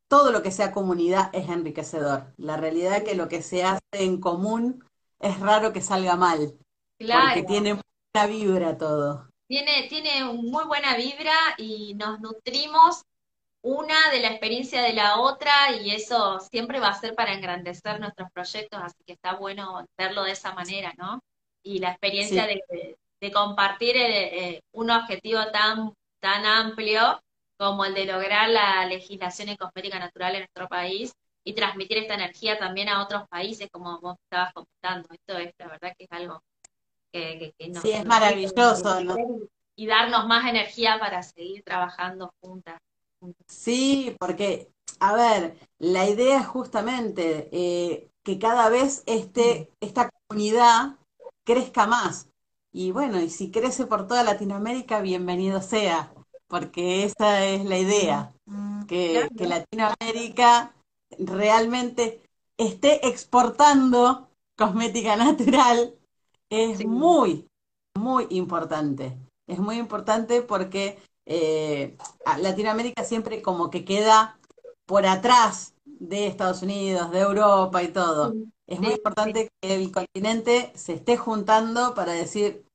Todo 0.08 0.32
lo 0.32 0.44
que 0.44 0.52
sea 0.52 0.72
comunidad 0.72 1.32
es 1.34 1.50
enriquecedor. 1.50 2.34
La 2.38 2.56
realidad 2.58 2.98
es 2.98 3.04
que 3.04 3.16
lo 3.16 3.28
que 3.30 3.42
se 3.42 3.64
hace 3.64 3.82
en 3.94 4.20
común 4.22 4.84
es 5.20 5.40
raro 5.40 5.74
que 5.74 5.82
salga 5.82 6.16
mal, 6.16 6.56
claro. 7.00 7.24
porque 7.26 7.44
tiene 7.44 7.80
buena 8.14 8.28
vibra 8.28 8.78
todo. 8.78 9.28
Tiene, 9.48 9.88
tiene 9.90 10.24
muy 10.26 10.66
buena 10.66 10.96
vibra 10.96 11.36
y 11.58 11.94
nos 11.96 12.20
nutrimos 12.20 13.04
una 13.62 14.12
de 14.12 14.20
la 14.20 14.30
experiencia 14.30 14.82
de 14.84 14.94
la 14.94 15.20
otra 15.20 15.72
y 15.72 15.92
eso 15.92 16.40
siempre 16.40 16.80
va 16.80 16.90
a 16.90 17.00
ser 17.00 17.16
para 17.16 17.34
engrandecer 17.34 18.00
nuestros 18.00 18.30
proyectos, 18.32 18.80
así 18.82 19.04
que 19.06 19.14
está 19.14 19.36
bueno 19.36 19.86
verlo 19.98 20.24
de 20.24 20.32
esa 20.32 20.54
manera, 20.54 20.94
¿no? 20.98 21.20
Y 21.64 21.80
la 21.80 21.90
experiencia 21.92 22.48
de, 22.48 22.64
compartir 23.34 23.98
eh, 23.98 24.50
eh, 24.50 24.62
un 24.72 24.92
objetivo 24.92 25.40
tan, 25.52 25.94
tan 26.20 26.46
amplio 26.46 27.20
como 27.58 27.86
el 27.86 27.96
de 27.96 28.06
lograr 28.06 28.50
la 28.50 28.86
legislación 28.86 29.50
en 29.50 29.58
cosmética 29.58 29.98
natural 29.98 30.36
en 30.36 30.42
nuestro 30.42 30.68
país 30.68 31.12
y 31.44 31.54
transmitir 31.54 31.98
esta 31.98 32.14
energía 32.14 32.60
también 32.60 32.90
a 32.90 33.02
otros 33.02 33.28
países, 33.30 33.68
como 33.72 34.00
vos 34.00 34.16
estabas 34.26 34.54
comentando. 34.54 35.10
Esto 35.12 35.38
es, 35.40 35.54
la 35.58 35.68
verdad 35.70 35.96
que 35.98 36.06
es 36.06 36.12
algo 36.12 36.44
que, 37.16 37.54
que, 37.58 37.74
Sí, 37.82 37.92
es 37.92 38.06
maravilloso. 38.06 39.00
Y 39.78 39.88
darnos 39.88 40.28
más 40.28 40.50
energía 40.50 40.98
para 41.00 41.24
seguir 41.24 41.64
trabajando 41.64 42.34
juntas. 42.42 42.80
Sí, 43.48 44.16
porque, 44.20 44.70
a 45.00 45.14
ver, 45.16 45.58
la 45.80 46.08
idea 46.10 46.40
es 46.40 46.48
justamente 46.48 47.50
eh, 47.52 48.10
que 48.24 48.40
cada 48.40 48.70
vez 48.70 49.04
este, 49.06 49.72
esta 49.80 50.10
comunidad 50.28 50.98
crezca 51.46 51.88
más. 51.88 52.30
Y 52.72 52.92
bueno, 52.92 53.20
y 53.20 53.30
si 53.30 53.52
crece 53.52 53.86
por 53.86 54.08
toda 54.08 54.24
Latinoamérica, 54.24 55.02
bienvenido 55.02 55.62
sea, 55.62 56.14
porque 56.48 57.06
esa 57.06 57.46
es 57.46 57.64
la 57.66 57.78
idea, 57.78 58.34
que, 58.88 59.30
que 59.38 59.48
Latinoamérica 59.48 60.74
realmente 61.18 62.22
esté 62.58 63.08
exportando 63.08 64.30
cosmética 64.58 65.16
natural 65.16 65.96
es 66.50 66.86
muy, 66.86 67.48
muy 67.96 68.28
importante. 68.30 69.18
Es 69.48 69.60
muy 69.60 69.78
importante 69.78 70.42
porque 70.42 71.00
eh, 71.26 71.98
Latinoamérica 72.40 73.04
siempre 73.04 73.42
como 73.42 73.70
que 73.70 73.86
queda 73.86 74.40
por 74.86 75.06
atrás 75.06 75.76
de 75.86 76.28
Estados 76.28 76.62
Unidos, 76.62 77.12
de 77.12 77.20
Europa 77.20 77.82
y 77.84 77.90
todo. 77.90 78.34
Es 78.68 78.80
muy 78.80 78.94
importante 78.94 79.50
que 79.62 79.76
el 79.76 79.92
continente 79.92 80.72
se 80.76 80.94
esté 80.94 81.18
juntando 81.18 81.94
para 81.94 82.14
decir, 82.14 82.66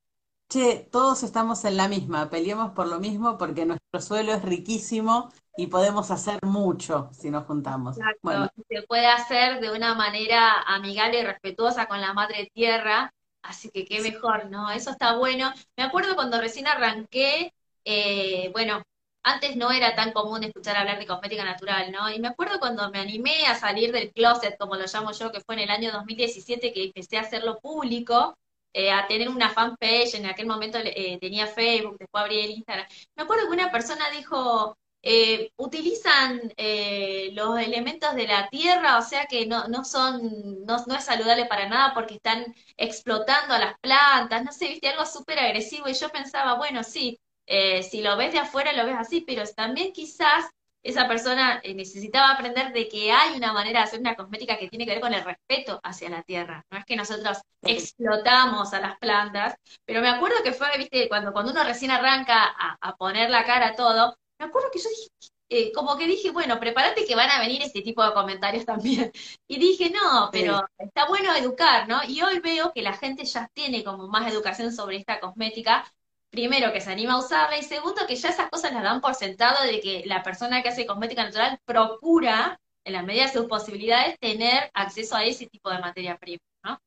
che, 0.49 0.87
todos 0.91 1.23
estamos 1.23 1.63
en 1.65 1.77
la 1.77 1.87
misma, 1.87 2.29
peleemos 2.29 2.71
por 2.71 2.87
lo 2.87 2.99
mismo 2.99 3.37
porque 3.37 3.65
nuestro 3.65 4.01
suelo 4.01 4.33
es 4.33 4.41
riquísimo 4.41 5.31
y 5.57 5.67
podemos 5.67 6.11
hacer 6.11 6.39
mucho 6.43 7.09
si 7.11 7.29
nos 7.29 7.45
juntamos. 7.45 7.97
Bueno. 8.21 8.49
Se 8.69 8.83
puede 8.83 9.07
hacer 9.07 9.59
de 9.59 9.71
una 9.71 9.95
manera 9.95 10.61
amigable 10.61 11.19
y 11.19 11.23
respetuosa 11.23 11.87
con 11.87 11.99
la 11.99 12.13
madre 12.13 12.49
tierra, 12.53 13.13
así 13.43 13.69
que 13.71 13.85
qué 13.85 14.01
mejor, 14.01 14.49
¿no? 14.49 14.69
Eso 14.71 14.91
está 14.91 15.17
bueno. 15.17 15.53
Me 15.77 15.83
acuerdo 15.83 16.15
cuando 16.15 16.39
recién 16.39 16.67
arranqué, 16.67 17.53
eh, 17.85 18.49
bueno, 18.53 18.83
antes 19.23 19.55
no 19.55 19.71
era 19.71 19.95
tan 19.95 20.11
común 20.13 20.43
escuchar 20.43 20.77
hablar 20.77 20.99
de 20.99 21.05
cosmética 21.05 21.43
natural, 21.45 21.91
¿no? 21.91 22.09
Y 22.11 22.19
me 22.19 22.29
acuerdo 22.29 22.59
cuando 22.59 22.89
me 22.91 22.99
animé 22.99 23.45
a 23.45 23.55
salir 23.55 23.91
del 23.91 24.11
closet, 24.11 24.57
como 24.57 24.75
lo 24.75 24.85
llamo 24.91 25.11
yo, 25.11 25.31
que 25.31 25.41
fue 25.41 25.55
en 25.55 25.61
el 25.61 25.69
año 25.71 25.91
2017 25.91 26.73
que 26.73 26.85
empecé 26.85 27.17
a 27.17 27.21
hacerlo 27.21 27.59
público, 27.59 28.35
eh, 28.73 28.91
a 28.91 29.05
tener 29.07 29.29
una 29.29 29.49
fanpage, 29.49 30.15
en 30.15 30.25
aquel 30.25 30.47
momento 30.47 30.79
eh, 30.81 31.17
tenía 31.19 31.45
Facebook, 31.47 31.97
después 31.99 32.23
abrí 32.23 32.39
el 32.39 32.51
Instagram. 32.51 32.87
Me 33.15 33.23
acuerdo 33.23 33.47
que 33.47 33.53
una 33.53 33.71
persona 33.71 34.09
dijo, 34.11 34.77
eh, 35.03 35.51
utilizan 35.57 36.53
eh, 36.57 37.31
los 37.33 37.59
elementos 37.59 38.15
de 38.15 38.27
la 38.27 38.49
tierra, 38.49 38.97
o 38.99 39.01
sea 39.01 39.25
que 39.25 39.45
no, 39.47 39.67
no 39.67 39.83
son, 39.83 40.21
no, 40.65 40.77
no, 40.87 40.95
es 40.95 41.05
saludable 41.05 41.45
para 41.45 41.67
nada 41.67 41.93
porque 41.93 42.15
están 42.15 42.53
explotando 42.77 43.53
a 43.53 43.59
las 43.59 43.79
plantas, 43.79 44.43
no 44.43 44.51
sé, 44.51 44.67
viste, 44.67 44.89
algo 44.89 45.05
súper 45.05 45.39
agresivo 45.39 45.87
y 45.89 45.93
yo 45.93 46.09
pensaba, 46.09 46.55
bueno, 46.57 46.83
sí, 46.83 47.19
eh, 47.47 47.83
si 47.83 48.01
lo 48.01 48.15
ves 48.17 48.31
de 48.33 48.39
afuera 48.39 48.73
lo 48.73 48.85
ves 48.85 48.95
así, 48.97 49.21
pero 49.21 49.43
también 49.55 49.91
quizás 49.93 50.45
esa 50.83 51.07
persona 51.07 51.61
necesitaba 51.75 52.31
aprender 52.31 52.73
de 52.73 52.87
que 52.89 53.11
hay 53.11 53.35
una 53.37 53.53
manera 53.53 53.79
de 53.79 53.85
hacer 53.85 53.99
una 53.99 54.15
cosmética 54.15 54.57
que 54.57 54.67
tiene 54.67 54.85
que 54.85 54.93
ver 54.93 55.01
con 55.01 55.13
el 55.13 55.23
respeto 55.23 55.79
hacia 55.83 56.09
la 56.09 56.23
tierra. 56.23 56.65
No 56.71 56.77
es 56.79 56.85
que 56.85 56.95
nosotros 56.95 57.37
explotamos 57.61 58.73
a 58.73 58.79
las 58.81 58.97
plantas, 58.97 59.55
pero 59.85 60.01
me 60.01 60.09
acuerdo 60.09 60.37
que 60.43 60.53
fue, 60.53 60.67
viste, 60.77 61.07
cuando, 61.07 61.33
cuando 61.33 61.51
uno 61.51 61.63
recién 61.63 61.91
arranca 61.91 62.43
a, 62.43 62.77
a 62.81 62.95
poner 62.95 63.29
la 63.29 63.45
cara 63.45 63.69
a 63.69 63.75
todo, 63.75 64.17
me 64.41 64.47
acuerdo 64.47 64.71
que 64.71 64.79
yo 64.79 64.89
dije, 64.89 65.09
eh, 65.49 65.71
como 65.71 65.97
que 65.97 66.07
dije, 66.07 66.31
bueno, 66.31 66.59
prepárate 66.59 67.05
que 67.05 67.15
van 67.15 67.29
a 67.29 67.39
venir 67.39 67.61
este 67.61 67.81
tipo 67.81 68.03
de 68.03 68.13
comentarios 68.13 68.65
también. 69.05 69.11
Y 69.47 69.59
dije, 69.59 69.91
no, 69.91 70.29
pero 70.31 70.61
está 70.77 71.07
bueno 71.07 71.35
educar, 71.35 71.87
¿no? 71.87 71.99
Y 72.07 72.21
hoy 72.21 72.39
veo 72.39 72.71
que 72.73 72.81
la 72.81 72.93
gente 72.93 73.23
ya 73.25 73.47
tiene 73.53 73.83
como 73.83 74.07
más 74.07 74.31
educación 74.31 74.73
sobre 74.73 74.97
esta 74.97 75.19
cosmética. 75.19 75.85
Primero, 76.31 76.71
que 76.71 76.81
se 76.81 76.91
anima 76.91 77.13
a 77.13 77.19
usarla 77.19 77.57
y 77.57 77.63
segundo, 77.63 78.07
que 78.07 78.15
ya 78.15 78.29
esas 78.29 78.49
cosas 78.49 78.73
las 78.73 78.83
dan 78.83 79.01
por 79.01 79.13
sentado 79.13 79.63
de 79.63 79.81
que 79.81 80.03
la 80.05 80.23
persona 80.23 80.63
que 80.63 80.69
hace 80.69 80.85
cosmética 80.85 81.25
natural 81.25 81.59
procura, 81.65 82.57
en 82.85 82.93
la 82.93 83.03
medida 83.03 83.27
de 83.27 83.33
sus 83.33 83.45
posibilidades, 83.47 84.17
tener 84.17 84.71
acceso 84.73 85.15
a 85.15 85.25
ese 85.25 85.45
tipo 85.47 85.69
de 85.69 85.79
materia 85.79 86.17
prima, 86.17 86.39
¿no? 86.63 86.79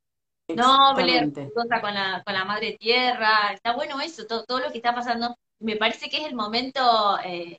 Noble, 0.49 1.31
con 1.55 1.95
la, 1.95 2.23
con 2.25 2.35
la 2.35 2.45
madre 2.45 2.77
tierra, 2.81 3.53
está 3.53 3.75
bueno 3.75 4.01
eso, 4.01 4.27
todo, 4.27 4.45
todo 4.45 4.61
lo 4.61 4.73
que 4.73 4.79
está 4.79 4.95
pasando 4.95 5.37
me 5.65 5.77
parece 5.77 6.11
que 6.11 6.19
es 6.19 6.27
el 6.27 6.35
momento 6.35 7.19
eh, 7.25 7.59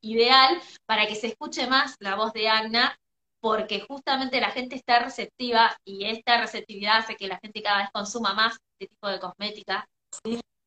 ideal 0.00 0.60
para 0.86 1.06
que 1.06 1.14
se 1.14 1.28
escuche 1.28 1.66
más 1.66 1.94
la 2.00 2.14
voz 2.14 2.32
de 2.32 2.48
Agna, 2.48 2.98
porque 3.40 3.80
justamente 3.80 4.40
la 4.40 4.50
gente 4.50 4.74
está 4.74 5.00
receptiva 5.00 5.76
y 5.84 6.06
esta 6.06 6.40
receptividad 6.40 6.98
hace 6.98 7.16
que 7.16 7.28
la 7.28 7.38
gente 7.38 7.62
cada 7.62 7.78
vez 7.82 7.90
consuma 7.92 8.32
más 8.32 8.56
este 8.78 8.94
tipo 8.94 9.08
de 9.08 9.20
cosmética. 9.20 9.86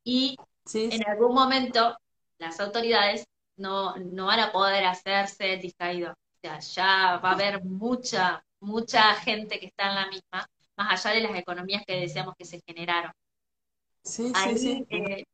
Y 0.04 0.38
en 0.74 1.08
algún 1.08 1.34
momento 1.34 1.98
las 2.38 2.60
autoridades 2.60 3.26
no, 3.58 3.96
no 3.98 4.28
van 4.28 4.40
a 4.40 4.52
poder 4.52 4.86
hacerse 4.86 5.58
distraídos. 5.58 6.12
O 6.12 6.40
sea, 6.42 6.60
ya 6.60 7.18
va 7.18 7.32
a 7.32 7.34
haber 7.34 7.66
mucha, 7.66 8.44
mucha 8.60 9.16
gente 9.16 9.60
que 9.60 9.66
está 9.66 9.90
en 9.90 9.96
la 9.96 10.08
misma, 10.08 10.48
más 10.78 11.06
allá 11.06 11.16
de 11.16 11.28
las 11.28 11.38
economías 11.38 11.84
que 11.86 12.00
deseamos 12.00 12.36
que 12.38 12.46
se 12.46 12.62
generaron. 12.66 13.12
Sí, 14.04 14.32
sí, 14.34 14.58
sí. 14.58 14.86
Eh, 14.90 15.26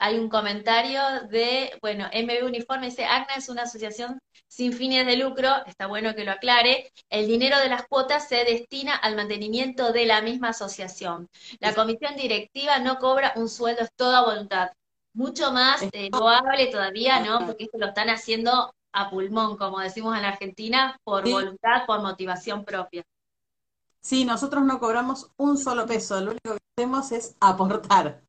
hay 0.00 0.18
un 0.18 0.30
comentario 0.30 1.02
de, 1.28 1.78
bueno, 1.82 2.06
MB 2.06 2.46
Uniforme 2.46 2.86
dice, 2.86 3.04
ACNA 3.04 3.34
es 3.36 3.50
una 3.50 3.62
asociación 3.62 4.18
sin 4.48 4.72
fines 4.72 5.06
de 5.06 5.16
lucro, 5.16 5.48
está 5.66 5.86
bueno 5.86 6.14
que 6.14 6.24
lo 6.24 6.32
aclare, 6.32 6.90
el 7.10 7.26
dinero 7.26 7.58
de 7.58 7.68
las 7.68 7.86
cuotas 7.86 8.26
se 8.26 8.44
destina 8.44 8.96
al 8.96 9.14
mantenimiento 9.14 9.92
de 9.92 10.06
la 10.06 10.22
misma 10.22 10.48
asociación. 10.48 11.28
La 11.60 11.74
comisión 11.74 12.16
directiva 12.16 12.78
no 12.78 12.98
cobra 12.98 13.34
un 13.36 13.50
sueldo, 13.50 13.82
es 13.82 13.90
toda 13.94 14.24
voluntad. 14.24 14.70
Mucho 15.12 15.52
más 15.52 15.82
eh, 15.92 16.08
loable 16.10 16.68
todavía, 16.68 17.20
¿no? 17.20 17.44
Porque 17.44 17.64
esto 17.64 17.76
lo 17.76 17.88
están 17.88 18.08
haciendo 18.08 18.72
a 18.92 19.10
pulmón, 19.10 19.58
como 19.58 19.80
decimos 19.80 20.16
en 20.16 20.24
Argentina, 20.24 20.98
por 21.04 21.28
voluntad, 21.28 21.84
por 21.86 22.00
motivación 22.00 22.64
propia. 22.64 23.04
Sí, 24.00 24.24
nosotros 24.24 24.64
no 24.64 24.80
cobramos 24.80 25.30
un 25.36 25.58
solo 25.58 25.84
peso, 25.84 26.18
lo 26.20 26.30
único 26.30 26.54
que 26.54 26.60
hacemos 26.74 27.12
es 27.12 27.36
aportar. 27.38 28.22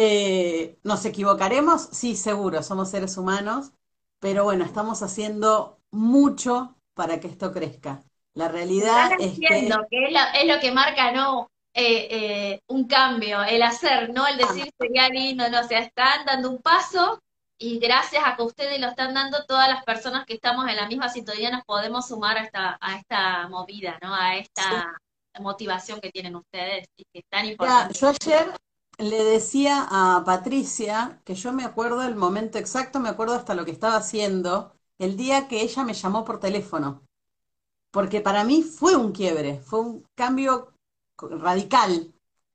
Eh, 0.00 0.78
¿Nos 0.84 1.04
equivocaremos? 1.06 1.88
Sí, 1.90 2.14
seguro, 2.14 2.62
somos 2.62 2.88
seres 2.88 3.16
humanos, 3.16 3.72
pero 4.20 4.44
bueno, 4.44 4.64
estamos 4.64 5.02
haciendo 5.02 5.80
mucho 5.90 6.76
para 6.94 7.18
que 7.18 7.26
esto 7.26 7.52
crezca. 7.52 8.00
La 8.32 8.46
realidad 8.46 9.10
es 9.18 9.40
que... 9.40 9.66
es, 9.66 10.46
lo, 10.46 10.60
que 10.60 10.70
marca, 10.70 11.10
¿no? 11.10 11.50
Eh, 11.74 12.06
eh, 12.12 12.60
un 12.68 12.86
cambio, 12.86 13.42
el 13.42 13.60
hacer, 13.60 14.14
no 14.14 14.24
el 14.28 14.38
decir 14.38 14.70
sería 14.78 15.08
lindo, 15.08 15.50
no, 15.50 15.62
o 15.62 15.64
sea, 15.64 15.80
están 15.80 16.24
dando 16.24 16.48
un 16.48 16.62
paso 16.62 17.20
y 17.58 17.80
gracias 17.80 18.22
a 18.24 18.36
que 18.36 18.42
ustedes 18.44 18.78
lo 18.78 18.86
están 18.86 19.14
dando, 19.14 19.46
todas 19.46 19.68
las 19.68 19.82
personas 19.82 20.24
que 20.26 20.34
estamos 20.34 20.68
en 20.68 20.76
la 20.76 20.86
misma 20.86 21.08
sintonía 21.08 21.50
nos 21.50 21.64
podemos 21.64 22.06
sumar 22.06 22.38
a 22.38 22.44
esta, 22.44 22.78
a 22.80 22.98
esta 22.98 23.48
movida, 23.48 23.98
¿no? 24.00 24.14
A 24.14 24.36
esta 24.36 24.96
motivación 25.40 26.00
que 26.00 26.12
tienen 26.12 26.36
ustedes 26.36 26.86
y 26.96 27.02
que 27.12 27.18
es 27.18 27.24
tan 27.28 27.46
importante. 27.46 27.98
yo 27.98 28.08
ayer 28.10 28.52
le 28.98 29.22
decía 29.22 29.86
a 29.88 30.24
Patricia 30.24 31.20
que 31.24 31.36
yo 31.36 31.52
me 31.52 31.64
acuerdo 31.64 32.02
el 32.02 32.16
momento 32.16 32.58
exacto, 32.58 32.98
me 32.98 33.08
acuerdo 33.08 33.34
hasta 33.34 33.54
lo 33.54 33.64
que 33.64 33.70
estaba 33.70 33.96
haciendo, 33.96 34.74
el 34.98 35.16
día 35.16 35.46
que 35.46 35.62
ella 35.62 35.84
me 35.84 35.94
llamó 35.94 36.24
por 36.24 36.40
teléfono. 36.40 37.02
Porque 37.92 38.20
para 38.20 38.44
mí 38.44 38.62
fue 38.62 38.96
un 38.96 39.12
quiebre, 39.12 39.60
fue 39.60 39.80
un 39.80 40.04
cambio 40.16 40.72
radical. 41.16 42.12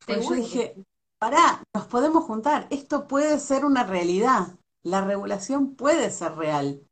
yo 0.07 0.31
dije, 0.31 0.75
pará, 1.17 1.63
nos 1.73 1.85
podemos 1.87 2.25
juntar, 2.25 2.67
esto 2.69 3.07
puede 3.07 3.39
ser 3.39 3.63
una 3.63 3.83
realidad, 3.83 4.57
la 4.83 5.03
regulación 5.03 5.75
puede 5.75 6.11
ser 6.11 6.35
real. 6.35 6.85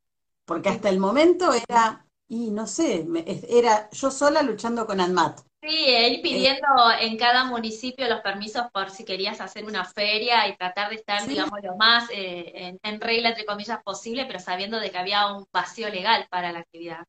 Porque 0.45 0.69
hasta 0.69 0.89
el 0.89 0.99
momento 0.99 1.51
era, 1.53 2.05
y 2.27 2.51
no 2.51 2.67
sé, 2.67 3.05
era 3.49 3.89
yo 3.91 4.09
sola 4.09 4.41
luchando 4.41 4.87
con 4.87 5.01
ANMAT. 5.01 5.41
Sí, 5.63 5.85
él 5.89 6.21
pidiendo 6.23 6.67
en 6.99 7.17
cada 7.17 7.45
municipio 7.45 8.09
los 8.09 8.21
permisos 8.21 8.65
por 8.73 8.89
si 8.89 9.05
querías 9.05 9.39
hacer 9.41 9.63
una 9.63 9.85
feria 9.85 10.47
y 10.47 10.57
tratar 10.57 10.89
de 10.89 10.95
estar, 10.95 11.27
digamos, 11.27 11.59
lo 11.61 11.77
más 11.77 12.09
eh, 12.11 12.79
en, 12.81 12.99
regla, 12.99 13.29
entre 13.29 13.45
comillas, 13.45 13.79
posible, 13.83 14.25
pero 14.25 14.39
sabiendo 14.39 14.79
de 14.79 14.89
que 14.89 14.97
había 14.97 15.31
un 15.31 15.45
vacío 15.53 15.87
legal 15.89 16.25
para 16.31 16.51
la 16.51 16.59
actividad. 16.59 17.05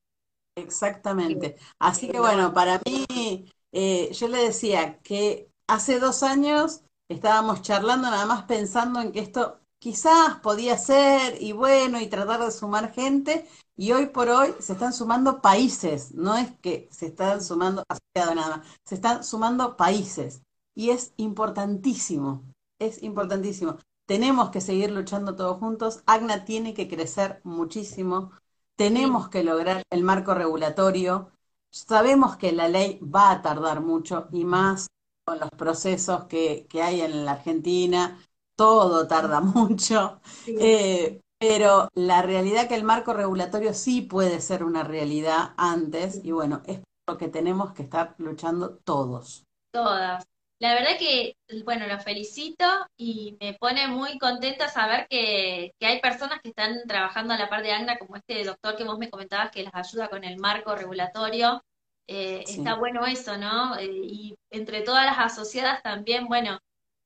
Exactamente. 0.55 1.57
Así 1.79 2.11
que 2.11 2.21
bueno, 2.21 2.53
para 2.53 2.79
mí, 2.85 3.51
eh, 3.73 4.13
yo 4.13 4.29
le 4.29 4.45
decía 4.45 4.99
que 4.99 5.49
hace 5.67 5.99
dos 5.99 6.23
años 6.23 6.83
estábamos 7.09 7.63
charlando 7.63 8.11
nada 8.11 8.27
más 8.27 8.43
pensando 8.43 9.01
en 9.01 9.13
que 9.13 9.21
esto 9.21 9.62
quizás 9.83 10.37
podía 10.45 10.79
ser, 10.79 11.43
y 11.43 11.51
bueno, 11.51 12.01
y 12.01 12.07
tratar 12.07 12.41
de 12.41 12.53
sumar 12.53 12.93
gente, 12.93 13.49
y 13.77 13.91
hoy 13.91 14.07
por 14.07 14.29
hoy 14.29 14.55
se 14.61 14.75
están 14.75 14.93
sumando 14.93 15.43
países, 15.43 16.15
no 16.15 16.37
es 16.37 16.53
que 16.61 16.89
se 16.93 17.07
están 17.07 17.43
sumando 17.43 17.83
asociados 17.89 18.37
nada 18.37 18.63
se 18.85 18.95
están 18.95 19.25
sumando 19.25 19.77
países, 19.77 20.43
y 20.77 20.91
es 20.91 21.15
importantísimo, 21.17 22.45
es 22.79 23.03
importantísimo. 23.03 23.79
Tenemos 24.07 24.51
que 24.51 24.61
seguir 24.61 24.93
luchando 24.93 25.35
todos 25.35 25.59
juntos, 25.59 26.05
AGNA 26.07 26.45
tiene 26.45 26.75
que 26.75 26.87
crecer 26.87 27.41
muchísimo, 27.43 28.31
tenemos 28.77 29.31
que 29.31 29.43
lograr 29.43 29.83
el 29.91 30.05
marco 30.05 30.33
regulatorio, 30.33 31.33
sabemos 31.73 32.37
que 32.37 32.53
la 32.53 32.69
ley 32.69 33.01
va 33.01 33.33
a 33.33 33.43
tardar 33.43 33.81
mucho 33.81 34.29
y 34.31 34.45
más 34.45 34.87
con 35.25 35.41
los 35.41 35.51
procesos 35.51 36.27
que, 36.27 36.69
que 36.69 36.83
hay 36.83 37.01
en 37.01 37.25
la 37.25 37.33
Argentina, 37.33 38.21
todo 38.57 39.07
tarda 39.07 39.41
mucho, 39.41 40.21
eh, 40.47 41.21
pero 41.39 41.89
la 41.95 42.23
realidad 42.23 42.69
que 42.69 42.75
el 42.75 42.85
marco 42.85 43.13
regulatorio 43.13 43.75
sí 43.75 44.03
puede 44.03 44.41
ser 44.41 44.63
una 44.63 44.85
realidad 44.85 45.55
antes 45.57 46.25
y 46.25 46.33
bueno, 46.33 46.63
es 46.67 46.79
por 46.79 47.15
lo 47.15 47.19
que 47.19 47.29
tenemos 47.29 47.73
que 47.73 47.83
estar 47.83 48.15
luchando 48.19 48.77
todos. 48.85 49.45
Todas. 49.73 50.25
La 50.63 50.75
verdad 50.75 50.97
que, 50.97 51.35
bueno, 51.65 51.89
los 51.89 52.05
felicito 52.05 52.65
y 52.97 53.37
me 53.41 53.55
pone 53.55 53.89
muy 53.89 54.17
contenta 54.17 54.69
saber 54.69 55.09
que, 55.09 55.73
hay 55.81 56.01
personas 56.01 56.41
que 56.41 56.51
están 56.51 56.87
trabajando 56.87 57.35
a 57.35 57.37
la 57.37 57.49
par 57.49 57.65
de 57.65 57.73
ANGRA, 57.73 57.99
como 57.99 58.15
este 58.15 58.45
doctor 58.45 58.77
que 58.77 58.85
vos 58.85 58.97
me 58.97 59.11
comentabas 59.11 59.51
que 59.51 59.65
las 59.65 59.75
ayuda 59.75 60.09
con 60.09 60.23
el 60.23 60.39
marco 60.39 60.77
regulatorio. 60.77 61.65
Eh, 62.07 62.45
está 62.47 62.77
bueno 62.77 63.05
eso, 63.07 63.37
¿no? 63.37 63.77
Eh, 63.77 63.91
y 63.91 64.35
entre 64.51 64.83
todas 64.83 65.05
las 65.05 65.19
asociadas 65.19 65.83
también, 65.83 66.29
bueno, 66.29 66.61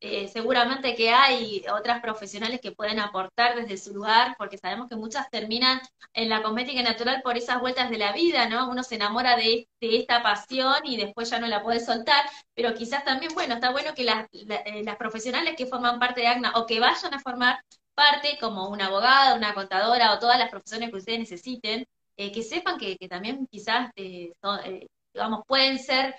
eh, 0.07 0.29
seguramente 0.29 0.95
que 0.95 1.11
hay 1.11 1.65
otras 1.73 2.01
profesionales 2.01 2.61
que 2.61 2.73
pueden 2.73 3.01
aportar 3.01 3.57
desde 3.57 3.77
su 3.77 3.93
lugar, 3.95 4.37
porque 4.39 4.59
sabemos 4.59 4.89
que 4.89 4.97
muchas 4.97 5.29
terminan 5.31 5.81
en 6.15 6.29
la 6.29 6.43
cosmética 6.43 6.83
natural 6.83 7.23
por 7.23 7.37
esas 7.37 7.61
vueltas 7.61 7.91
de 7.91 7.99
la 7.99 8.13
vida, 8.13 8.49
¿no? 8.49 8.71
Uno 8.71 8.83
se 8.83 8.95
enamora 8.95 9.37
de, 9.37 9.69
esta 9.81 10.23
pasión 10.23 10.75
y 10.85 10.97
después 10.97 11.31
ya 11.31 11.39
no 11.41 11.47
la 11.47 11.63
puede 11.63 11.81
soltar, 11.81 12.25
pero 12.55 12.75
quizás 12.75 13.05
también, 13.05 13.33
bueno, 13.35 13.55
está 13.55 13.71
bueno 13.73 13.95
que 13.95 14.05
las, 14.05 14.27
eh, 14.33 14.83
las 14.85 14.97
profesionales 14.97 15.55
que 15.57 15.67
forman 15.67 15.99
parte 15.99 16.21
de 16.23 16.29
AGNA 16.29 16.53
o 16.57 16.67
que 16.67 16.81
vayan 16.81 17.15
a 17.15 17.21
formar 17.21 17.61
parte, 17.95 18.39
como 18.41 18.69
una 18.69 18.87
abogada, 18.87 19.35
una 19.35 19.55
contadora 19.55 20.13
o 20.13 20.19
todas 20.19 20.39
las 20.39 20.51
profesiones 20.51 20.91
que 20.91 20.97
ustedes 20.97 21.19
necesiten, 21.21 21.85
eh, 22.17 22.33
que 22.33 22.43
sepan 22.43 22.79
que, 22.79 22.97
también 23.09 23.47
quizás, 23.51 23.91
digamos, 23.97 25.43
pueden 25.47 25.79
ser 25.79 26.15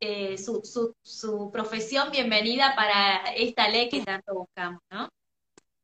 eh, 0.00 0.38
su, 0.38 0.62
su, 0.64 0.94
su, 1.02 1.50
profesión 1.50 2.10
bienvenida 2.10 2.74
para 2.74 3.32
esta 3.34 3.68
ley 3.68 3.88
que 3.90 4.02
tanto 4.02 4.34
buscamos, 4.34 4.80
¿no? 4.90 5.08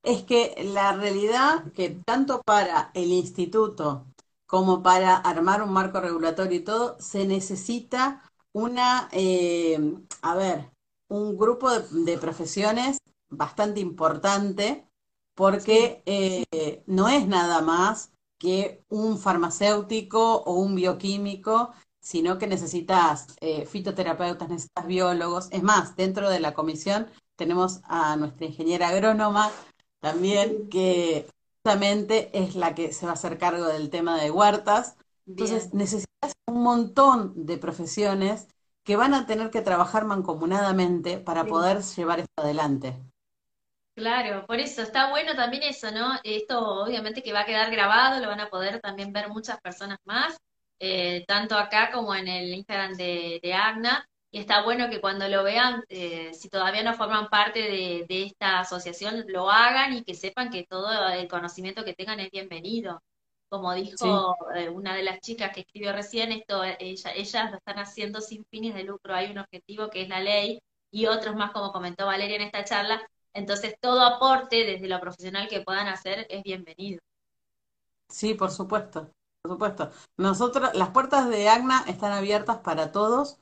Es 0.03 0.23
que 0.23 0.55
la 0.73 0.93
realidad 0.93 1.71
que 1.73 1.91
tanto 1.91 2.43
para 2.43 2.91
el 2.95 3.13
instituto 3.13 4.07
como 4.47 4.83
para 4.83 5.17
armar 5.17 5.63
un 5.63 5.73
marco 5.73 6.01
regulatorio 6.01 6.59
y 6.59 6.65
todo, 6.65 6.97
se 7.01 7.27
necesita 7.27 8.23
una, 8.53 9.09
eh, 9.13 9.79
a 10.23 10.35
ver, 10.35 10.71
un 11.09 11.37
grupo 11.37 11.71
de, 11.71 12.17
profesiones 12.19 12.99
bastante 13.29 13.81
importante 13.81 14.89
porque 15.35 16.03
eh, 16.07 16.83
no 16.87 17.09
es 17.09 17.27
nada 17.27 17.61
más 17.61 18.13
que 18.39 18.83
un 18.89 19.19
farmacéutico 19.19 20.37
o 20.43 20.55
un 20.55 20.75
bioquímico 20.75 21.73
sino 22.07 22.39
que 22.39 22.47
necesitas 22.47 23.27
eh, 23.41 23.67
fitoterapeutas, 23.67 24.49
necesitas 24.49 24.87
biólogos. 24.87 25.49
Es 25.51 25.65
más, 25.65 25.97
dentro 25.97 26.31
de 26.31 26.39
la 26.39 26.55
comisión 26.55 27.09
tenemos 27.35 27.81
a 27.83 28.15
nuestra 28.15 28.47
ingeniera 28.47 28.91
agrónoma 28.91 29.51
también, 29.99 30.69
que 30.69 31.27
justamente 31.57 32.31
es 32.33 32.55
la 32.55 32.77
que 32.77 32.93
se 32.93 33.07
va 33.07 33.11
a 33.11 33.15
hacer 33.15 33.39
cargo 33.39 33.67
del 33.67 33.91
tema 33.91 34.23
de 34.23 34.31
huertas. 34.31 34.97
Entonces, 35.27 35.75
necesitas 35.75 36.33
un 36.47 36.63
montón 36.63 37.45
de 37.45 37.59
profesiones 37.59 38.47
que 38.85 38.95
van 38.95 39.13
a 39.13 39.27
tener 39.27 39.51
que 39.51 39.63
trabajar 39.63 40.05
mancomunadamente 40.05 41.19
para 41.19 41.45
poder 41.45 41.83
llevar 41.83 42.21
esto 42.21 42.41
adelante. 42.41 43.03
Claro, 43.97 44.47
por 44.47 44.61
eso 44.61 44.81
está 44.81 45.11
bueno 45.11 45.35
también 45.35 45.65
eso, 45.65 45.91
¿no? 45.91 46.13
Esto 46.23 46.85
obviamente 46.85 47.25
que 47.25 47.33
va 47.33 47.41
a 47.41 47.47
quedar 47.47 47.69
grabado, 47.73 48.21
lo 48.21 48.29
van 48.29 48.41
a 48.41 48.49
poder 48.49 48.79
también 48.81 49.13
ver 49.13 49.29
muchas 49.29 49.61
personas 49.61 49.99
más 50.05 50.37
eh, 50.79 51.25
tanto 51.27 51.57
acá 51.57 51.91
como 51.93 52.15
en 52.15 52.29
el 52.29 52.53
Instagram 52.55 52.95
de, 52.95 53.41
de, 53.43 53.55
Agna. 53.55 54.09
Y 54.31 54.41
está 54.41 54.63
bueno 54.65 54.91
que 54.91 55.01
cuando 55.01 55.29
lo 55.29 55.45
vean, 55.45 55.85
eh, 55.89 56.35
si 56.35 56.49
todavía 56.49 56.83
no 56.83 56.95
forman 56.95 57.29
parte 57.29 57.61
de, 57.61 58.23
esta 58.25 58.61
asociación, 58.61 59.25
lo 59.29 59.51
hagan 59.51 59.95
y 59.95 60.05
que 60.05 60.15
sepan 60.15 60.51
que 60.51 60.65
todo 60.65 61.09
el 61.09 61.29
conocimiento 61.29 61.85
que 61.85 61.95
tengan 61.95 62.21
es 62.21 62.31
bienvenido. 62.31 63.03
Como 63.49 63.73
dijo 63.75 64.37
eh, 64.55 64.69
una 64.69 64.95
de 64.95 65.05
las 65.05 65.21
chicas 65.21 65.53
que 65.55 65.61
escribió 65.61 65.93
recién, 65.93 66.33
esto 66.33 66.65
ella, 66.65 67.13
ellas 67.15 67.51
lo 67.51 67.59
están 67.59 67.79
haciendo 67.79 68.21
sin 68.21 68.45
fines 68.47 68.75
de 68.75 68.85
lucro. 68.85 69.15
Hay 69.15 69.31
un 69.31 69.39
objetivo 69.39 69.89
que 69.89 70.03
es 70.03 70.09
la 70.09 70.21
ley 70.21 70.61
y 70.91 71.07
otros 71.07 71.37
más, 71.37 71.53
como 71.53 71.73
comentó 71.73 72.07
Valeria 72.07 72.37
en 72.37 72.43
esta 72.43 72.65
charla. 72.65 73.01
Entonces, 73.33 73.77
todo 73.81 74.03
aporte 74.03 74.65
desde 74.65 74.89
lo 74.89 75.01
profesional 75.01 75.47
que 75.49 75.61
puedan 75.61 75.89
hacer 75.89 76.27
es 76.31 76.43
bienvenido. 76.43 77.01
Sí, 78.09 78.35
por 78.35 78.51
supuesto. 78.51 79.11
Por 79.47 79.55
supuesto. 79.55 79.91
Nosotros, 80.17 80.71
las 80.75 80.91
puertas 80.91 81.29
de 81.29 81.49
AGNA 81.49 81.85
están 81.87 82.11
abiertas 82.11 82.59
para 82.59 82.91
todos, 82.91 83.39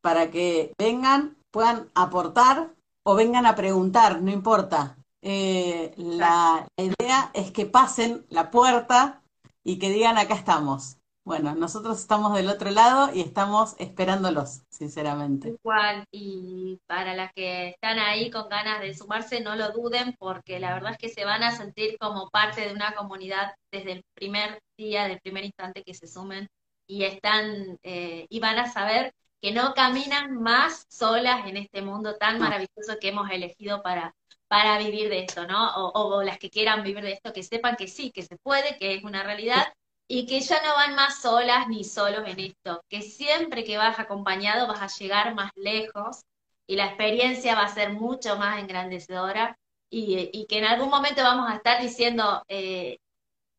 para 0.00 0.30
que 0.30 0.72
vengan, 0.78 1.36
puedan 1.50 1.90
aportar 1.94 2.74
o 3.04 3.14
vengan 3.14 3.44
a 3.44 3.54
preguntar, 3.54 4.22
no 4.22 4.30
importa. 4.30 4.96
Eh, 5.20 5.92
la, 5.98 6.66
idea 6.78 7.30
es 7.34 7.50
que 7.50 7.66
pasen 7.66 8.24
la 8.30 8.50
puerta 8.50 9.22
y 9.62 9.78
que 9.78 9.90
digan 9.90 10.16
acá 10.16 10.34
estamos. 10.34 10.96
Bueno, 11.24 11.54
nosotros 11.54 12.00
estamos 12.00 12.34
del 12.34 12.48
otro 12.48 12.70
lado 12.70 13.14
y 13.14 13.20
estamos 13.20 13.76
esperándolos, 13.78 14.62
sinceramente. 14.70 15.48
Igual, 15.48 16.04
y 16.10 16.80
para 16.86 17.14
las 17.14 17.32
que 17.32 17.68
están 17.68 17.98
ahí 18.00 18.28
con 18.30 18.48
ganas 18.48 18.80
de 18.80 18.92
sumarse, 18.94 19.40
no 19.40 19.54
lo 19.54 19.70
duden, 19.70 20.14
porque 20.18 20.58
la 20.58 20.74
verdad 20.74 20.92
es 20.92 20.98
que 20.98 21.08
se 21.08 21.24
van 21.24 21.44
a 21.44 21.56
sentir 21.56 21.96
como 21.98 22.28
parte 22.30 22.62
de 22.62 22.72
una 22.72 22.94
comunidad 22.94 23.54
desde 23.70 23.92
el 23.92 24.04
primer 24.14 24.60
día, 24.76 25.06
del 25.06 25.20
primer 25.20 25.44
instante 25.44 25.84
que 25.84 25.94
se 25.94 26.08
sumen, 26.08 26.48
y 26.88 27.04
están, 27.04 27.78
eh, 27.84 28.26
y 28.28 28.40
van 28.40 28.58
a 28.58 28.72
saber 28.72 29.12
que 29.40 29.52
no 29.52 29.74
caminan 29.74 30.40
más 30.42 30.86
solas 30.88 31.46
en 31.46 31.56
este 31.56 31.82
mundo 31.82 32.16
tan 32.16 32.38
maravilloso 32.40 32.98
que 33.00 33.08
hemos 33.08 33.30
elegido 33.30 33.82
para, 33.82 34.12
para 34.48 34.78
vivir 34.78 35.08
de 35.08 35.20
esto, 35.24 35.46
¿no? 35.46 35.74
O, 35.76 36.16
o 36.16 36.22
las 36.24 36.38
que 36.38 36.50
quieran 36.50 36.82
vivir 36.82 37.02
de 37.04 37.12
esto, 37.12 37.32
que 37.32 37.42
sepan 37.44 37.76
que 37.76 37.86
sí, 37.88 38.10
que 38.12 38.22
se 38.22 38.36
puede, 38.38 38.76
que 38.78 38.94
es 38.94 39.04
una 39.04 39.22
realidad 39.22 39.72
y 40.14 40.26
que 40.26 40.40
ya 40.42 40.62
no 40.62 40.74
van 40.74 40.94
más 40.94 41.22
solas 41.22 41.68
ni 41.68 41.84
solos 41.84 42.28
en 42.28 42.38
esto, 42.38 42.84
que 42.90 43.00
siempre 43.00 43.64
que 43.64 43.78
vas 43.78 43.98
acompañado 43.98 44.66
vas 44.66 44.82
a 44.82 44.98
llegar 44.98 45.34
más 45.34 45.50
lejos 45.54 46.26
y 46.66 46.76
la 46.76 46.84
experiencia 46.84 47.54
va 47.54 47.62
a 47.62 47.74
ser 47.74 47.94
mucho 47.94 48.36
más 48.36 48.60
engrandecedora 48.60 49.56
y, 49.88 50.46
que 50.50 50.58
en 50.58 50.66
algún 50.66 50.90
momento 50.90 51.22
vamos 51.22 51.50
a 51.50 51.56
estar 51.56 51.80
diciendo, 51.80 52.44
eh, 52.48 52.98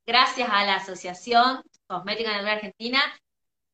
gracias 0.06 0.48
a 0.52 0.64
la 0.64 0.76
Asociación 0.76 1.64
Cosmética 1.88 2.30
Natural 2.30 2.58
Argentina, 2.58 3.02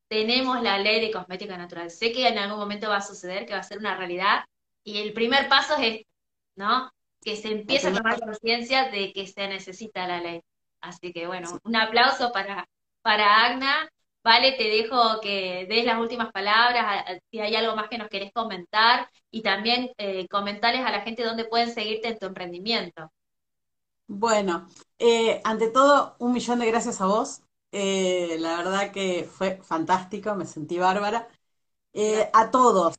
tenemos 0.08 0.62
la 0.62 0.78
ley 0.78 1.02
de 1.02 1.10
cosmética 1.10 1.58
natural. 1.58 1.90
Sé 1.90 2.12
que 2.12 2.28
en 2.28 2.38
algún 2.38 2.58
momento 2.58 2.88
va 2.88 2.96
a 2.96 3.02
suceder, 3.02 3.44
que 3.44 3.52
va 3.52 3.58
a 3.58 3.62
ser 3.62 3.76
una 3.76 3.94
realidad, 3.94 4.46
y 4.84 5.00
el 5.02 5.12
primer 5.12 5.50
paso 5.50 5.76
es 5.76 6.06
¿no? 6.56 6.90
Que 7.20 7.36
se 7.36 7.52
empiece 7.52 7.88
a 7.88 7.92
tomar 7.92 8.18
conciencia 8.18 8.88
de 8.88 9.12
que 9.12 9.26
se 9.26 9.48
necesita 9.48 10.06
la 10.06 10.22
ley. 10.22 10.40
Así 10.80 11.12
que 11.12 11.26
bueno, 11.26 11.58
un 11.64 11.76
aplauso 11.76 12.32
para, 12.32 12.66
para 13.02 13.44
Agna. 13.44 13.88
Vale, 14.22 14.52
te 14.52 14.64
dejo 14.64 15.20
que 15.22 15.66
des 15.66 15.86
las 15.86 15.98
últimas 15.98 16.30
palabras, 16.30 17.04
si 17.30 17.40
hay 17.40 17.56
algo 17.56 17.74
más 17.74 17.88
que 17.88 17.96
nos 17.96 18.08
querés 18.08 18.32
comentar 18.34 19.08
y 19.30 19.42
también 19.42 19.90
eh, 19.96 20.28
comentarles 20.28 20.84
a 20.84 20.90
la 20.90 21.00
gente 21.00 21.24
dónde 21.24 21.46
pueden 21.46 21.72
seguirte 21.72 22.08
en 22.08 22.18
tu 22.18 22.26
emprendimiento. 22.26 23.10
Bueno, 24.08 24.68
eh, 24.98 25.40
ante 25.44 25.70
todo, 25.70 26.16
un 26.18 26.32
millón 26.32 26.58
de 26.58 26.66
gracias 26.66 27.00
a 27.00 27.06
vos. 27.06 27.40
Eh, 27.72 28.36
la 28.40 28.56
verdad 28.58 28.92
que 28.92 29.24
fue 29.24 29.58
fantástico, 29.62 30.34
me 30.34 30.44
sentí 30.44 30.78
bárbara. 30.78 31.28
a 32.32 32.50
todos, 32.50 32.96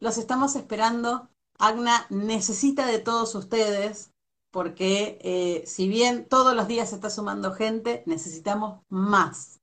los 0.00 0.18
estamos 0.18 0.54
esperando. 0.56 1.30
Agna 1.58 2.06
necesita 2.10 2.86
de 2.86 2.98
todos 2.98 3.34
ustedes 3.34 4.12
porque 4.50 5.18
eh, 5.22 5.64
si 5.66 5.88
bien 5.88 6.26
todos 6.28 6.54
los 6.54 6.68
días 6.68 6.90
se 6.90 6.96
está 6.96 7.10
sumando 7.10 7.52
gente, 7.54 8.02
necesitamos 8.06 8.80
más. 8.88 9.60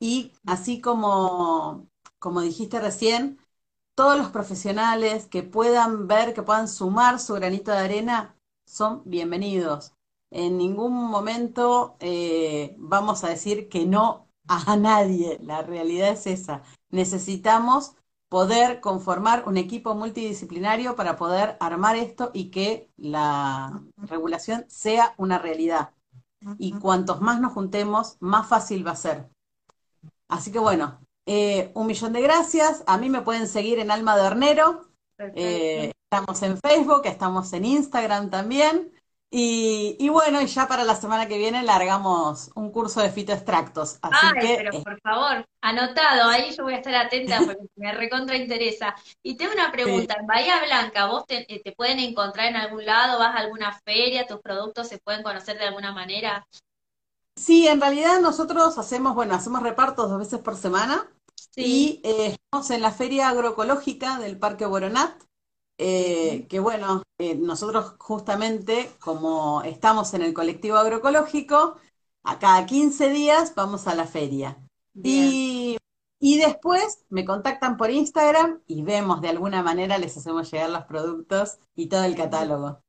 Y 0.00 0.32
así 0.46 0.80
como, 0.80 1.88
como 2.18 2.40
dijiste 2.42 2.80
recién, 2.80 3.38
todos 3.94 4.18
los 4.18 4.30
profesionales 4.30 5.26
que 5.26 5.42
puedan 5.42 6.06
ver, 6.08 6.34
que 6.34 6.42
puedan 6.42 6.68
sumar 6.68 7.18
su 7.20 7.34
granito 7.34 7.72
de 7.72 7.78
arena, 7.78 8.36
son 8.66 9.02
bienvenidos. 9.06 9.92
En 10.30 10.58
ningún 10.58 10.92
momento 10.94 11.96
eh, 12.00 12.74
vamos 12.78 13.24
a 13.24 13.28
decir 13.30 13.68
que 13.68 13.86
no 13.86 14.28
a 14.48 14.76
nadie. 14.76 15.38
La 15.42 15.62
realidad 15.62 16.10
es 16.10 16.26
esa. 16.26 16.62
Necesitamos 16.90 17.96
poder 18.28 18.80
conformar 18.80 19.44
un 19.46 19.56
equipo 19.56 19.94
multidisciplinario 19.94 20.96
para 20.96 21.16
poder 21.16 21.56
armar 21.60 21.96
esto 21.96 22.30
y 22.34 22.50
que 22.50 22.90
la 22.96 23.82
regulación 23.96 24.64
sea 24.68 25.14
una 25.16 25.38
realidad. 25.38 25.90
Y 26.58 26.72
cuantos 26.72 27.20
más 27.20 27.40
nos 27.40 27.52
juntemos, 27.52 28.16
más 28.20 28.46
fácil 28.46 28.86
va 28.86 28.92
a 28.92 28.96
ser. 28.96 29.28
Así 30.28 30.52
que 30.52 30.58
bueno, 30.58 31.00
eh, 31.26 31.72
un 31.74 31.86
millón 31.86 32.12
de 32.12 32.22
gracias. 32.22 32.84
A 32.86 32.98
mí 32.98 33.10
me 33.10 33.22
pueden 33.22 33.48
seguir 33.48 33.78
en 33.78 33.90
Alma 33.90 34.16
de 34.16 34.22
Hornero. 34.22 34.88
Eh, 35.18 35.92
estamos 36.10 36.42
en 36.42 36.58
Facebook, 36.58 37.02
estamos 37.04 37.52
en 37.52 37.64
Instagram 37.64 38.30
también. 38.30 38.92
Y, 39.38 40.08
bueno, 40.08 40.40
y 40.40 40.46
ya 40.46 40.66
para 40.66 40.82
la 40.82 40.96
semana 40.96 41.28
que 41.28 41.36
viene 41.36 41.62
largamos 41.62 42.50
un 42.54 42.72
curso 42.72 43.02
de 43.02 43.10
fitoextractos. 43.10 43.98
Así 44.00 44.26
Ay, 44.34 44.56
pero 44.56 44.72
eh, 44.72 44.82
por 44.82 44.98
favor, 45.02 45.46
anotado, 45.60 46.30
ahí 46.30 46.54
yo 46.56 46.64
voy 46.64 46.72
a 46.72 46.78
estar 46.78 46.94
atenta 46.94 47.40
porque 47.44 47.66
me 47.76 47.92
recontra 47.92 48.34
interesa. 48.34 48.94
Y 49.22 49.36
tengo 49.36 49.52
una 49.52 49.70
pregunta, 49.70 50.16
en 50.18 50.26
Bahía 50.26 50.64
Blanca, 50.64 51.04
¿vos 51.04 51.26
te, 51.26 51.44
te, 51.44 51.72
pueden 51.72 51.98
encontrar 51.98 52.46
en 52.46 52.56
algún 52.56 52.86
lado? 52.86 53.18
¿Vas 53.18 53.34
a 53.34 53.40
alguna 53.40 53.78
feria? 53.84 54.26
¿Tus 54.26 54.40
productos 54.40 54.88
se 54.88 54.96
pueden 55.00 55.22
conocer 55.22 55.58
de 55.58 55.66
alguna 55.66 55.92
manera? 55.92 56.46
Sí, 57.36 57.68
en 57.68 57.78
realidad 57.78 58.20
nosotros 58.20 58.78
hacemos, 58.78 59.14
bueno, 59.14 59.34
hacemos 59.34 59.62
repartos 59.62 60.08
dos 60.08 60.18
veces 60.18 60.38
por 60.38 60.56
semana. 60.56 61.10
Y 61.54 62.00
eh, 62.04 62.36
estamos 62.38 62.70
en 62.70 62.80
la 62.80 62.90
Feria 62.90 63.28
Agroecológica 63.28 64.18
del 64.18 64.38
Parque 64.38 64.64
Boronat, 64.64 65.12
eh, 65.78 66.46
que 66.48 66.60
bueno, 66.60 67.02
eh, 67.18 67.34
nosotros 67.34 67.94
justamente 67.98 68.90
como 68.98 69.62
estamos 69.62 70.14
en 70.14 70.22
el 70.22 70.32
colectivo 70.32 70.76
agroecológico, 70.76 71.76
a 72.24 72.38
cada 72.38 72.66
15 72.66 73.10
días 73.10 73.54
vamos 73.54 73.86
a 73.86 73.94
la 73.94 74.06
feria. 74.06 74.58
Y, 74.94 75.76
y, 76.18 76.38
después 76.38 77.04
me 77.10 77.26
contactan 77.26 77.76
por 77.76 77.90
Instagram 77.90 78.62
y 78.66 78.82
vemos 78.82 79.20
de 79.20 79.28
alguna 79.28 79.62
manera, 79.62 79.98
les 79.98 80.16
hacemos 80.16 80.50
llegar 80.50 80.70
los 80.70 80.84
productos 80.84 81.58
y 81.74 81.88
todo 81.88 82.04
el 82.04 82.16
catálogo. 82.16 82.80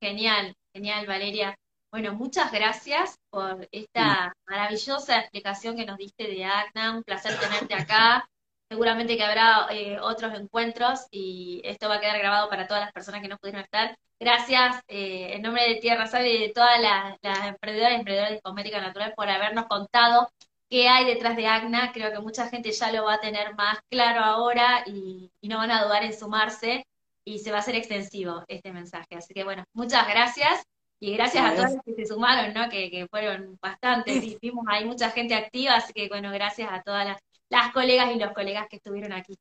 Genial, 0.00 0.54
genial, 0.72 1.06
Valeria. 1.06 1.56
Bueno, 1.90 2.14
muchas 2.14 2.52
gracias 2.52 3.18
por 3.30 3.66
esta 3.72 4.32
maravillosa 4.46 5.18
explicación 5.18 5.76
que 5.76 5.86
nos 5.86 5.98
diste 5.98 6.28
de 6.28 6.44
ACNA. 6.44 6.98
Un 6.98 7.02
placer 7.02 7.38
tenerte 7.40 7.74
acá. 7.74 8.28
Seguramente 8.70 9.16
que 9.16 9.24
habrá 9.24 9.66
eh, 9.70 9.98
otros 10.00 10.34
encuentros 10.38 11.06
y 11.10 11.62
esto 11.64 11.88
va 11.88 11.96
a 11.96 12.00
quedar 12.00 12.18
grabado 12.18 12.50
para 12.50 12.66
todas 12.66 12.82
las 12.82 12.92
personas 12.92 13.22
que 13.22 13.28
no 13.28 13.38
pudieron 13.38 13.62
estar. 13.62 13.96
Gracias 14.20 14.82
eh, 14.88 15.32
en 15.34 15.42
nombre 15.42 15.66
de 15.66 15.76
Tierra 15.76 16.06
Sabe 16.06 16.34
y 16.34 16.42
de 16.42 16.52
todas 16.52 16.80
las, 16.80 17.16
emprendedoras 17.46 17.92
y 17.92 17.96
emprendedores 17.96 18.34
de 18.34 18.42
cosmética 18.42 18.80
natural 18.80 19.14
por 19.16 19.28
habernos 19.28 19.66
contado 19.66 20.28
qué 20.68 20.88
hay 20.88 21.06
detrás 21.06 21.36
de 21.36 21.46
ACNA. 21.46 21.92
Creo 21.92 22.12
que 22.12 22.20
mucha 22.20 22.48
gente 22.48 22.72
ya 22.72 22.92
lo 22.92 23.04
va 23.04 23.14
a 23.14 23.20
tener 23.20 23.54
más 23.54 23.78
claro 23.88 24.20
ahora 24.20 24.82
y, 24.86 25.30
y 25.40 25.48
no 25.48 25.58
van 25.58 25.70
a 25.70 25.84
dudar 25.84 26.04
en 26.04 26.12
sumarse 26.12 26.84
y 27.24 27.38
se 27.38 27.50
va 27.50 27.58
a 27.58 27.60
hacer 27.60 27.74
extensivo 27.74 28.44
este 28.48 28.72
mensaje. 28.72 29.16
Así 29.16 29.34
que 29.34 29.44
bueno, 29.44 29.64
muchas 29.72 30.06
gracias 30.08 30.62
y 31.00 31.14
gracias 31.14 31.44
a 31.44 31.54
todos 31.54 31.74
los 31.74 31.84
que 31.84 31.94
se 31.94 32.06
sumaron, 32.06 32.52
¿no? 32.54 32.68
Que, 32.68 33.06
fueron 33.10 33.58
bastantes, 33.62 34.22
y 34.22 34.38
vimos 34.42 34.64
ahí 34.68 34.84
mucha 34.84 35.10
gente 35.10 35.34
activa, 35.34 35.76
así 35.76 35.92
que 35.92 36.08
bueno, 36.08 36.32
gracias 36.32 36.68
a 36.72 36.82
todas 36.82 37.06
las, 37.06 37.18
las 37.50 37.72
colegas 37.72 38.14
y 38.14 38.18
los 38.18 38.32
colegas 38.32 38.66
que 38.68 38.76
estuvieron 38.76 39.12
aquí. 39.12 39.34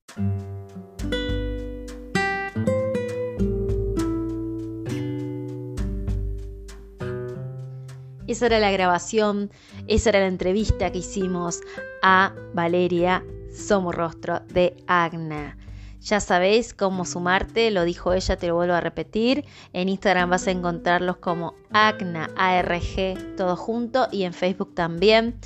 Esa 8.27 8.47
era 8.47 8.59
la 8.59 8.71
grabación, 8.71 9.51
esa 9.87 10.09
era 10.09 10.19
la 10.19 10.27
entrevista 10.27 10.91
que 10.91 10.99
hicimos 10.99 11.61
a 12.01 12.33
Valeria 12.53 13.23
Somorrostro 13.53 14.41
de 14.47 14.75
Agna. 14.85 15.57
Ya 16.01 16.19
sabéis 16.19 16.73
cómo 16.73 17.05
sumarte, 17.05 17.71
lo 17.71 17.83
dijo 17.83 18.13
ella, 18.13 18.37
te 18.37 18.47
lo 18.47 18.55
vuelvo 18.55 18.73
a 18.73 18.81
repetir. 18.81 19.45
En 19.73 19.89
Instagram 19.89 20.29
vas 20.29 20.47
a 20.47 20.51
encontrarlos 20.51 21.17
como 21.17 21.55
ACNA, 21.71 22.29
ARG, 22.35 23.35
todo 23.35 23.55
junto, 23.55 24.07
y 24.11 24.23
en 24.23 24.33
Facebook 24.33 24.75
también. 24.75 25.39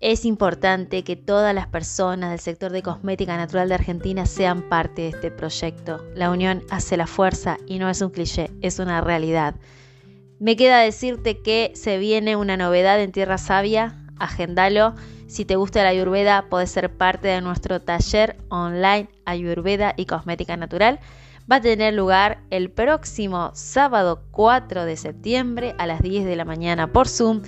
Es 0.00 0.24
importante 0.24 1.04
que 1.04 1.16
todas 1.16 1.54
las 1.54 1.66
personas 1.68 2.30
del 2.30 2.40
sector 2.40 2.70
de 2.70 2.82
cosmética 2.82 3.36
natural 3.36 3.68
de 3.68 3.74
Argentina 3.76 4.26
sean 4.26 4.68
parte 4.68 5.02
de 5.02 5.08
este 5.08 5.30
proyecto. 5.30 6.04
La 6.14 6.30
unión 6.30 6.62
hace 6.70 6.96
la 6.96 7.06
fuerza 7.06 7.56
y 7.66 7.78
no 7.78 7.88
es 7.88 8.02
un 8.02 8.10
cliché, 8.10 8.50
es 8.60 8.78
una 8.78 9.00
realidad. 9.00 9.54
Me 10.38 10.56
queda 10.56 10.80
decirte 10.80 11.40
que 11.40 11.72
se 11.74 11.98
viene 11.98 12.36
una 12.36 12.56
novedad 12.56 13.00
en 13.00 13.12
Tierra 13.12 13.38
Sabia, 13.38 14.04
agendalo 14.18 14.94
si 15.26 15.44
te 15.44 15.56
gusta 15.56 15.82
la 15.82 15.88
ayurveda, 15.88 16.46
puedes 16.48 16.70
ser 16.70 16.90
parte 16.90 17.28
de 17.28 17.40
nuestro 17.40 17.80
taller 17.80 18.36
online 18.48 19.08
Ayurveda 19.24 19.92
y 19.96 20.06
Cosmética 20.06 20.56
Natural. 20.56 21.00
Va 21.50 21.56
a 21.56 21.60
tener 21.60 21.94
lugar 21.94 22.38
el 22.50 22.70
próximo 22.70 23.50
sábado 23.54 24.22
4 24.30 24.84
de 24.84 24.96
septiembre 24.96 25.74
a 25.78 25.86
las 25.86 26.00
10 26.00 26.26
de 26.26 26.36
la 26.36 26.44
mañana 26.44 26.92
por 26.92 27.08
Zoom. 27.08 27.42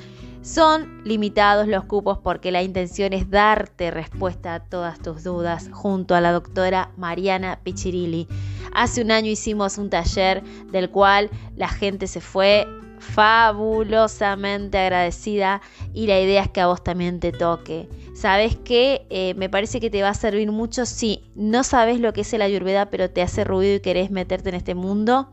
Son 0.48 1.02
limitados 1.04 1.68
los 1.68 1.84
cupos 1.84 2.20
porque 2.24 2.50
la 2.50 2.62
intención 2.62 3.12
es 3.12 3.28
darte 3.28 3.90
respuesta 3.90 4.54
a 4.54 4.60
todas 4.60 4.98
tus 4.98 5.22
dudas 5.22 5.68
junto 5.72 6.14
a 6.14 6.22
la 6.22 6.32
doctora 6.32 6.90
Mariana 6.96 7.60
Pichirilli. 7.62 8.26
Hace 8.72 9.02
un 9.02 9.10
año 9.10 9.30
hicimos 9.30 9.76
un 9.76 9.90
taller 9.90 10.42
del 10.72 10.88
cual 10.88 11.28
la 11.54 11.68
gente 11.68 12.06
se 12.06 12.22
fue 12.22 12.66
fabulosamente 12.98 14.78
agradecida 14.78 15.60
y 15.92 16.06
la 16.06 16.18
idea 16.18 16.44
es 16.44 16.50
que 16.50 16.62
a 16.62 16.66
vos 16.68 16.82
también 16.82 17.20
te 17.20 17.30
toque. 17.30 17.86
¿Sabes 18.14 18.56
qué? 18.56 19.06
Eh, 19.10 19.34
me 19.34 19.50
parece 19.50 19.80
que 19.80 19.90
te 19.90 20.00
va 20.00 20.08
a 20.08 20.14
servir 20.14 20.50
mucho 20.50 20.86
si 20.86 21.24
no 21.34 21.62
sabes 21.62 22.00
lo 22.00 22.14
que 22.14 22.22
es 22.22 22.32
la 22.32 22.46
ayurveda 22.46 22.86
pero 22.86 23.10
te 23.10 23.20
hace 23.20 23.44
ruido 23.44 23.74
y 23.74 23.80
querés 23.80 24.10
meterte 24.10 24.48
en 24.48 24.54
este 24.54 24.74
mundo. 24.74 25.28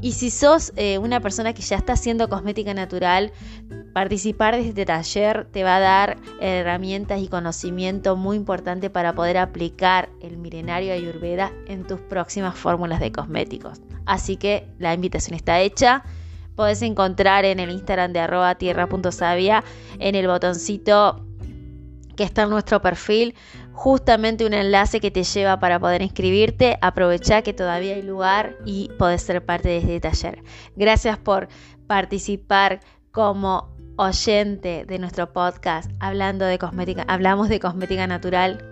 Y 0.00 0.12
si 0.12 0.30
sos 0.30 0.72
eh, 0.76 0.98
una 0.98 1.20
persona 1.20 1.52
que 1.52 1.62
ya 1.62 1.76
está 1.76 1.94
haciendo 1.94 2.28
cosmética 2.28 2.72
natural, 2.74 3.32
participar 3.92 4.56
de 4.56 4.68
este 4.68 4.86
taller 4.86 5.46
te 5.50 5.64
va 5.64 5.76
a 5.76 5.80
dar 5.80 6.16
herramientas 6.40 7.20
y 7.20 7.28
conocimiento 7.28 8.16
muy 8.16 8.36
importante 8.36 8.88
para 8.90 9.14
poder 9.14 9.38
aplicar 9.38 10.08
el 10.22 10.38
milenario 10.38 10.92
ayurveda 10.92 11.52
en 11.66 11.86
tus 11.86 12.00
próximas 12.00 12.56
fórmulas 12.56 13.00
de 13.00 13.12
cosméticos. 13.12 13.80
Así 14.06 14.36
que 14.36 14.66
la 14.78 14.94
invitación 14.94 15.36
está 15.36 15.60
hecha 15.60 16.04
podés 16.60 16.82
encontrar 16.82 17.46
en 17.46 17.58
el 17.58 17.70
Instagram 17.70 18.12
de 18.12 18.20
arroba 18.20 18.54
en 18.60 20.14
el 20.14 20.26
botoncito 20.26 21.24
que 22.16 22.24
está 22.24 22.42
en 22.42 22.50
nuestro 22.50 22.82
perfil, 22.82 23.34
justamente 23.80 24.44
un 24.44 24.52
enlace 24.52 25.00
que 25.00 25.10
te 25.10 25.24
lleva 25.24 25.58
para 25.58 25.78
poder 25.80 26.02
inscribirte. 26.02 26.76
Aprovecha 26.82 27.40
que 27.40 27.54
todavía 27.54 27.94
hay 27.94 28.02
lugar 28.02 28.58
y 28.66 28.90
podés 28.98 29.22
ser 29.22 29.42
parte 29.42 29.70
de 29.70 29.78
este 29.78 30.00
taller. 30.00 30.42
Gracias 30.76 31.16
por 31.16 31.48
participar 31.86 32.80
como 33.10 33.74
oyente 33.96 34.84
de 34.86 34.98
nuestro 34.98 35.32
podcast 35.32 35.90
hablando 35.98 36.44
de 36.44 36.58
cosmética, 36.58 37.06
hablamos 37.08 37.48
de 37.48 37.58
cosmética 37.58 38.06
natural 38.06 38.62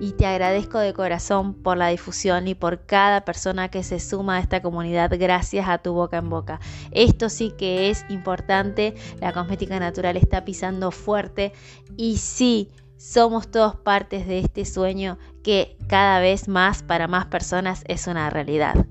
y 0.00 0.12
te 0.12 0.24
agradezco 0.24 0.78
de 0.78 0.94
corazón 0.94 1.52
por 1.52 1.76
la 1.76 1.88
difusión 1.88 2.48
y 2.48 2.54
por 2.54 2.86
cada 2.86 3.26
persona 3.26 3.68
que 3.68 3.82
se 3.82 4.00
suma 4.00 4.36
a 4.36 4.40
esta 4.40 4.62
comunidad 4.62 5.10
gracias 5.18 5.68
a 5.68 5.78
tu 5.78 5.92
boca 5.92 6.16
en 6.16 6.30
boca. 6.30 6.60
Esto 6.92 7.28
sí 7.28 7.52
que 7.58 7.90
es 7.90 8.06
importante, 8.08 8.94
la 9.20 9.34
cosmética 9.34 9.78
natural 9.78 10.16
está 10.16 10.46
pisando 10.46 10.90
fuerte 10.92 11.52
y 11.98 12.16
sí, 12.16 12.70
somos 12.96 13.50
todos 13.50 13.76
partes 13.76 14.26
de 14.26 14.38
este 14.38 14.64
sueño 14.64 15.18
que 15.42 15.76
cada 15.88 16.20
vez 16.20 16.48
más 16.48 16.82
para 16.82 17.08
más 17.08 17.26
personas 17.26 17.84
es 17.86 18.06
una 18.06 18.30
realidad. 18.30 18.86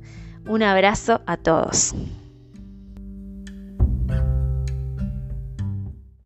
Un 0.47 0.63
abrazo 0.63 1.21
a 1.25 1.37
todos. 1.37 1.95